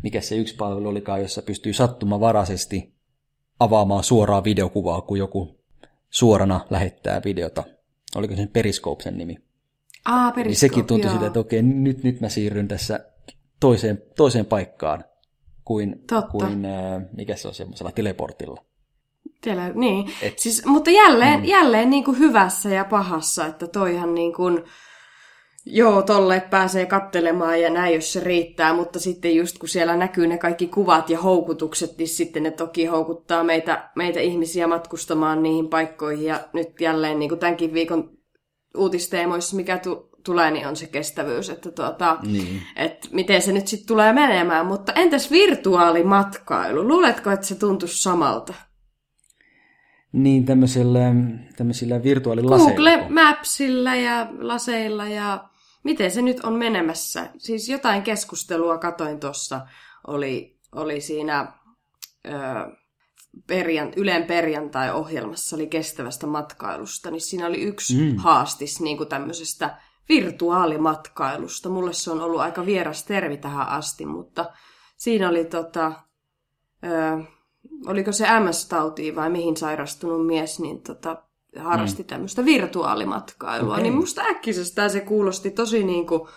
mikä 0.04 0.22
se 0.22 0.36
yksi 0.36 0.56
palvelu 0.56 0.88
olikaan, 0.88 1.22
jossa 1.22 1.42
pystyy 1.42 1.74
sattumavaraisesti 1.74 2.94
avaamaan 3.60 4.04
suoraa 4.04 4.44
videokuvaa, 4.44 5.02
kun 5.02 5.18
joku 5.18 5.60
suorana 6.10 6.66
lähettää 6.70 7.22
videota. 7.26 7.64
Oliko 8.16 8.36
se 8.36 8.48
Periscope 8.54 9.04
sen 9.04 9.18
nimi? 9.18 9.38
Aa, 10.06 10.34
Niin 10.36 10.56
sekin 10.56 10.86
tuntui 10.86 11.08
joo. 11.10 11.14
sitä, 11.14 11.28
että 11.28 11.40
okei, 11.40 11.62
nyt, 11.62 12.04
nyt 12.04 12.22
mä 12.22 12.30
siirryn 12.30 12.68
tässä 12.68 13.00
toiseen, 13.60 14.02
toiseen 14.16 14.46
paikkaan 14.46 15.04
kuin, 15.66 15.96
Totta. 16.10 16.32
kuin 16.32 16.66
äh, 16.66 17.02
mikä 17.18 17.36
se 17.36 17.48
on 17.48 17.54
semmoisella 17.54 17.92
teleportilla. 17.92 18.64
Tele, 19.42 19.72
niin. 19.76 20.12
Et- 20.22 20.40
Siis, 20.40 20.66
mutta 20.66 20.90
jälleen, 20.92 21.40
mm. 21.40 21.46
jälleen 21.46 21.90
niin 21.90 22.04
kuin 22.04 22.20
hyvässä 22.20 22.70
ja 22.70 22.86
pahassa, 22.86 23.46
että 23.46 23.68
toihan 23.68 24.16
niin 24.16 24.34
kuin, 24.34 24.64
joo, 25.66 26.02
tolle 26.02 26.40
pääsee 26.50 26.86
kattelemaan 26.86 27.62
ja 27.62 27.70
näin, 27.70 27.96
jos 27.96 28.14
se 28.14 28.20
riittää, 28.20 28.74
mutta 28.74 29.00
sitten 29.00 29.36
just 29.36 29.58
kun 29.58 29.70
siellä 29.70 29.96
näkyy 29.96 30.28
ne 30.28 30.38
kaikki 30.38 30.68
kuvat 30.68 31.10
ja 31.10 31.22
houkutukset, 31.22 31.98
niin 31.98 32.08
sitten 32.08 32.44
ne 32.44 32.52
toki 32.52 32.86
houkuttaa 32.86 33.44
meitä, 33.44 33.90
meitä 33.96 34.20
ihmisiä 34.20 34.68
matkustamaan 34.68 35.44
niihin 35.44 35.68
paikkoihin 35.70 36.26
ja 36.26 36.40
nyt 36.54 36.82
jälleen 36.82 37.20
niin 37.20 37.30
kuin 37.30 37.40
tämänkin 37.40 37.74
viikon 37.74 38.19
uutisteemoissa, 38.78 39.56
mikä 39.56 39.78
tu- 39.78 40.10
tulee, 40.24 40.52
niin 40.52 40.68
on 40.68 40.76
se 40.76 40.88
kestävyys, 40.88 41.50
että 41.50 41.72
tuota, 41.72 42.18
Niin. 42.24 42.62
että 42.76 43.08
miten 43.12 43.42
se 43.42 43.52
nyt 43.52 43.68
sitten 43.68 43.88
tulee 43.88 44.14
menemään, 44.14 44.66
mutta 44.66 44.94
entäs 44.94 45.32
virtuaalimatkailu? 45.32 46.88
Luuletko, 46.88 47.32
että 47.32 47.46
se 47.46 47.56
tuntuisi 47.56 48.02
samalta? 48.04 48.54
Niin 50.12 50.46
tämmöisellä, 50.46 51.00
tämmöisillä 51.58 52.04
virtuaalilaseilla. 52.04 52.76
Google 52.76 53.10
Mapsilla 53.10 53.96
ja 53.96 54.28
laseilla 54.40 55.08
ja 55.08 55.50
miten 55.84 56.12
se 56.12 56.22
nyt 56.22 56.40
on 56.40 56.54
menemässä. 56.54 57.30
Siis 57.38 57.70
jotain 57.70 58.04
keskustelua 58.04 58.78
katoin 58.78 59.20
tuossa, 59.20 59.62
oli, 60.08 60.58
oli 60.76 61.02
siinä 61.02 61.54
ö, 62.28 62.32
perjan, 63.48 63.94
Ylen 63.96 64.24
perjantai-ohjelmassa, 64.24 65.56
oli 65.56 65.68
kestävästä 65.68 66.28
matkailusta, 66.28 67.12
niin 67.12 67.22
siinä 67.22 67.48
oli 67.48 67.62
yksi 67.62 67.98
Mm. 67.98 68.18
haastis 68.18 68.82
niin 68.82 68.98
kuin 68.98 69.10
tämmöisestä 69.10 69.82
virtuaalimatkailusta. 70.10 71.70
Mulle 71.70 71.94
se 71.94 72.12
on 72.12 72.22
ollut 72.22 72.42
aika 72.42 72.66
vieras 72.66 73.04
termi 73.04 73.38
tähän 73.38 73.70
asti, 73.70 74.06
mutta 74.06 74.46
siinä 74.98 75.30
oli 75.30 75.46
tota, 75.46 75.92
ö, 76.84 77.24
oliko 77.86 78.12
se 78.12 78.26
MS-tautiin 78.26 79.16
vai 79.16 79.30
mihin 79.30 79.58
sairastunut 79.58 80.28
mies, 80.28 80.60
niin 80.60 80.82
tota, 80.82 81.24
harrasti 81.60 82.04
mm. 82.04 82.08
tämmöistä 82.08 82.46
virtuaalimatkailua. 82.46 83.74
Okei. 83.74 83.84
Niin 83.84 83.96
musta 83.96 84.22
äkkisestään 84.22 84.90
se 84.90 85.00
kuulosti 85.02 85.52
tosi 85.52 85.84
niinku, 85.84 86.30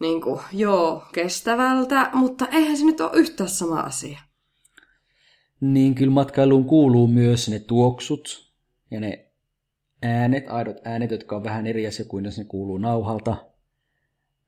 niinku, 0.00 0.40
joo, 0.52 1.04
kestävältä, 1.12 2.10
mutta 2.12 2.46
eihän 2.46 2.76
se 2.76 2.84
nyt 2.84 3.00
ole 3.00 3.10
yhtään 3.14 3.50
sama 3.50 3.80
asia. 3.80 4.18
Niin 5.60 5.94
kyllä 5.94 6.12
matkailuun 6.12 6.64
kuuluu 6.64 7.06
myös 7.06 7.48
ne 7.48 7.58
tuoksut 7.58 8.52
ja 8.90 9.00
ne 9.00 9.28
äänet, 10.02 10.44
aidot 10.48 10.76
äänet, 10.84 11.10
jotka 11.10 11.36
on 11.36 11.44
vähän 11.44 11.66
eri 11.66 11.86
asia 11.86 12.04
kuin 12.04 12.24
jos 12.24 12.38
ne 12.38 12.44
kuuluu 12.44 12.78
nauhalta. 12.78 13.36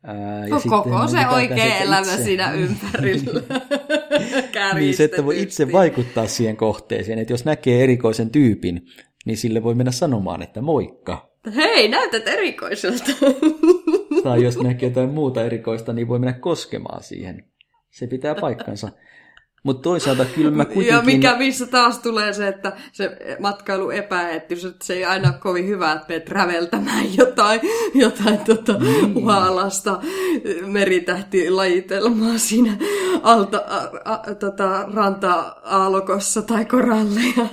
Ää, 0.02 0.46
ja 0.46 0.54
no, 0.54 0.60
koko 0.68 1.08
se 1.08 1.28
oikea 1.28 1.76
elämä 1.76 2.00
itse. 2.00 2.24
siinä 2.24 2.52
ympärillä. 2.52 3.42
niin 4.74 4.96
se, 4.96 5.04
että 5.04 5.24
voi 5.24 5.42
itse 5.42 5.72
vaikuttaa 5.72 6.26
siihen 6.26 6.56
kohteeseen, 6.56 7.18
että 7.18 7.32
jos 7.32 7.44
näkee 7.44 7.82
erikoisen 7.82 8.30
tyypin, 8.30 8.86
niin 9.24 9.36
sille 9.36 9.62
voi 9.62 9.74
mennä 9.74 9.92
sanomaan, 9.92 10.42
että 10.42 10.60
moikka. 10.60 11.30
Hei, 11.56 11.88
näytät 11.88 12.28
erikoiselta. 12.28 13.12
tai 14.22 14.44
jos 14.44 14.58
näkee 14.58 14.88
jotain 14.88 15.10
muuta 15.10 15.44
erikoista, 15.44 15.92
niin 15.92 16.08
voi 16.08 16.18
mennä 16.18 16.38
koskemaan 16.38 17.02
siihen. 17.02 17.44
Se 17.90 18.06
pitää 18.06 18.34
paikkansa. 18.40 18.88
Mutta 19.62 19.82
toisaalta 19.82 20.24
kyllä 20.24 20.50
mä 20.50 20.64
kuitenkin... 20.64 20.94
Ja 20.94 21.02
mikä 21.02 21.36
missä 21.36 21.66
taas 21.66 21.98
tulee 21.98 22.32
se, 22.32 22.48
että 22.48 22.72
se 22.92 23.16
matkailu 23.38 23.90
epäeettys, 23.90 24.64
että 24.64 24.86
se 24.86 24.94
ei 24.94 25.04
aina 25.04 25.28
ole 25.28 25.38
kovin 25.38 25.66
hyvä, 25.68 25.92
että 25.92 26.04
menet 26.08 26.28
räveltämään 26.28 27.16
jotain, 27.18 27.60
jotain 28.04 28.38
tota, 28.38 28.72
mm. 28.72 29.14
hualasta 29.14 30.00
meritähtilajitelmaa 30.66 32.38
siinä 32.38 32.76
alta, 33.22 33.64
a, 34.04 34.12
a, 34.12 34.34
tota, 34.34 34.84
ranta-aalokossa 34.94 36.42
tai 36.42 36.64
koralleja. 36.64 37.46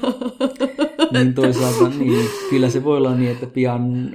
Niin 1.12 1.34
toisaalta 1.34 1.90
niin, 1.90 2.30
kyllä 2.50 2.70
se 2.70 2.84
voi 2.84 2.98
olla 2.98 3.16
niin, 3.16 3.32
että 3.32 3.48
pian 3.48 4.12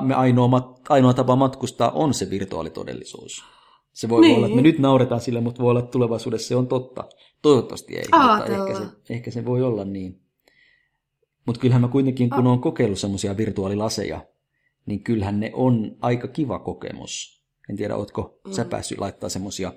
me 0.00 0.14
ainoa, 0.14 0.78
ainoa 0.88 1.14
tapa 1.14 1.36
matkustaa 1.36 1.90
on 1.90 2.14
se 2.14 2.30
virtuaalitodellisuus. 2.30 3.44
Se 3.92 4.08
voi 4.08 4.20
niin. 4.20 4.36
olla, 4.36 4.46
että 4.46 4.56
me 4.56 4.62
nyt 4.62 4.78
nauretaan 4.78 5.20
sille, 5.20 5.40
mutta 5.40 5.62
voi 5.62 5.70
olla, 5.70 5.80
että 5.80 5.90
tulevaisuudessa 5.90 6.48
se 6.48 6.56
on 6.56 6.68
totta. 6.68 7.04
Toivottavasti 7.42 7.96
ei, 7.96 8.04
Aa, 8.12 8.36
mutta 8.36 8.52
ehkä 8.52 8.78
se, 8.78 9.14
ehkä 9.14 9.30
se 9.30 9.44
voi 9.44 9.62
olla 9.62 9.84
niin. 9.84 10.20
Mutta 11.46 11.60
kyllähän 11.60 11.82
mä 11.82 11.88
kuitenkin, 11.88 12.30
kun 12.30 12.46
olen 12.46 12.60
kokeillut 12.60 12.98
semmoisia 12.98 13.36
virtuaalilaseja, 13.36 14.26
niin 14.86 15.04
kyllähän 15.04 15.40
ne 15.40 15.50
on 15.54 15.96
aika 16.00 16.28
kiva 16.28 16.58
kokemus. 16.58 17.44
En 17.70 17.76
tiedä, 17.76 17.96
ootko 17.96 18.40
mm. 18.46 18.52
sä 18.52 18.64
päässyt 18.64 18.98
laittaa 18.98 19.28
semmoisia 19.28 19.72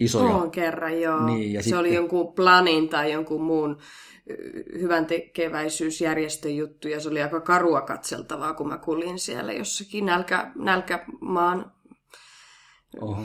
isoja... 0.00 0.34
On 0.34 0.50
kerran, 0.50 1.00
joo. 1.00 1.26
Niin, 1.26 1.52
ja 1.52 1.60
se 1.60 1.64
sitten... 1.64 1.80
oli 1.80 1.94
jonkun 1.94 2.32
planin 2.32 2.88
tai 2.88 3.12
jonkun 3.12 3.42
muun 3.42 3.78
hyvän 4.80 5.06
tekeväisyysjärjestön 5.06 6.56
juttu, 6.56 6.88
ja 6.88 7.00
se 7.00 7.08
oli 7.08 7.22
aika 7.22 7.40
karua 7.40 7.80
katseltavaa, 7.80 8.54
kun 8.54 8.68
mä 8.68 8.78
kuljin 8.78 9.18
siellä 9.18 9.52
jossakin 9.52 10.06
nälkä, 10.06 10.52
nälkämaan 10.54 11.72
Oho. 13.00 13.22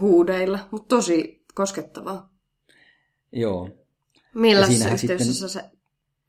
huudeilla, 0.00 0.58
mutta 0.70 0.96
tosi 0.96 1.44
koskettavaa. 1.54 2.32
Joo. 3.32 3.70
Millä 4.34 4.66
yhteydessä 4.66 5.48
se 5.48 5.64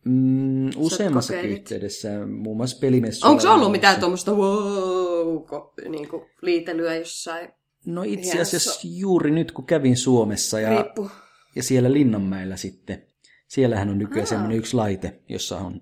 Mm, 0.05 0.69
useammassa 0.75 1.41
yhteydessä, 1.41 2.25
muun 2.25 2.57
muassa 2.57 2.77
pelimessuilla. 2.79 3.35
Onko 3.35 3.53
ollut 3.53 3.71
mitään 3.71 3.99
tuommoista 3.99 4.31
wow, 4.33 5.43
niin 5.89 6.07
kuin 6.07 6.25
liitelyä 6.41 6.95
jossain? 6.95 7.49
No 7.85 8.03
itse 8.03 8.41
asiassa 8.41 8.79
juuri 8.83 9.31
nyt, 9.31 9.51
kun 9.51 9.65
kävin 9.65 9.97
Suomessa 9.97 10.59
ja, 10.59 10.69
Riippu. 10.69 11.11
ja 11.55 11.63
siellä 11.63 11.93
Linnanmäellä 11.93 12.57
sitten, 12.57 13.07
siellähän 13.47 13.89
on 13.89 13.97
nykyään 13.97 14.27
semmoinen 14.27 14.57
yksi 14.57 14.75
laite, 14.75 15.21
jossa 15.29 15.57
on 15.57 15.81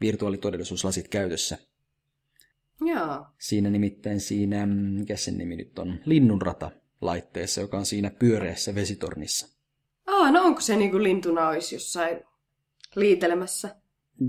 virtuaalitodellisuuslasit 0.00 1.08
käytössä. 1.08 1.58
Joo. 2.80 3.26
Siinä 3.38 3.70
nimittäin 3.70 4.20
siinä, 4.20 4.66
mikä 4.66 5.16
sen 5.16 5.38
nimi 5.38 5.56
nyt 5.56 5.78
on, 5.78 6.00
Linnunrata 6.04 6.70
laitteessa, 7.00 7.60
joka 7.60 7.78
on 7.78 7.86
siinä 7.86 8.10
pyöreässä 8.10 8.74
vesitornissa. 8.74 9.58
Aa, 10.06 10.30
no 10.30 10.44
onko 10.44 10.60
se 10.60 10.76
niin 10.76 10.90
kuin 10.90 11.02
lintuna 11.02 11.48
olisi 11.48 11.74
jossain 11.74 12.20
liitelemässä? 12.96 13.76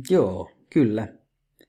Joo, 0.10 0.52
kyllä. 0.70 1.08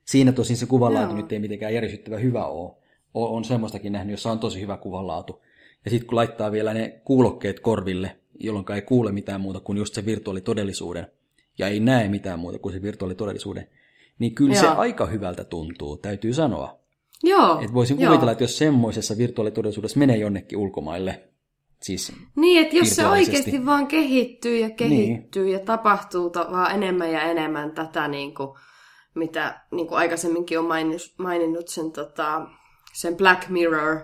Siinä 0.05 0.33
tosin 0.33 0.57
se 0.57 0.67
kuvanlaatu 0.67 1.15
nyt 1.15 1.33
ei 1.33 1.39
mitenkään 1.39 1.75
järisyttävä 1.75 2.19
hyvä 2.19 2.47
ole. 2.47 2.77
O- 3.15 3.37
on 3.37 3.45
semmoistakin 3.45 3.93
nähnyt, 3.93 4.11
jossa 4.11 4.31
on 4.31 4.39
tosi 4.39 4.61
hyvä 4.61 4.77
kuvanlaatu. 4.77 5.43
Ja 5.85 5.91
sitten 5.91 6.09
kun 6.09 6.17
laittaa 6.17 6.53
vielä 6.53 6.75
ne 6.75 7.01
kuulokkeet 7.05 7.61
korville, 7.61 8.17
jolloin 8.41 8.73
ei 8.75 8.83
kuule 8.83 9.13
mitään 9.13 9.41
muuta 9.41 9.61
kuin 9.61 9.79
just 9.79 9.95
se 9.95 10.07
virtuaalitodellisuuden, 10.07 11.07
ja 11.59 11.69
ei 11.69 11.81
näe 11.81 12.09
mitään 12.09 12.39
muuta 12.39 12.59
kuin 12.59 12.73
se 12.73 12.83
virtuaalitodellisuuden, 12.83 13.69
niin 14.21 14.35
kyllä 14.35 14.55
Joo. 14.55 14.61
se 14.63 14.69
aika 14.69 15.07
hyvältä 15.07 15.45
tuntuu, 15.45 15.97
täytyy 15.97 16.33
sanoa. 16.33 16.81
Joo. 17.23 17.61
Et 17.61 17.75
voisin 17.75 17.97
kuvitella, 17.97 18.25
Joo. 18.25 18.33
että 18.33 18.45
jos 18.45 18.59
semmoisessa 18.59 19.19
virtuaalitodellisuudessa 19.19 19.99
menee 19.99 20.17
jonnekin 20.17 20.59
ulkomaille, 20.59 21.29
siis 21.83 22.13
Niin, 22.37 22.63
että 22.63 22.77
jos 22.77 22.97
se 22.97 23.07
oikeasti 23.07 23.67
vaan 23.67 23.87
kehittyy 23.87 24.59
ja 24.59 24.71
kehittyy 24.71 25.45
niin. 25.45 25.53
ja 25.53 25.59
tapahtuu 25.59 26.33
vaan 26.35 26.75
enemmän 26.75 27.13
ja 27.13 27.23
enemmän 27.23 27.73
tätä, 27.73 28.09
niin 28.09 28.35
kuin, 28.35 28.59
mitä 29.15 29.61
niin 29.71 29.87
kuin 29.87 29.99
aikaisemminkin 29.99 30.59
on 30.59 30.65
maininnut, 30.65 31.15
maininnut 31.19 31.69
sen, 31.69 31.93
tota, 31.93 32.47
sen 32.93 33.17
Black 33.17 33.49
Mirror 33.49 34.01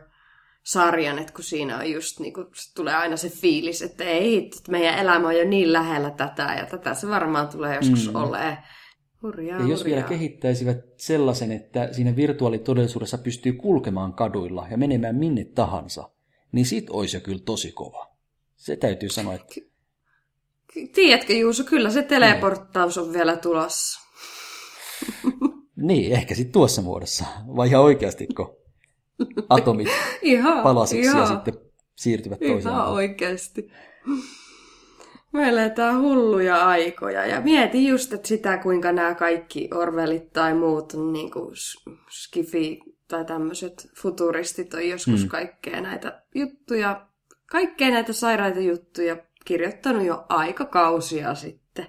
sarjan, 0.62 1.18
että 1.18 1.32
kun 1.32 1.44
siinä 1.44 1.78
on 1.78 1.90
just, 1.92 2.20
niin 2.20 2.32
kuin, 2.32 2.46
tulee 2.76 2.94
aina 2.94 3.16
se 3.16 3.28
fiilis, 3.28 3.82
että 3.82 4.04
ei, 4.04 4.46
että 4.46 4.70
meidän 4.70 4.98
elämä 4.98 5.28
on 5.28 5.36
jo 5.36 5.44
niin 5.44 5.72
lähellä 5.72 6.10
tätä 6.10 6.54
ja 6.58 6.66
tätä 6.66 6.94
se 6.94 7.08
varmaan 7.08 7.48
tulee 7.48 7.76
joskus 7.76 8.08
mm. 8.08 8.14
olemaan. 8.14 8.58
Hurjaa, 9.26 9.60
ja 9.60 9.66
jos 9.66 9.80
hurjaa. 9.80 9.96
vielä 9.96 10.08
kehittäisivät 10.08 10.78
sellaisen, 10.96 11.52
että 11.52 11.92
siinä 11.92 12.16
virtuaalitodellisuudessa 12.16 13.18
pystyy 13.18 13.52
kulkemaan 13.52 14.12
kaduilla 14.12 14.66
ja 14.70 14.78
menemään 14.78 15.16
minne 15.16 15.44
tahansa, 15.44 16.10
niin 16.52 16.66
sit 16.66 16.90
olisi 16.90 17.16
jo 17.16 17.20
kyllä 17.20 17.42
tosi 17.44 17.72
kova. 17.72 18.16
Se 18.56 18.76
täytyy 18.76 19.08
sanoa, 19.08 19.34
että... 19.34 19.54
Tiedätkö 20.94 21.32
Juuso, 21.32 21.64
kyllä 21.64 21.90
se 21.90 22.02
teleporttaus 22.02 22.98
on 22.98 23.12
vielä 23.12 23.36
tulossa. 23.36 24.00
niin, 25.76 26.12
ehkä 26.12 26.34
sitten 26.34 26.52
tuossa 26.52 26.82
muodossa. 26.82 27.24
Vai 27.56 27.68
ihan 27.68 27.82
oikeasti, 27.82 28.26
kun 28.26 28.56
atomit 29.48 29.88
ihan, 30.22 30.62
palasiksi 30.62 31.08
ihan, 31.08 31.20
ja 31.20 31.26
sitten 31.26 31.54
siirtyvät 31.94 32.38
toiseen. 32.38 32.74
Ihan 32.74 32.88
oikeasti. 32.88 33.70
Me 35.36 35.48
eletään 35.48 36.00
hulluja 36.00 36.66
aikoja 36.68 37.26
ja 37.26 37.40
mietin 37.40 37.86
just 37.86 38.12
että 38.12 38.28
sitä, 38.28 38.58
kuinka 38.58 38.92
nämä 38.92 39.14
kaikki 39.14 39.68
Orwellit 39.74 40.32
tai 40.32 40.54
muut 40.54 40.92
niin 41.12 41.30
kuin 41.30 41.54
skifi 42.10 42.80
tai 43.08 43.24
tämmöiset 43.24 43.88
futuristit 43.96 44.74
on 44.74 44.88
joskus 44.88 45.20
hmm. 45.20 45.28
kaikkea 45.28 45.80
näitä 45.80 46.22
juttuja, 46.34 47.06
kaikkea 47.50 47.90
näitä 47.90 48.12
sairaita 48.12 48.60
juttuja 48.60 49.16
kirjoittanut 49.44 50.04
jo 50.04 50.26
aikakausia 50.28 51.34
sitten. 51.34 51.86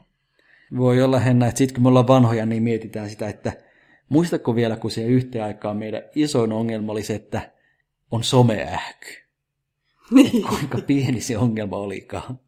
Voi 0.77 1.01
olla 1.01 1.19
Henna, 1.19 1.47
että 1.47 1.57
sitten 1.57 1.75
kun 1.75 1.83
me 1.83 1.89
ollaan 1.89 2.07
vanhoja, 2.07 2.45
niin 2.45 2.63
mietitään 2.63 3.09
sitä, 3.09 3.27
että 3.27 3.53
muistatko 4.09 4.55
vielä, 4.55 4.75
kun 4.75 4.91
se 4.91 5.03
yhteen 5.03 5.45
aikaan 5.45 5.77
meidän 5.77 6.01
isoin 6.15 6.51
ongelma 6.51 6.91
oli 6.91 7.03
se, 7.03 7.15
että 7.15 7.51
on 8.11 8.23
someähky. 8.23 9.07
Niin. 10.11 10.47
Kuinka 10.47 10.77
pieni 10.77 11.21
se 11.21 11.37
ongelma 11.37 11.77
olikaan. 11.77 12.39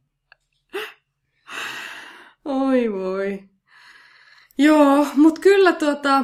Oi 2.45 2.93
voi. 2.93 3.43
Joo, 4.57 5.07
mutta 5.15 5.41
kyllä 5.41 5.73
tuota, 5.73 6.23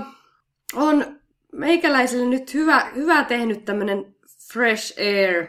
on 0.73 1.19
meikäläiselle 1.51 2.25
nyt 2.25 2.53
hyvä, 2.53 2.91
hyvä 2.95 3.23
tehnyt 3.23 3.65
tämmöinen 3.65 4.15
fresh 4.53 4.99
air, 4.99 5.47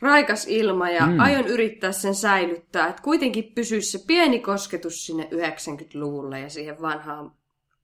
raikas 0.00 0.46
ilma 0.48 0.90
ja 0.90 1.06
mm. 1.06 1.20
aion 1.20 1.46
yrittää 1.46 1.92
sen 1.92 2.14
säilyttää, 2.14 2.88
että 2.88 3.02
kuitenkin 3.02 3.52
pysyisi 3.54 3.90
se 3.90 4.04
pieni 4.06 4.40
kosketus 4.40 5.06
sinne 5.06 5.28
90-luvulle 5.32 6.40
ja 6.40 6.48
siihen 6.48 6.82
vanhaan 6.82 7.32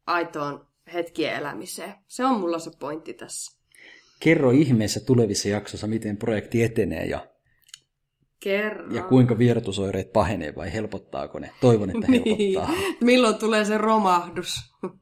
aitoon 0.06 0.66
hetkien 0.92 1.34
elämiseen. 1.34 1.94
Se 2.08 2.24
on 2.24 2.40
mulla 2.40 2.58
se 2.58 2.70
pointti 2.78 3.14
tässä. 3.14 3.56
Kerro 4.20 4.50
ihmeessä 4.50 5.00
tulevissa 5.00 5.48
jaksossa, 5.48 5.86
miten 5.86 6.16
projekti 6.16 6.62
etenee 6.62 7.04
ja 7.04 7.26
Kerro. 8.40 8.94
Ja 8.94 9.02
kuinka 9.02 9.38
vierotusoireet 9.38 10.12
pahenee 10.12 10.54
vai 10.56 10.72
helpottaako 10.72 11.38
ne? 11.38 11.50
Toivon, 11.60 11.90
että 11.90 12.06
niin. 12.12 12.54
helpottaa. 12.56 12.76
Milloin 13.00 13.34
tulee 13.34 13.64
se 13.64 13.78
romahdus? 13.78 14.60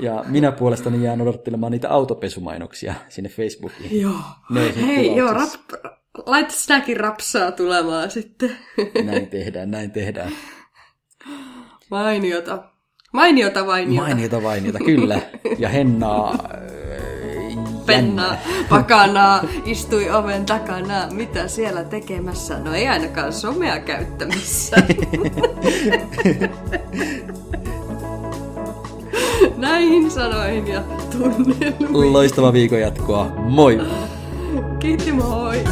Ja 0.00 0.24
minä 0.28 0.52
puolestani 0.52 1.04
jään 1.04 1.20
odottelemaan 1.20 1.72
niitä 1.72 1.90
autopesumainoksia 1.90 2.94
sinne 3.08 3.28
Facebookiin. 3.28 4.00
Joo. 4.00 4.20
Hei, 4.86 5.16
joo, 5.16 5.32
rap, 5.32 5.50
laita 6.26 6.52
sitäkin 6.52 6.96
rapsaa 6.96 7.52
tulemaan 7.52 8.10
sitten. 8.10 8.56
Näin 9.04 9.26
tehdään, 9.36 9.70
näin 9.70 9.90
tehdään. 9.90 10.32
Mainiota. 11.90 12.64
Mainiota 13.12 13.66
vainiota. 13.66 14.02
Mainiota 14.02 14.42
vainiota, 14.42 14.78
kyllä. 14.78 15.20
Ja 15.58 15.68
Hennaa 15.68 16.48
penna 17.88 18.36
pakanaa, 18.68 19.44
istui 19.64 20.10
oven 20.10 20.46
takana. 20.46 21.08
Mitä 21.10 21.48
siellä 21.48 21.84
tekemässä? 21.84 22.58
No 22.58 22.74
ei 22.74 22.88
ainakaan 22.88 23.32
somea 23.32 23.80
käyttämässä. 23.80 24.76
Näihin 29.56 30.10
sanoihin 30.10 30.68
ja 30.68 30.82
tunnelmiin. 31.12 32.12
Loistava 32.12 32.52
viikon 32.52 32.80
jatkoa. 32.80 33.32
Moi! 33.36 33.80
Kiitti 34.78 35.12
moi! 35.12 35.64